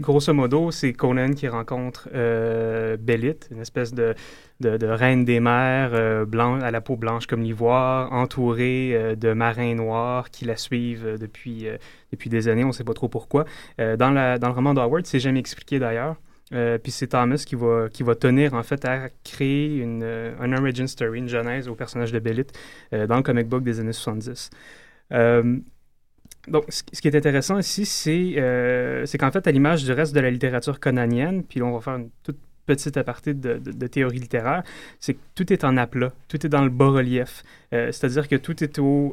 grosso 0.00 0.32
modo, 0.32 0.70
c'est 0.70 0.92
Conan 0.92 1.32
qui 1.34 1.46
rencontre 1.46 2.08
euh, 2.14 2.96
Bélite, 2.96 3.48
une 3.50 3.60
espèce 3.60 3.94
de, 3.94 4.14
reine 4.60 5.24
des 5.24 5.40
mers 5.40 5.90
euh, 5.94 6.24
à 6.62 6.70
la 6.70 6.80
peau 6.80 6.96
blanche 6.96 7.26
comme 7.26 7.42
l'ivoire, 7.42 8.12
entourée 8.12 8.92
euh, 8.94 9.14
de 9.14 9.32
marins 9.32 9.74
noirs 9.74 10.30
qui 10.30 10.44
la 10.44 10.56
suivent 10.56 11.06
euh, 11.06 11.18
depuis, 11.18 11.66
depuis 12.12 12.30
des 12.30 12.48
années, 12.48 12.64
on 12.64 12.68
ne 12.68 12.72
sait 12.72 12.84
pas 12.84 12.94
trop 12.94 13.08
pourquoi. 13.08 13.44
dans, 13.78 13.96
dans 13.96 14.48
le 14.48 14.54
roman 14.54 14.74
d'Howard, 14.74 15.06
c'est 15.06 15.20
jamais 15.20 15.38
expliqué 15.38 15.78
d'ailleurs. 15.78 16.16
Puis 16.50 16.90
c'est 16.90 17.08
Thomas 17.08 17.42
qui 17.46 17.54
va, 17.54 17.88
qui 17.88 18.02
va 18.02 18.14
tenir 18.14 18.54
en 18.54 18.62
fait 18.62 18.84
à 18.84 19.08
créer 19.24 19.78
une, 19.78 20.02
un 20.02 20.52
origin 20.52 20.86
story, 20.86 21.18
une 21.18 21.28
genèse 21.28 21.68
au 21.68 21.74
personnage 21.74 22.12
de 22.12 22.18
Bélite 22.18 22.52
dans 22.92 23.16
le 23.16 23.22
comic 23.22 23.48
book 23.48 23.62
des 23.62 23.80
années 23.80 23.92
70. 23.92 24.50
Donc, 26.48 26.64
ce 26.68 27.00
qui 27.00 27.08
est 27.08 27.14
intéressant 27.14 27.58
ici, 27.58 28.34
euh, 28.38 29.04
c'est 29.06 29.18
qu'en 29.18 29.30
fait, 29.30 29.46
à 29.46 29.50
l'image 29.50 29.84
du 29.84 29.92
reste 29.92 30.14
de 30.14 30.20
la 30.20 30.30
littérature 30.30 30.80
conanienne, 30.80 31.44
puis 31.44 31.62
on 31.62 31.72
va 31.72 31.80
faire 31.80 31.96
une 31.96 32.10
toute 32.22 32.38
petite 32.66 32.96
aparté 32.96 33.34
de, 33.34 33.58
de, 33.58 33.86
théorie 33.86 34.18
littéraire, 34.18 34.62
c'est 35.00 35.14
que 35.14 35.20
tout 35.34 35.52
est 35.52 35.64
en 35.64 35.76
aplat, 35.76 36.12
tout 36.28 36.44
est 36.44 36.48
dans 36.48 36.62
le 36.62 36.70
bas-relief. 36.70 37.42
Euh, 37.72 37.92
c'est-à-dire 37.92 38.28
que 38.28 38.36
tout 38.36 38.62
est 38.64 38.78
au, 38.78 39.12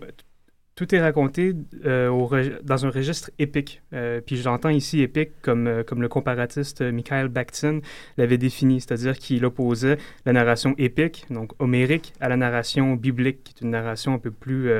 tout 0.77 0.95
est 0.95 1.01
raconté 1.01 1.53
euh, 1.85 2.53
dans 2.63 2.85
un 2.85 2.89
registre 2.89 3.29
épique. 3.37 3.81
puis 4.25 4.37
j'entends 4.37 4.69
ici 4.69 5.01
épique 5.01 5.31
comme, 5.41 5.83
comme 5.85 6.01
le 6.01 6.07
comparatiste 6.07 6.81
Michael 6.81 7.27
Bakhtin 7.27 7.81
l'avait 8.17 8.37
défini, 8.37 8.79
c'est-à-dire 8.79 9.17
qu'il 9.17 9.43
opposait 9.43 9.97
la 10.25 10.31
narration 10.31 10.73
épique, 10.77 11.25
donc 11.29 11.51
homérique, 11.59 12.13
à 12.21 12.29
la 12.29 12.37
narration 12.37 12.93
biblique, 12.93 13.43
qui 13.43 13.53
est 13.57 13.61
une 13.65 13.71
narration 13.71 14.13
un 14.13 14.19
peu 14.19 14.31
plus 14.31 14.71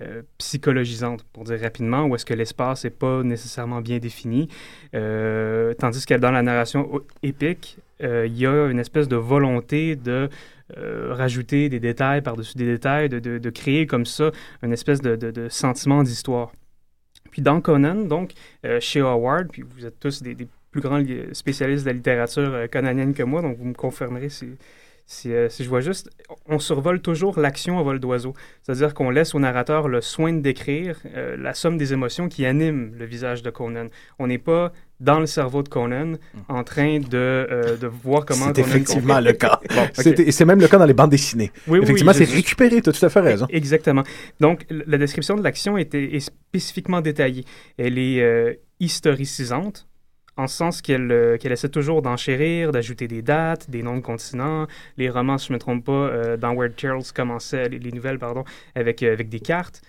euh, 0.00 0.22
psychologisante, 0.38 1.22
pour 1.32 1.44
dire 1.44 1.60
rapidement, 1.60 2.06
où 2.06 2.16
est-ce 2.16 2.24
que 2.24 2.34
l'espace 2.34 2.82
n'est 2.82 2.90
pas 2.90 3.22
nécessairement 3.22 3.80
bien 3.80 3.98
défini. 3.98 4.48
Euh, 4.92 5.72
tandis 5.74 6.04
que 6.04 6.14
dans 6.14 6.32
la 6.32 6.42
narration 6.42 7.00
épique, 7.22 7.78
euh, 7.78 7.82
il 8.00 8.36
y 8.36 8.46
a 8.46 8.66
une 8.66 8.78
espèce 8.78 9.08
de 9.08 9.16
volonté 9.16 9.96
de 9.96 10.28
rajouter 10.76 11.68
des 11.68 11.80
détails 11.80 12.22
par-dessus 12.22 12.56
des 12.56 12.66
détails, 12.66 13.08
de, 13.08 13.50
créer 13.50 13.86
comme 13.86 14.06
ça 14.06 14.30
une 14.62 14.72
espèce 14.72 15.00
de, 15.00 15.48
sentiment 15.48 16.02
d'histoire. 16.02 16.52
Puis 17.30 17.42
dans 17.42 17.60
Conan, 17.60 18.06
donc, 18.06 18.32
chez 18.80 19.00
Howard, 19.00 19.48
puis 19.50 19.62
vous 19.62 19.86
êtes 19.86 19.98
tous 20.00 20.22
des, 20.22 20.36
plus 20.70 20.80
grands 20.80 21.02
spécialistes 21.32 21.84
de 21.84 21.90
la 21.90 21.94
littérature 21.94 22.68
canadienne 22.70 23.14
que 23.14 23.22
moi, 23.22 23.42
donc 23.42 23.56
vous 23.56 23.64
me 23.64 23.74
confirmerez 23.74 24.28
si, 24.28 24.56
euh, 25.26 25.48
si, 25.48 25.64
je 25.64 25.68
vois 25.68 25.80
juste, 25.80 26.10
on 26.46 26.58
survole 26.58 27.00
toujours 27.00 27.38
l'action 27.38 27.78
à 27.78 27.82
vol 27.82 28.00
d'oiseau. 28.00 28.32
C'est-à-dire 28.62 28.94
qu'on 28.94 29.10
laisse 29.10 29.34
au 29.34 29.38
narrateur 29.38 29.88
le 29.88 30.00
soin 30.00 30.32
de 30.32 30.40
décrire 30.40 30.98
euh, 31.14 31.36
la 31.36 31.52
somme 31.52 31.76
des 31.76 31.92
émotions 31.92 32.28
qui 32.28 32.46
animent 32.46 32.94
le 32.96 33.04
visage 33.04 33.42
de 33.42 33.50
Conan. 33.50 33.88
On 34.18 34.26
n'est 34.26 34.38
pas 34.38 34.72
dans 35.00 35.18
le 35.18 35.26
cerveau 35.26 35.62
de 35.62 35.68
Conan 35.68 36.14
en 36.48 36.64
train 36.64 36.98
de, 36.98 37.06
euh, 37.12 37.76
de 37.76 37.86
voir 37.86 38.24
comment 38.24 38.52
C'est 38.54 38.60
effectivement 38.60 39.20
le 39.20 39.32
cas. 39.32 39.60
C'est 39.94 40.44
même 40.44 40.60
le 40.60 40.68
cas 40.68 40.78
dans 40.78 40.86
les 40.86 40.94
bandes 40.94 41.10
dessinées. 41.10 41.50
Oui, 41.66 41.80
effectivement, 41.82 42.12
c'est 42.12 42.24
récupéré, 42.24 42.80
tu 42.80 42.90
as 42.90 42.92
tout 42.92 43.04
à 43.04 43.08
fait 43.08 43.20
raison. 43.20 43.46
Exactement. 43.50 44.02
Donc, 44.40 44.66
la 44.70 44.98
description 44.98 45.36
de 45.36 45.42
l'action 45.42 45.76
est, 45.76 45.94
est, 45.94 46.20
spécifiquement 46.20 47.00
détaillée. 47.00 47.44
Elle 47.76 47.98
est 47.98 48.60
historicisante, 48.80 49.86
en 50.36 50.46
ce 50.46 50.56
sens 50.56 50.82
qu'elle 50.82 51.10
euh, 51.12 51.38
qu'elle 51.38 51.52
essaie 51.52 51.68
toujours 51.68 52.02
d'enchérir, 52.02 52.72
d'ajouter 52.72 53.08
des 53.08 53.22
dates, 53.22 53.70
des 53.70 53.82
noms 53.82 53.96
de 53.96 54.02
continents. 54.02 54.66
Les 54.96 55.08
romans, 55.10 55.38
si 55.38 55.48
je 55.48 55.52
ne 55.52 55.56
me 55.56 55.60
trompe 55.60 55.84
pas, 55.84 55.92
euh, 55.92 56.36
dans 56.36 56.52
Where 56.54 56.70
Charles 56.76 57.04
commençait, 57.14 57.68
les, 57.68 57.92
nouvelles, 57.92 58.18
pardon, 58.18 58.44
avec, 58.74 59.02
euh, 59.02 59.12
avec 59.12 59.28
des 59.28 59.40
cartes 59.40 59.82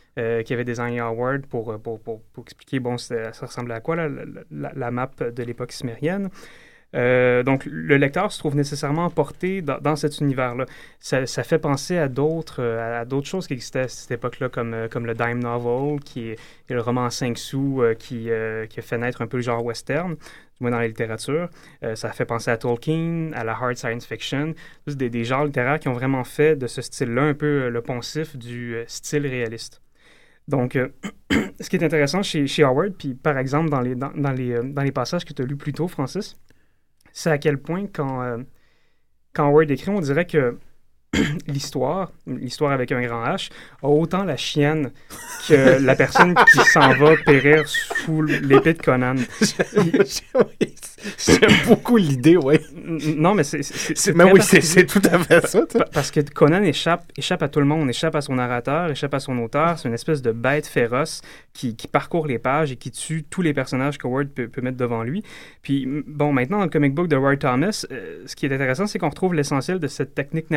qui 0.45 0.53
avaient 0.53 0.63
des 0.63 0.79
Howard 0.79 1.45
pour, 1.45 1.77
pour, 1.81 1.99
pour, 1.99 2.21
pour, 2.21 2.43
expliquer, 2.45 2.79
bon, 2.79 2.97
ça, 2.97 3.31
ressemblait 3.41 3.73
à 3.73 3.81
quoi, 3.81 3.97
la, 3.97 4.07
la, 4.49 4.91
map 4.91 5.11
de 5.19 5.43
l'époque 5.43 5.73
sumérienne. 5.73 6.29
Euh, 6.95 7.43
donc, 7.43 7.65
le 7.65 7.97
lecteur 7.97 8.31
se 8.31 8.39
trouve 8.39 8.55
nécessairement 8.55 9.09
porté 9.09 9.61
dans, 9.61 9.95
cet 9.95 10.19
univers-là. 10.19 10.65
Ça, 10.99 11.25
fait 11.43 11.59
penser 11.59 11.97
à 11.97 12.07
d'autres 12.07 12.61
euh, 12.61 13.01
à 13.01 13.23
choses 13.23 13.47
qui 13.47 13.53
existaient 13.53 13.81
à 13.81 13.87
cette 13.87 14.11
époque-là, 14.11 14.49
comme, 14.49 14.73
euh, 14.73 14.87
le 14.93 15.13
dime 15.13 15.39
novel, 15.39 15.99
qui 15.99 16.29
est, 16.29 16.39
le 16.69 16.81
roman 16.81 17.09
5 17.09 17.37
sous 17.37 17.83
qui, 17.99 18.31
a 18.31 18.65
fait 18.81 18.97
naître 18.97 19.21
un 19.21 19.27
peu 19.27 19.37
le 19.37 19.43
genre 19.43 19.63
western, 19.63 20.15
du 20.15 20.19
moins 20.61 20.71
dans 20.71 20.79
la 20.79 20.87
littérature. 20.87 21.49
ça 21.95 22.11
fait 22.11 22.25
penser 22.25 22.49
à 22.49 22.57
Tolkien, 22.57 23.31
à 23.33 23.43
la 23.43 23.53
hard 23.53 23.75
science 23.75 24.05
fiction, 24.05 24.53
des, 24.87 25.09
des 25.09 25.25
genres 25.25 25.45
littéraires 25.45 25.79
qui 25.79 25.89
ont 25.89 25.93
vraiment 25.93 26.23
fait 26.23 26.55
de 26.55 26.67
ce 26.67 26.81
style-là 26.81 27.23
un 27.23 27.33
peu 27.33 27.69
le 27.69 27.81
poncif 27.81 28.37
du 28.37 28.77
style 28.87 29.27
réaliste. 29.27 29.81
Donc, 30.47 30.77
ce 31.59 31.69
qui 31.69 31.75
est 31.75 31.83
intéressant 31.83 32.23
chez, 32.23 32.63
Howard, 32.63 32.93
puis 32.97 33.15
par 33.15 33.37
exemple 33.37 33.69
dans 33.69 33.81
les, 33.81 33.95
dans 33.95 34.81
les 34.81 34.91
passages 34.91 35.25
que 35.25 35.33
tu 35.33 35.41
as 35.41 35.45
lus 35.45 35.57
plus 35.57 35.73
tôt, 35.73 35.87
Francis, 35.87 36.35
c'est 37.15 37.31
à 37.31 37.39
quel 37.39 37.57
point 37.59 37.87
quand, 37.87 38.21
euh, 38.21 38.43
quand 39.33 39.49
Word 39.49 39.71
écrit, 39.71 39.89
on 39.89 40.01
dirait 40.01 40.27
que 40.27 40.59
l'histoire, 41.47 42.11
l'histoire 42.27 42.71
avec 42.71 42.91
un 42.91 43.01
grand 43.01 43.23
H, 43.25 43.49
a 43.81 43.87
autant 43.87 44.23
la 44.23 44.37
chienne 44.37 44.91
que 45.47 45.81
la 45.81 45.95
personne 45.95 46.35
qui 46.51 46.59
s'en 46.65 46.93
va 46.95 47.15
périr 47.25 47.67
sous 47.67 48.21
l'épée 48.21 48.73
de 48.73 48.81
Conan. 48.81 49.15
J'aime 51.17 51.51
beaucoup 51.67 51.97
l'idée, 51.97 52.37
oui. 52.37 52.55
Non, 53.15 53.35
mais 53.35 53.43
c'est. 53.43 53.61
Mais 54.15 54.23
oui, 54.23 54.41
c'est 54.41 54.85
tout 54.85 55.01
à 55.05 55.19
fait 55.19 55.45
ça. 55.47 55.65
Parce 55.93 56.11
que 56.11 56.21
Conan 56.21 56.63
échappe, 56.63 57.11
échappe 57.17 57.43
à 57.43 57.49
tout 57.49 57.59
le 57.59 57.65
monde, 57.65 57.89
échappe 57.89 58.15
à 58.15 58.21
son 58.21 58.35
narrateur, 58.35 58.89
échappe 58.89 59.13
à 59.13 59.19
son 59.19 59.37
auteur. 59.39 59.77
C'est 59.77 59.87
une 59.87 59.93
espèce 59.93 60.21
de 60.21 60.31
bête 60.31 60.67
féroce 60.67 61.21
qui, 61.53 61.75
qui, 61.75 61.87
parcourt 61.87 62.27
les 62.27 62.39
pages 62.39 62.71
et 62.71 62.75
qui 62.75 62.91
tue 62.91 63.23
tous 63.23 63.41
les 63.41 63.53
personnages 63.53 63.97
que 63.97 64.07
Ward 64.07 64.29
peut, 64.29 64.47
peut, 64.47 64.61
mettre 64.61 64.77
devant 64.77 65.03
lui. 65.03 65.23
Puis, 65.61 65.87
bon, 66.07 66.33
maintenant, 66.33 66.57
dans 66.57 66.65
le 66.65 66.69
comic 66.69 66.93
book 66.93 67.07
de 67.07 67.15
Roy 67.15 67.37
Thomas, 67.37 67.85
euh, 67.91 68.23
ce 68.25 68.35
qui 68.35 68.45
est 68.45 68.53
intéressant, 68.53 68.87
c'est 68.87 68.99
qu'on 68.99 69.09
retrouve 69.09 69.33
l'essentiel 69.33 69.79
de 69.79 69.87
cette 69.87 70.15
technique 70.15 70.49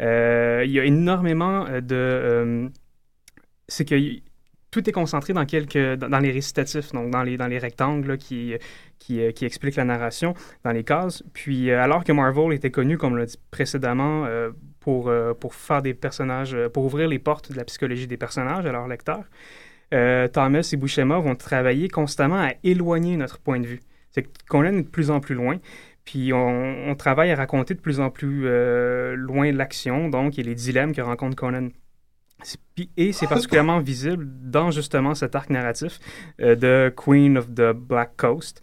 Euh, 0.00 0.62
il 0.64 0.70
y 0.70 0.80
a 0.80 0.84
énormément 0.84 1.66
euh, 1.66 1.80
de... 1.80 2.70
c'est 3.68 3.84
que 3.84 3.96
tout 4.70 4.88
est 4.88 4.92
concentré 4.92 5.32
dans 5.32 5.46
quelques 5.46 5.96
dans 5.96 6.20
les 6.20 6.30
récitatifs, 6.30 6.92
donc 6.92 7.10
dans 7.10 7.24
les, 7.24 7.36
dans 7.36 7.48
les 7.48 7.58
rectangles 7.58 8.18
qui, 8.18 8.54
qui, 9.00 9.20
qui, 9.32 9.44
expliquent 9.44 9.74
la 9.74 9.84
narration, 9.84 10.34
dans 10.62 10.70
les 10.70 10.84
cases. 10.84 11.24
Puis 11.32 11.72
alors 11.72 12.04
que 12.04 12.12
Marvel 12.12 12.52
était 12.52 12.70
connu, 12.70 12.96
comme 12.96 13.16
l'a 13.16 13.26
dit 13.26 13.38
précédemment, 13.50 14.28
pour, 14.78 15.12
pour 15.40 15.54
faire 15.56 15.82
des 15.82 15.92
personnages, 15.92 16.56
pour 16.72 16.84
ouvrir 16.84 17.08
les 17.08 17.18
portes 17.18 17.50
de 17.50 17.56
la 17.56 17.64
psychologie 17.64 18.06
des 18.06 18.16
personnages 18.16 18.64
à 18.64 18.70
leurs 18.70 18.86
lecteurs, 18.86 19.24
euh, 19.92 20.28
Thomas 20.28 20.68
et 20.72 20.76
Buscema 20.76 21.18
vont 21.18 21.34
travailler 21.34 21.88
constamment 21.88 22.40
à 22.40 22.52
éloigner 22.62 23.16
notre 23.16 23.38
point 23.38 23.60
de 23.60 23.66
vue. 23.66 23.80
C'est 24.12 24.26
qu'on 24.48 24.64
est 24.64 24.72
de 24.72 24.82
plus 24.82 25.10
en 25.10 25.20
plus 25.20 25.34
loin, 25.34 25.58
puis 26.04 26.32
on, 26.32 26.94
travaille 26.96 27.30
à 27.30 27.36
raconter 27.36 27.74
de 27.74 27.80
plus 27.80 28.00
en 28.00 28.10
plus 28.10 28.42
euh, 28.46 29.14
loin 29.14 29.52
l'action, 29.52 30.08
donc, 30.08 30.38
et 30.38 30.42
les 30.42 30.54
dilemmes 30.54 30.94
que 30.94 31.00
rencontre 31.00 31.36
Conan. 31.36 31.68
Et 32.96 33.12
c'est 33.12 33.26
particulièrement 33.26 33.80
visible 33.80 34.26
dans 34.26 34.70
justement 34.70 35.14
cet 35.14 35.34
arc 35.34 35.50
narratif 35.50 35.98
euh, 36.40 36.56
de 36.56 36.92
Queen 36.96 37.36
of 37.36 37.48
the 37.54 37.72
Black 37.72 38.16
Coast, 38.16 38.62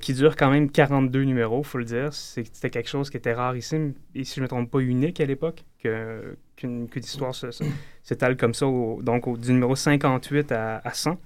qui 0.00 0.14
dure 0.14 0.34
quand 0.34 0.50
même 0.50 0.70
42 0.70 1.24
numéros, 1.24 1.62
faut 1.62 1.76
le 1.76 1.84
dire. 1.84 2.10
C'était 2.14 2.70
quelque 2.70 2.88
chose 2.88 3.10
qui 3.10 3.18
était 3.18 3.34
rarissime 3.34 3.92
et, 4.14 4.24
si 4.24 4.36
je 4.36 4.40
ne 4.40 4.44
me 4.44 4.48
trompe 4.48 4.70
pas, 4.70 4.78
unique 4.78 5.20
à 5.20 5.26
l'époque, 5.26 5.62
qu'une 5.76 6.88
histoire 6.96 7.34
s'étale 8.02 8.38
comme 8.38 8.54
ça, 8.54 8.64
donc 8.64 9.38
du 9.38 9.52
numéro 9.52 9.76
58 9.76 10.52
à, 10.52 10.80
100. 10.90 11.18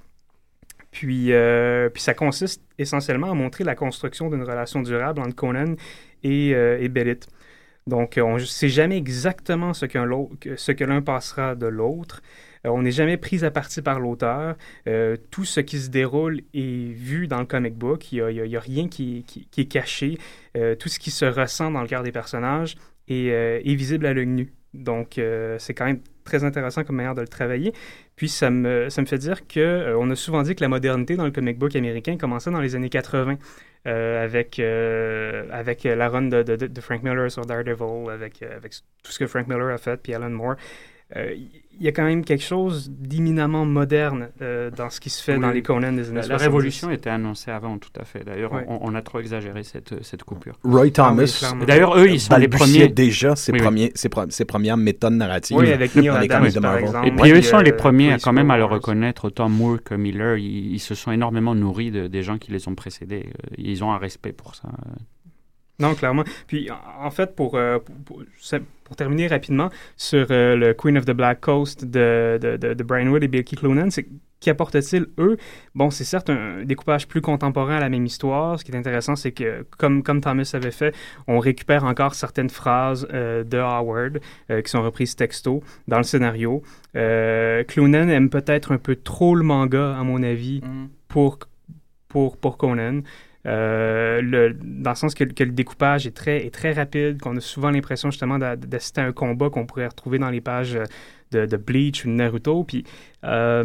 Puis, 0.99 1.33
euh, 1.33 1.89
puis 1.91 2.03
ça 2.03 2.13
consiste 2.13 2.61
essentiellement 2.77 3.31
à 3.31 3.35
montrer 3.35 3.63
la 3.63 3.77
construction 3.77 4.31
d'une 4.31 4.43
relation 4.43 4.83
durable 4.83 5.21
entre 5.21 5.37
Conan 5.37 5.77
et, 6.25 6.53
euh, 6.57 6.81
et 6.81 6.89
Bellit. 6.89 7.21
Donc, 7.87 8.19
on 8.21 8.35
ne 8.35 8.41
sait 8.41 8.69
jamais 8.69 8.97
exactement 8.97 9.75
ce, 9.75 9.87
que 9.87 10.85
l'un 10.85 11.01
passera 11.01 11.55
de 11.55 11.69
l'autre. 11.69 12.21
Euh, 12.67 12.71
on 12.71 12.83
n'est 12.83 12.91
jamais 12.91 13.17
pris 13.17 13.45
à 13.45 13.53
partie 13.53 13.81
par 13.81 14.01
l'auteur. 14.01 14.57
tout 15.31 15.45
ce 15.45 15.61
qui 15.61 15.79
se 15.79 15.89
déroule 15.89 16.41
est 16.53 16.93
vu 16.93 17.29
dans 17.29 17.39
le 17.39 17.47
comic 17.47 17.77
book. 17.77 18.11
Il 18.11 18.27
n'y 18.27 18.57
a, 18.57 18.61
rien 18.61 18.89
qui, 18.89 19.25
est 19.57 19.65
caché. 19.67 20.19
tout 20.81 20.89
ce 20.89 20.99
qui 20.99 21.13
se 21.13 21.27
ressent 21.27 21.71
dans 21.71 21.83
le 21.83 21.87
cœur 21.87 22.03
des 22.03 22.11
personnages 22.11 22.75
est 23.07 23.75
visible 23.77 24.05
à 24.05 24.15
l'œil 24.15 24.27
nu. 24.27 24.53
Donc, 24.75 25.21
c'est 25.59 25.75
quand 25.75 25.87
même 25.87 26.01
très 26.25 26.43
intéressant 26.43 26.83
comme 26.83 26.97
manière 26.97 27.15
de 27.15 27.21
le 27.21 27.29
travailler. 27.29 27.73
Puis 28.19 28.29
ça 28.29 28.51
me, 28.51 28.91
ça 28.91 29.01
me 29.01 29.07
fait 29.07 29.17
dire 29.17 29.47
qu'on 29.47 29.61
euh, 29.61 29.97
on 29.97 30.11
a 30.11 30.17
souvent 30.17 30.43
dit 30.43 30.57
que 30.57 30.61
la 30.61 30.69
modernité 30.69 31.15
dans 31.15 31.25
le 31.25 31.31
comic 31.31 31.57
book 31.57 31.77
américain 31.77 32.17
commençait 32.19 32.51
dans 32.51 32.61
les 32.61 32.75
années 32.75 32.89
80 32.89 33.39
euh, 33.87 34.25
avec, 34.25 34.59
euh, 34.59 35.47
avec 35.53 35.85
la 35.85 36.09
run 36.09 36.23
de, 36.23 36.43
de, 36.43 36.81
Frank 36.81 37.05
Miller 37.05 37.31
sur 37.31 37.47
Daredevil, 37.47 38.11
avec, 38.11 38.43
avec 38.43 38.73
tout 39.05 39.13
ce 39.13 39.21
que 39.21 39.29
Frank 39.29 39.47
Miller 39.47 39.73
a 39.73 39.79
fait, 39.79 40.03
puis 40.03 40.15
Alan 40.15 40.31
Moore. 40.31 40.57
Euh, 41.17 41.35
il 41.81 41.85
y 41.85 41.89
a 41.89 41.93
quand 41.93 42.03
même 42.05 42.25
quelque 42.25 42.43
chose 42.43 42.91
d'éminemment 42.91 43.65
moderne 43.65 44.31
euh, 44.43 44.69
dans 44.73 44.91
ce 44.91 44.99
qui 44.99 45.11
se 45.11 45.23
fait 45.23 45.35
Oui. 45.37 45.41
dans 45.41 45.51
les 45.53 45.63
Conan 45.63 45.93
des 45.93 46.09
années 46.09 46.17
La, 46.17 46.23
70. 46.23 46.29
la 46.31 46.37
révolution 46.39 46.91
était 46.91 47.09
annoncée 47.09 47.53
avant, 47.53 47.79
tout 47.79 47.93
à 48.01 48.05
fait. 48.05 48.25
D'ailleurs, 48.25 48.51
on, 48.67 48.81
on 48.83 48.95
a 48.97 49.01
trop 49.03 49.21
exagéré 49.21 49.63
cette, 49.63 50.03
cette 50.03 50.25
coupure. 50.25 50.59
Roy 50.65 50.91
Thomas. 50.91 51.23
Et 51.63 51.67
D'ailleurs, 51.67 51.97
eux, 51.97 52.09
ils 52.09 52.21
sont 52.21 52.37
les 52.37 52.49
premiers. 52.49 52.89
déjà 52.89 53.37
ses, 53.37 53.53
Oui, 53.53 53.59
oui. 53.61 53.65
premiers, 53.65 53.93
ses, 53.95 54.09
pro- 54.09 54.29
ses 54.29 54.45
premières 54.45 54.77
méthodes 54.77 55.13
narratives. 55.13 55.57
Oui, 55.57 55.71
avec 55.73 55.95
Neil 55.95 56.09
Adams, 56.09 56.49
de 56.49 56.53
par 56.55 56.63
Marvel. 56.63 56.85
exemple. 56.85 57.07
Et 57.07 57.11
puis 57.13 57.31
eux 57.31 57.43
sont 57.43 57.59
les 57.61 57.71
euh, 57.73 57.77
premiers 57.77 58.17
quand 58.21 58.33
même 58.33 58.51
à 58.51 58.57
le 58.59 58.65
reconnaître, 58.65 59.27
autant 59.27 59.49
Moore 59.49 59.79
que 59.85 59.95
Miller, 59.95 60.37
ils, 60.37 60.73
ils 60.75 60.81
se 60.81 60.97
sont 60.97 61.13
énormément 61.13 61.55
nourris 61.55 61.93
de- 61.93 62.09
des 62.09 62.25
gens 62.25 62.39
qui 62.39 62.51
les 62.51 62.67
ont 62.67 62.75
précédés. 62.75 63.27
Euh, 63.29 63.55
Ils 63.57 63.85
ont 63.85 63.93
un 63.93 63.99
respect 63.99 64.33
pour 64.33 64.57
ça. 64.57 64.69
Non, 65.81 65.95
clairement. 65.95 66.25
Puis, 66.49 66.69
en- 66.71 67.11
fait, 67.11 67.37
pour, 67.37 67.55
euh, 67.55 67.79
pour, 67.79 67.95
pour- 68.05 68.23
c'est- 68.41 68.63
pour 68.85 68.97
terminer 68.97 69.29
rapidement 69.29 69.71
sur 69.97 70.27
euh, 70.31 70.57
le 70.57 70.75
Queen 70.75 70.99
of 70.99 71.05
the 71.05 71.13
Black 71.13 71.41
Coast 71.41 71.85
de, 71.85 72.39
de, 72.43 72.57
de, 72.57 72.75
de 72.75 72.83
Brian 72.83 73.07
Wood 73.09 73.23
et 73.23 73.29
Becky 73.29 73.55
Cloonan, 73.55 73.91
c'est 73.91 74.07
qu'apportent-ils, 74.41 75.07
eux? 75.19 75.37
Bon, 75.77 75.91
c'est 75.91 76.05
certes 76.05 76.31
un 76.31 76.65
découpage 76.65 77.07
plus 77.07 77.21
contemporain 77.21 77.77
à 77.77 77.81
la 77.81 77.89
même 77.91 78.07
histoire. 78.07 78.59
Ce 78.59 78.65
qui 78.65 78.73
est 78.73 78.77
intéressant, 78.77 79.15
c'est 79.15 79.31
que, 79.33 79.65
comme, 79.77 80.03
comme 80.03 80.21
Thomas 80.21 80.51
avait 80.55 80.71
fait, 80.73 80.97
on 81.29 81.39
récupère 81.39 81.85
encore 81.85 82.15
certaines 82.15 82.51
phrases 82.51 83.07
euh, 83.13 83.45
de 83.45 83.59
Howard 83.59 84.19
euh, 84.51 84.63
qui 84.63 84.71
sont 84.71 84.83
reprises 84.83 85.15
texto 85.15 85.63
dans 85.87 85.99
le 85.99 86.03
scénario. 86.05 86.63
Euh, 86.97 87.63
aime 87.77 88.31
peut-être 88.31 88.73
un 88.73 88.79
peu 88.79 88.97
trop 88.97 89.37
le 89.37 89.45
manga, 89.45 89.97
à 89.97 90.03
mon 90.03 90.23
avis, 90.25 90.61
pour, 91.09 91.39
pour, 92.09 92.37
pour 92.37 92.57
Conan. 92.57 93.03
Euh, 93.49 94.21
le- 94.21 94.53
dans 94.63 94.91
le 94.91 94.97
sens 94.97 95.15
que, 95.15 95.25
que 95.25 95.43
le 95.45 95.53
découpage 95.53 96.07
est 96.07 96.15
très, 96.17 96.45
est 96.45 96.53
très 96.55 96.73
rapide, 96.73 97.19
qu'on 97.21 97.37
a 97.37 97.41
souvent 97.41 97.71
l'impression 97.71 98.11
justement 98.11 98.39
d'a- 98.39 98.57
d'assister 98.57 99.01
à 99.01 99.05
un 99.05 99.13
combat 99.13 99.49
qu'on 99.49 99.65
pourrait 99.65 99.87
retrouver 99.87 100.19
dans 100.19 100.29
les 100.31 100.41
pages 100.43 100.77
euh, 100.77 100.85
de, 101.31 101.47
de 101.47 101.57
Bleach 101.57 102.05
ou 102.05 102.09
de 102.09 102.13
Naruto. 102.15 102.65
Puis 102.65 102.85
euh, 103.25 103.65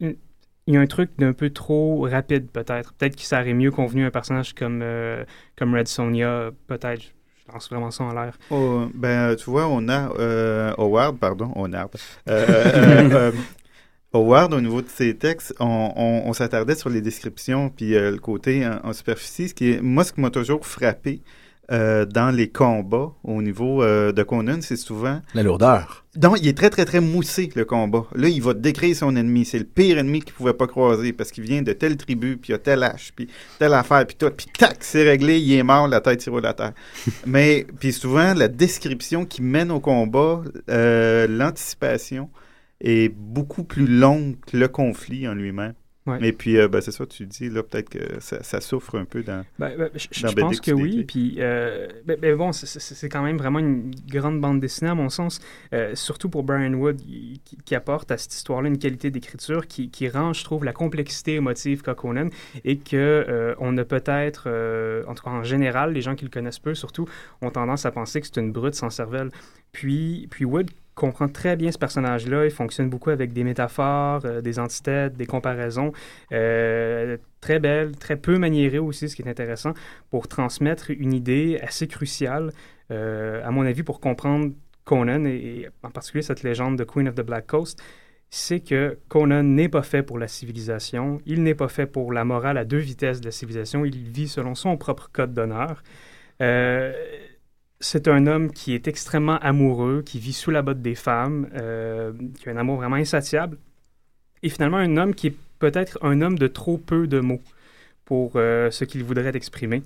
il 0.00 0.74
y 0.74 0.76
a 0.76 0.80
un 0.80 0.86
truc 0.86 1.10
d'un 1.18 1.32
peu 1.32 1.50
trop 1.50 2.02
rapide 2.02 2.50
peut-être. 2.50 2.92
Peut-être 2.94 3.16
que 3.16 3.22
ça 3.22 3.40
aurait 3.40 3.54
mieux 3.54 3.70
convenu 3.70 4.04
à 4.04 4.08
un 4.08 4.10
personnage 4.10 4.54
comme, 4.54 4.80
euh, 4.82 5.24
comme 5.56 5.74
Red 5.74 5.88
Sonja, 5.88 6.50
peut-être. 6.66 7.02
Je 7.02 7.52
lance 7.52 7.70
vraiment 7.70 7.90
ça 7.90 8.04
en 8.04 8.12
l'air. 8.12 8.36
Oh, 8.50 8.86
ben, 8.94 9.34
tu 9.36 9.48
vois, 9.48 9.66
on 9.68 9.88
a 9.88 10.12
Howard, 10.76 11.16
pardon, 11.18 11.50
euh, 11.56 11.72
euh, 12.28 13.32
Howard, 14.12 14.54
au 14.54 14.60
niveau 14.60 14.80
de 14.82 14.88
ses 14.88 15.14
textes, 15.16 15.54
on, 15.60 15.92
on- 15.96 16.22
on 16.28 16.32
s'attardait 16.32 16.74
sur 16.74 16.88
les 16.88 17.00
descriptions 17.02 17.68
puis 17.68 17.94
euh, 17.94 18.10
le 18.12 18.18
côté 18.18 18.66
en, 18.66 18.80
en 18.88 18.92
superficie. 18.92 19.48
Ce 19.50 19.54
qui 19.54 19.72
est, 19.72 19.80
moi, 19.82 20.04
ce 20.04 20.12
qui 20.12 20.20
m'a 20.20 20.30
toujours 20.30 20.64
frappé 20.66 21.20
euh, 21.70 22.06
dans 22.06 22.30
les 22.34 22.48
combats 22.48 23.12
au 23.22 23.42
niveau 23.42 23.82
euh, 23.82 24.10
de 24.10 24.22
Conan, 24.22 24.60
c'est 24.62 24.78
souvent 24.78 25.20
La 25.34 25.42
lourdeur. 25.42 26.06
donc, 26.16 26.38
il 26.40 26.48
est 26.48 26.56
très, 26.56 26.70
très, 26.70 26.86
très 26.86 27.02
moussé, 27.02 27.50
le 27.54 27.66
combat. 27.66 28.06
Là, 28.14 28.28
il 28.30 28.40
va 28.40 28.54
décrire 28.54 28.96
son 28.96 29.14
ennemi. 29.14 29.44
C'est 29.44 29.58
le 29.58 29.66
pire 29.66 29.98
ennemi 29.98 30.20
qu'il 30.22 30.32
pouvait 30.32 30.54
pas 30.54 30.66
croiser 30.66 31.12
parce 31.12 31.30
qu'il 31.30 31.44
vient 31.44 31.60
de 31.60 31.74
telle 31.74 31.98
tribu, 31.98 32.38
puis 32.38 32.52
il 32.52 32.54
a 32.54 32.58
telle 32.58 32.82
hache, 32.82 33.12
puis 33.14 33.28
telle 33.58 33.74
affaire, 33.74 34.06
puis 34.06 34.16
tout. 34.16 34.30
Puis 34.34 34.46
tac, 34.58 34.78
c'est 34.80 35.02
réglé, 35.02 35.38
il 35.40 35.52
est 35.52 35.62
mort, 35.62 35.86
la 35.88 36.00
tête 36.00 36.20
tirée 36.20 36.40
la 36.40 36.54
terre. 36.54 36.72
Mais, 37.26 37.66
puis 37.78 37.92
souvent, 37.92 38.32
la 38.32 38.48
description 38.48 39.26
qui 39.26 39.42
mène 39.42 39.70
au 39.70 39.80
combat, 39.80 40.40
l'anticipation 41.28 42.30
est 42.80 43.08
beaucoup 43.14 43.64
plus 43.64 43.86
longue 43.86 44.36
que 44.46 44.56
le 44.56 44.68
conflit 44.68 45.26
en 45.28 45.34
lui-même. 45.34 45.74
Ouais. 46.08 46.28
Et 46.28 46.32
puis, 46.32 46.56
euh, 46.56 46.68
ben, 46.68 46.80
c'est 46.80 46.90
ça, 46.90 47.04
tu 47.06 47.26
dis, 47.26 47.50
là, 47.50 47.62
peut-être 47.62 47.90
que 47.90 48.20
ça, 48.20 48.42
ça 48.42 48.60
souffre 48.60 48.98
un 48.98 49.04
peu 49.04 49.22
dans. 49.22 49.44
Ben, 49.58 49.76
ben, 49.76 49.90
je, 49.94 50.32
pense 50.32 50.60
que 50.60 50.70
oui. 50.70 51.04
Puis, 51.04 51.36
euh, 51.38 51.86
bon, 52.36 52.52
c'est- 52.52 53.08
quand 53.08 53.22
même 53.22 53.36
vraiment 53.36 53.58
une 53.58 53.90
grande 54.06 54.40
bande 54.40 54.60
dessinée, 54.60 54.90
à 54.90 54.94
mon 54.94 55.10
sens. 55.10 55.40
Euh, 55.74 55.94
surtout 55.94 56.30
pour 56.30 56.44
Brian 56.44 56.72
Wood, 56.72 56.96
qui, 56.96 57.40
qui 57.64 57.74
apporte 57.74 58.10
à 58.10 58.16
cette 58.16 58.32
histoire-là 58.32 58.68
une 58.68 58.78
qualité 58.78 59.10
d'écriture 59.10 59.66
qui, 59.66 59.90
qui 59.90 60.08
rend, 60.08 60.32
je 60.32 60.44
trouve, 60.44 60.64
la 60.64 60.72
complexité 60.72 61.34
émotive 61.34 61.82
qu'a 61.82 61.94
Conan 61.94 62.28
et 62.64 62.78
que 62.78 62.96
euh, 62.96 63.54
on 63.58 63.76
a 63.76 63.84
peut-être, 63.84 64.48
en 65.06 65.14
tout 65.14 65.24
cas 65.24 65.30
en 65.30 65.42
général, 65.42 65.92
les 65.92 66.00
gens 66.00 66.14
qui 66.14 66.24
le 66.24 66.30
connaissent 66.30 66.58
peu, 66.58 66.74
surtout, 66.74 67.06
ont 67.42 67.50
tendance 67.50 67.84
à 67.84 67.90
penser 67.90 68.20
que 68.20 68.26
c'est 68.26 68.40
une 68.40 68.52
brute 68.52 68.74
sans 68.74 68.90
cervelle. 68.90 69.30
Puis, 69.72 70.26
puis 70.30 70.44
Wood 70.46 70.70
comprend 70.98 71.28
très 71.28 71.56
bien 71.56 71.72
ce 71.72 71.78
personnage-là. 71.78 72.44
Il 72.44 72.50
fonctionne 72.50 72.90
beaucoup 72.90 73.10
avec 73.10 73.32
des 73.32 73.44
métaphores, 73.44 74.22
euh, 74.24 74.40
des 74.42 74.58
antithèses, 74.58 75.12
des 75.12 75.26
comparaisons. 75.26 75.92
euh, 76.32 77.16
très 77.40 77.60
belles, 77.60 77.92
très 77.96 78.16
peu 78.16 78.36
maniérées 78.36 78.80
aussi, 78.80 79.08
ce 79.08 79.14
qui 79.14 79.22
est 79.22 79.28
intéressant, 79.28 79.72
pour 80.10 80.26
transmettre 80.26 80.90
une 80.90 81.12
idée 81.12 81.58
assez 81.62 81.86
cruciale, 81.86 82.52
euh, 82.90 83.40
à 83.44 83.50
mon 83.52 83.64
avis, 83.64 83.84
pour 83.84 84.00
comprendre 84.00 84.52
Conan 84.84 85.24
et, 85.24 85.68
en 85.84 85.90
particulier 85.90 86.22
cette 86.22 86.42
légende 86.42 86.76
de 86.76 86.84
Queen 86.84 87.06
of 87.08 87.14
the 87.14 87.22
Black 87.22 87.46
Coast. 87.46 87.80
C'est 88.30 88.60
que 88.60 88.98
Conan 89.08 89.44
n'est 89.44 89.68
pas 89.68 89.82
fait 89.82 90.02
pour 90.02 90.18
la 90.18 90.28
civilisation, 90.28 91.20
il 91.26 91.42
n'est 91.44 91.54
pas 91.54 91.68
fait 91.68 91.86
pour 91.86 92.12
la 92.12 92.24
morale 92.24 92.58
à 92.58 92.64
deux 92.64 92.78
vitesses 92.78 93.20
de 93.20 93.26
la 93.26 93.30
civilisation, 93.30 93.84
il 93.84 93.96
vit 93.96 94.28
selon 94.28 94.54
son 94.54 94.76
propre 94.76 95.08
code 95.12 95.32
d'honneur. 95.32 95.82
C'est 97.80 98.08
un 98.08 98.26
homme 98.26 98.50
qui 98.50 98.74
est 98.74 98.88
extrêmement 98.88 99.38
amoureux, 99.38 100.02
qui 100.04 100.18
vit 100.18 100.32
sous 100.32 100.50
la 100.50 100.62
botte 100.62 100.82
des 100.82 100.94
femmes, 100.94 101.48
euh, 101.54 102.12
qui 102.38 102.48
a 102.48 102.52
un 102.52 102.56
amour 102.56 102.76
vraiment 102.76 102.96
insatiable. 102.96 103.58
Et 104.42 104.48
finalement, 104.48 104.78
un 104.78 104.96
homme 104.96 105.14
qui 105.14 105.28
est 105.28 105.36
peut-être 105.58 105.98
un 106.02 106.20
homme 106.20 106.38
de 106.38 106.46
trop 106.48 106.78
peu 106.78 107.06
de 107.06 107.20
mots 107.20 107.42
pour 108.04 108.32
euh, 108.36 108.70
ce 108.70 108.84
qu'il 108.84 109.04
voudrait 109.04 109.34
exprimer, 109.36 109.82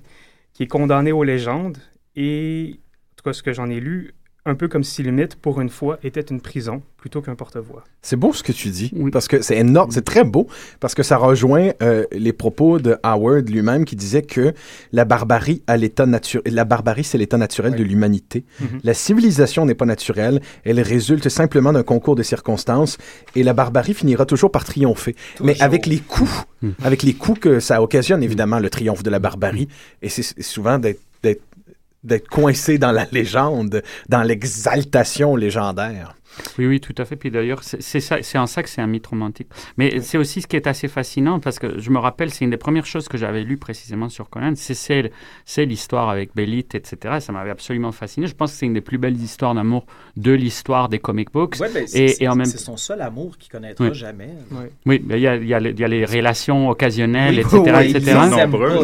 qui 0.53 0.63
est 0.63 0.67
condamné 0.67 1.11
aux 1.11 1.23
légendes. 1.23 1.77
Et, 2.15 2.75
en 2.75 3.15
tout 3.17 3.23
cas, 3.23 3.33
ce 3.33 3.43
que 3.43 3.53
j'en 3.53 3.69
ai 3.69 3.79
lu, 3.79 4.13
un 4.45 4.55
peu 4.55 4.67
comme 4.67 4.83
si 4.83 5.03
le 5.03 5.11
mythe, 5.11 5.35
pour 5.35 5.61
une 5.61 5.69
fois, 5.69 5.99
était 6.03 6.21
une 6.21 6.41
prison 6.41 6.81
plutôt 6.97 7.21
qu'un 7.21 7.35
porte-voix. 7.35 7.83
C'est 8.01 8.15
beau 8.15 8.33
ce 8.33 8.43
que 8.43 8.51
tu 8.51 8.69
dis, 8.69 8.93
parce 9.11 9.27
que 9.27 9.41
c'est 9.41 9.57
énorme, 9.57 9.91
c'est 9.91 10.03
très 10.05 10.23
beau, 10.23 10.47
parce 10.79 10.95
que 10.95 11.03
ça 11.03 11.17
rejoint 11.17 11.71
euh, 11.81 12.05
les 12.11 12.33
propos 12.33 12.79
de 12.79 12.97
Howard 13.03 13.49
lui-même 13.49 13.85
qui 13.85 13.95
disait 13.95 14.21
que 14.21 14.53
la 14.91 15.05
barbarie 15.05 15.61
a 15.67 15.77
l'état 15.77 16.05
naturel, 16.05 16.53
la 16.53 16.65
barbarie 16.65 17.03
c'est 17.03 17.17
l'état 17.17 17.37
naturel 17.37 17.75
de 17.75 17.83
l'humanité. 17.83 18.45
Mhm. 18.59 18.79
La 18.83 18.93
civilisation 18.93 19.65
n'est 19.65 19.75
pas 19.75 19.85
naturelle, 19.85 20.41
elle 20.63 20.79
résulte 20.81 21.29
simplement 21.29 21.73
d'un 21.73 21.83
concours 21.83 22.15
de 22.15 22.23
circonstances, 22.23 22.97
et 23.35 23.43
la 23.43 23.53
barbarie 23.53 23.93
finira 23.93 24.25
toujours 24.25 24.51
par 24.51 24.63
triompher. 24.65 25.15
Mais 25.41 25.61
avec 25.61 25.85
les 25.85 25.99
coups, 25.99 26.45
avec 26.83 27.03
les 27.03 27.13
coups 27.13 27.39
que 27.39 27.59
ça 27.59 27.81
occasionne 27.81 28.23
évidemment 28.23 28.59
le 28.59 28.69
triomphe 28.69 29.03
de 29.03 29.09
la 29.09 29.19
barbarie, 29.19 29.67
et 30.01 30.09
c'est 30.09 30.23
c'est 30.23 30.41
souvent 30.41 30.79
d'être 30.79 31.01
d'être 31.21 31.41
d'être 32.03 32.27
coincé 32.27 32.77
dans 32.77 32.91
la 32.91 33.05
légende, 33.11 33.81
dans 34.09 34.23
l'exaltation 34.23 35.35
légendaire. 35.35 36.15
Oui, 36.57 36.65
oui, 36.65 36.79
tout 36.79 36.95
à 36.97 37.05
fait. 37.05 37.15
Puis 37.15 37.31
d'ailleurs, 37.31 37.63
c'est 37.63 37.81
c'est 37.81 37.99
ça, 37.99 38.17
c'est 38.21 38.37
en 38.37 38.47
ça 38.47 38.63
que 38.63 38.69
c'est 38.69 38.81
un 38.81 38.87
mythe 38.87 39.07
romantique. 39.07 39.47
Mais 39.77 39.99
c'est 40.01 40.17
aussi 40.17 40.41
ce 40.41 40.47
qui 40.47 40.55
est 40.55 40.67
assez 40.67 40.87
fascinant 40.87 41.39
parce 41.39 41.59
que 41.59 41.79
je 41.79 41.89
me 41.89 41.99
rappelle, 41.99 42.31
c'est 42.31 42.43
une 42.45 42.51
des 42.51 42.57
premières 42.57 42.85
choses 42.85 43.07
que 43.07 43.17
j'avais 43.17 43.43
lues 43.43 43.57
précisément 43.57 44.09
sur 44.09 44.29
Conan, 44.29 44.53
c'est 44.55 45.65
l'histoire 45.65 46.09
avec 46.09 46.31
Bélite, 46.35 46.75
etc. 46.75 47.17
Ça 47.19 47.31
m'avait 47.31 47.49
absolument 47.51 47.91
fasciné. 47.91 48.27
Je 48.27 48.35
pense 48.35 48.51
que 48.51 48.57
c'est 48.57 48.65
une 48.65 48.73
des 48.73 48.81
plus 48.81 48.97
belles 48.97 49.19
histoires 49.19 49.53
d'amour 49.53 49.85
de 50.17 50.31
l'histoire 50.31 50.89
des 50.89 50.99
comic 50.99 51.31
books. 51.31 51.57
Ouais, 51.59 51.69
ben, 51.73 51.85
c'est- 51.87 52.21
et, 52.21 52.27
en 52.27 52.35
même 52.35 52.45
c'est 52.45 52.57
son 52.57 52.77
seul 52.77 53.01
amour 53.01 53.37
qu'il 53.37 53.51
connaîtra 53.51 53.85
Oui. 53.85 53.93
jamais. 53.93 54.29
Oui, 54.85 55.01
mais 55.05 55.17
il 55.17 55.21
y 55.21 55.27
a, 55.27 55.35
il 55.35 55.47
y, 55.47 55.53
a, 55.53 55.59
les- 55.59 55.71
il 55.71 55.79
y 55.79 55.83
a 55.83 55.87
les 55.87 56.05
relations 56.05 56.69
occasionnelles, 56.69 57.35
Oui, 57.35 57.39
etc. 57.41 57.57
oui, 57.77 57.89
etc. 57.91 58.17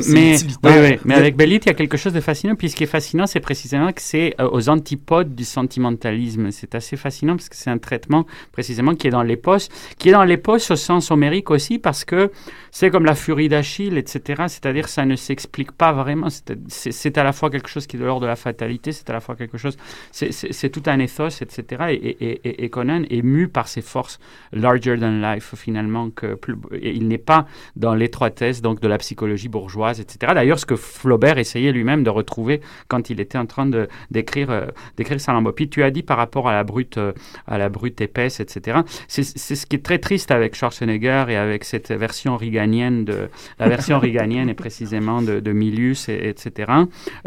mais, 0.09 0.35
utilitaire. 0.35 0.71
oui, 0.83 0.89
oui, 0.91 0.99
mais 1.05 1.13
a- 1.15 1.17
avec 1.17 1.35
Bélite, 1.35 1.65
il 1.65 1.69
y 1.69 1.71
a 1.71 1.75
quelque 1.75 1.97
chose 1.97 2.13
de 2.13 2.21
fascinant. 2.21 2.55
Puis 2.55 2.69
ce 2.69 2.75
qui 2.75 2.83
est 2.83 2.87
fascinant, 2.87 3.27
c'est 3.27 3.39
précisément 3.39 3.91
que 3.91 4.01
c'est 4.01 4.35
euh, 4.39 4.49
aux 4.51 4.69
antipodes 4.69 5.33
du 5.35 5.43
sentimentalisme. 5.45 6.51
C'est 6.51 6.75
assez 6.75 6.97
fascinant 6.97 7.35
parce 7.39 7.49
que 7.49 7.55
c'est 7.55 7.69
un 7.69 7.77
traitement 7.77 8.25
précisément 8.51 8.95
qui 8.95 9.07
est 9.07 9.11
dans 9.11 9.23
l'épos, 9.23 9.69
qui 9.97 10.09
est 10.09 10.11
dans 10.11 10.23
l'épos 10.23 10.71
au 10.71 10.75
sens 10.75 11.11
homérique 11.11 11.49
aussi 11.51 11.79
parce 11.79 12.05
que 12.05 12.31
c'est 12.71 12.89
comme 12.91 13.05
la 13.05 13.15
furie 13.15 13.49
d'Achille, 13.49 13.97
etc. 13.97 14.43
C'est-à-dire 14.47 14.87
ça 14.87 15.05
ne 15.05 15.15
s'explique 15.15 15.71
pas 15.71 15.91
vraiment. 15.91 16.27
C'est- 16.67 17.17
à 17.17 17.23
la 17.23 17.31
fois 17.33 17.49
quelque 17.49 17.69
chose 17.69 17.87
qui 17.87 17.95
est 17.97 17.99
de 17.99 18.05
l'ordre 18.05 18.21
de 18.21 18.27
la 18.27 18.35
fatalité, 18.35 18.91
c'est 18.91 19.09
à 19.09 19.13
la 19.13 19.19
fois 19.19 19.35
quelque 19.35 19.57
chose, 19.57 19.77
c'est- 20.11 20.69
tout 20.69 20.83
un 20.85 20.99
ethos, 20.99 21.41
etc. 21.41 21.63
Et, 21.89 22.69
Conan 22.69 23.03
est 23.09 23.23
mu 23.23 23.47
par 23.47 23.67
ses 23.67 23.81
forces 23.81 24.19
larger 24.53 24.97
than 24.99 25.19
life 25.21 25.55
finalement 25.55 26.09
que 26.11 26.37
il 26.81 27.07
n'est 27.07 27.17
pas 27.17 27.47
dans 27.75 27.95
l'étroitesse 27.95 28.61
de 28.61 28.87
la 28.87 28.97
psychologie 28.99 29.47
bourgeoise, 29.49 29.99
etc. 29.99 30.33
D'ailleurs, 30.35 30.59
ce 30.59 30.65
que 30.65 30.75
Flaubert 30.75 31.37
essayait 31.39 31.71
lui-même 31.71 32.03
de 32.03 32.09
retrouver 32.09 32.61
quand 32.87 33.09
il 33.09 33.19
était 33.19 33.37
en 33.37 33.45
train 33.47 33.67
d'écrire 34.11 34.51
euh, 34.51 34.67
d'écrire 34.97 35.19
Salammbô. 35.19 35.51
Puis 35.51 35.69
tu 35.69 35.83
as 35.83 35.91
dit 35.91 36.03
par 36.03 36.17
rapport 36.17 36.47
à 36.47 36.53
la 36.53 36.63
brute 36.63 36.97
euh, 36.97 37.13
à 37.47 37.57
la 37.57 37.69
brute 37.69 38.01
épaisse, 38.01 38.39
etc. 38.39 38.79
C'est 39.07 39.23
ce 39.23 39.65
qui 39.65 39.75
est 39.75 39.83
très 39.83 39.99
triste 39.99 40.31
avec 40.31 40.55
Schwarzenegger 40.55 41.25
et 41.29 41.35
avec 41.35 41.63
cette 41.63 41.91
version 41.91 42.37
riganienne 42.37 43.05
de 43.05 43.29
la 43.59 43.67
version 43.69 43.99
riganienne 44.07 44.49
et 44.49 44.53
précisément 44.53 45.21
de, 45.21 45.39
de 45.39 45.51
Milius, 45.51 46.09
et- 46.09 46.29
etc. 46.29 46.71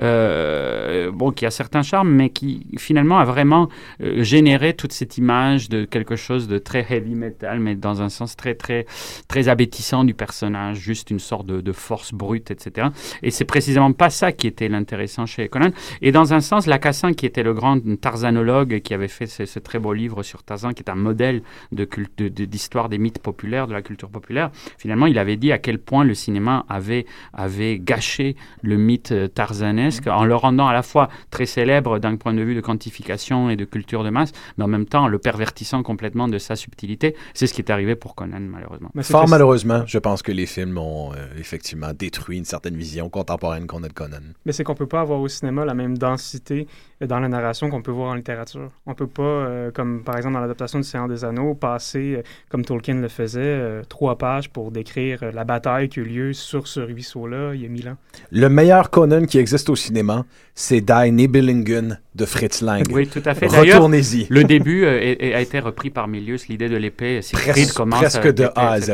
Euh, 0.03 1.11
bon, 1.13 1.31
qui 1.31 1.47
a 1.47 1.51
certains 1.51 1.83
charmes, 1.83 2.11
mais 2.11 2.31
qui 2.31 2.67
finalement 2.79 3.19
a 3.19 3.25
vraiment 3.25 3.69
euh, 4.03 4.23
généré 4.23 4.75
toute 4.75 4.93
cette 4.93 5.19
image 5.19 5.69
de 5.69 5.85
quelque 5.85 6.17
chose 6.17 6.49
de 6.49 6.59
très 6.59 6.85
heavy 6.89 7.15
metal, 7.15 7.61
mais 7.61 7.75
dans 7.75 8.03
un 8.03 8.09
sens 8.09 8.37
très 8.37 8.55
très 8.55 8.87
très 9.29 9.49
abétissant 9.49 10.05
du 10.05 10.15
personnage, 10.15 10.79
juste 10.79 11.11
une 11.11 11.19
sorte 11.19 11.47
de, 11.47 11.61
de 11.61 11.73
force 11.73 12.13
brute, 12.13 12.51
etc. 12.51 12.89
Et 13.23 13.31
c'est 13.31 13.45
précisément 13.45 13.93
pas 13.93 14.11
ça 14.11 14.33
qui 14.33 14.47
était 14.47 14.69
l'intéressant 14.69 15.27
chez 15.27 15.49
Conan. 15.49 15.71
Et 16.01 16.13
dans 16.13 16.33
un 16.35 16.41
sens, 16.41 16.67
Lacassin, 16.67 17.13
qui 17.13 17.27
était 17.27 17.43
le 17.43 17.55
grand 17.55 17.79
tarzanologue 18.01 18.81
qui 18.81 18.95
avait 18.95 19.09
fait 19.09 19.27
ce, 19.27 19.47
ce 19.47 19.59
très 19.59 19.79
beau 19.79 19.92
célèbre 19.93 20.03
livre 20.03 20.23
sur 20.23 20.43
Tarzan, 20.43 20.73
qui 20.73 20.83
est 20.83 20.91
un 20.91 20.95
modèle 20.97 21.43
de 21.71 21.85
culte, 21.85 22.23
d'histoire 22.23 22.89
des 22.89 22.99
mythes 22.99 23.19
populaires, 23.19 23.67
de 23.67 23.73
la 23.73 23.83
culture 23.83 24.11
populaire, 24.11 24.51
finalement, 24.79 25.07
il 25.07 25.19
avait 25.19 25.37
dit 25.37 25.53
à 25.53 25.59
quel 25.59 25.79
point 25.79 26.05
le 26.05 26.15
cinéma 26.15 26.65
avait, 26.69 27.07
avait 27.33 27.79
gâché 27.79 28.37
le 28.63 28.77
mythe 28.77 29.15
tarzanesque 29.35 30.07
en 30.07 30.25
le 30.25 30.35
rendant 30.35 30.67
à 30.67 30.73
la 30.73 30.83
fois 30.83 31.09
très 31.31 31.47
célèbre 31.47 31.99
d'un 31.99 32.17
point 32.17 32.35
de 32.35 32.43
vue 32.43 32.55
de 32.55 32.61
quantification 32.61 33.51
et 33.51 33.57
de 33.57 33.65
culture 33.65 34.05
de 34.05 34.11
masse, 34.11 34.33
mais 34.57 34.65
en 34.65 34.69
même 34.69 34.87
temps 34.87 35.09
le 35.09 35.19
pervertissant 35.19 35.83
complètement 35.83 36.29
de 36.29 36.39
sa 36.39 36.57
subtilité. 36.57 37.15
C'est 37.35 37.47
ce 37.47 37.55
qui 37.55 37.61
est 37.61 37.71
arrivé 37.71 37.95
pour 37.95 38.15
Conan, 38.15 38.41
malheureusement. 38.41 38.91
Fort 39.03 39.29
malheureusement, 39.29 39.85
je 39.87 39.99
pense 39.99 40.23
que 40.23 40.33
les 40.33 40.47
films 40.47 40.79
ont 40.79 41.13
euh, 41.13 41.27
effectivement 41.39 41.93
détruit 41.93 42.39
une 42.39 42.45
certaine 42.45 42.77
vision 42.77 43.09
contemporaine 43.09 43.67
qu'on 43.67 43.83
a 43.83 43.89
de 43.89 43.93
Conan. 43.93 44.23
Mais 44.47 44.53
c'est 44.53 44.65
qu'on 44.65 44.75
peut 44.75 44.87
pas 44.87 45.01
avoir 45.01 45.21
au 45.21 45.29
cinéma 45.29 45.65
la 45.65 45.75
même 45.75 45.99
densité 45.99 46.67
dans 47.01 47.21
la 47.21 47.29
narration 47.29 47.69
qu'on 47.71 47.83
peut 47.83 47.91
voir 47.91 48.13
en 48.13 48.15
littérature. 48.15 48.71
On 48.87 48.95
peut 48.95 49.07
pas, 49.07 49.23
euh, 49.23 49.71
comme 49.71 49.82
par 50.05 50.17
exemple 50.17 50.35
dans 50.35 50.41
l'adaptation 50.41 50.79
du 50.79 50.85
Seigneur 50.85 51.09
des 51.09 51.25
Anneaux, 51.25 51.55
passer, 51.55 52.17
euh, 52.19 52.23
comme 52.49 52.65
Tolkien 52.65 52.95
le 52.95 53.09
faisait, 53.09 53.83
trois 53.89 54.17
pages 54.17 54.49
pour 54.49 54.71
décrire 54.71 55.21
la 55.33 55.45
bataille 55.45 55.89
qui 55.89 56.01
a 56.01 56.03
eu 56.03 56.07
lieu 56.07 56.33
sur 56.33 56.67
ce 56.67 56.81
ruisseau-là 56.81 57.55
il 57.55 57.63
y 57.63 57.67
a 57.67 57.69
mille 57.69 57.89
ans. 57.89 57.97
Le 58.31 58.49
meilleur 58.49 58.91
Conan 58.91 59.27
qui 59.27 59.39
existe 59.39 59.69
au 59.69 59.77
cinéma, 59.77 60.25
c'est 60.55 60.81
Die 60.81 61.13
Nibelungen 61.13 61.99
de 62.15 62.25
Fritz 62.25 62.61
Lang. 62.61 62.85
Oui, 62.93 63.07
tout 63.07 63.23
à 63.25 63.35
fait. 63.35 63.47
Retournez-y. 63.47 64.27
Le 64.31 64.45
début 64.45 64.87
a 64.87 65.41
été 65.41 65.59
repris 65.59 65.91
par 65.91 66.09
Milius, 66.09 66.49
l'idée 66.49 66.69
de 66.69 66.77
l'épée. 66.77 67.21
Presque, 67.33 67.83
presque 67.89 68.33
de 68.33 68.49
A 68.55 68.73
à 68.73 68.81
Z. 68.81 68.93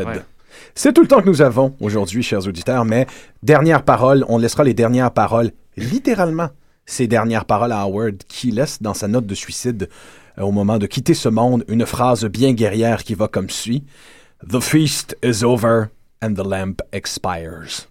C'est 0.74 0.92
tout 0.92 1.02
le 1.02 1.08
temps 1.08 1.20
que 1.20 1.28
nous 1.28 1.42
avons 1.42 1.74
aujourd'hui, 1.80 2.22
chers 2.22 2.46
auditeurs, 2.46 2.84
mais 2.84 3.06
dernière 3.42 3.82
parole, 3.82 4.24
on 4.28 4.38
laissera 4.38 4.64
les 4.64 4.74
dernières 4.74 5.10
paroles, 5.10 5.50
littéralement, 5.76 6.50
ces 6.86 7.06
dernières 7.06 7.44
paroles 7.44 7.72
à 7.72 7.80
Howard, 7.80 8.16
qui 8.28 8.50
laisse 8.50 8.80
dans 8.80 8.94
sa 8.94 9.08
note 9.08 9.26
de 9.26 9.34
suicide, 9.34 9.82
euh, 9.82 9.86
au 10.40 10.52
moment 10.52 10.78
de 10.78 10.86
quitter 10.86 11.14
ce 11.14 11.28
monde, 11.28 11.64
une 11.68 11.86
phrase 11.86 12.24
bien 12.24 12.52
guerrière 12.52 13.04
qui 13.04 13.14
va 13.14 13.28
comme 13.28 13.50
suit 13.50 13.84
The 14.46 14.60
feast 14.60 15.16
is 15.22 15.42
over 15.44 15.90
and 16.22 16.34
the 16.34 16.46
lamp 16.46 16.80
expires. 16.92 17.88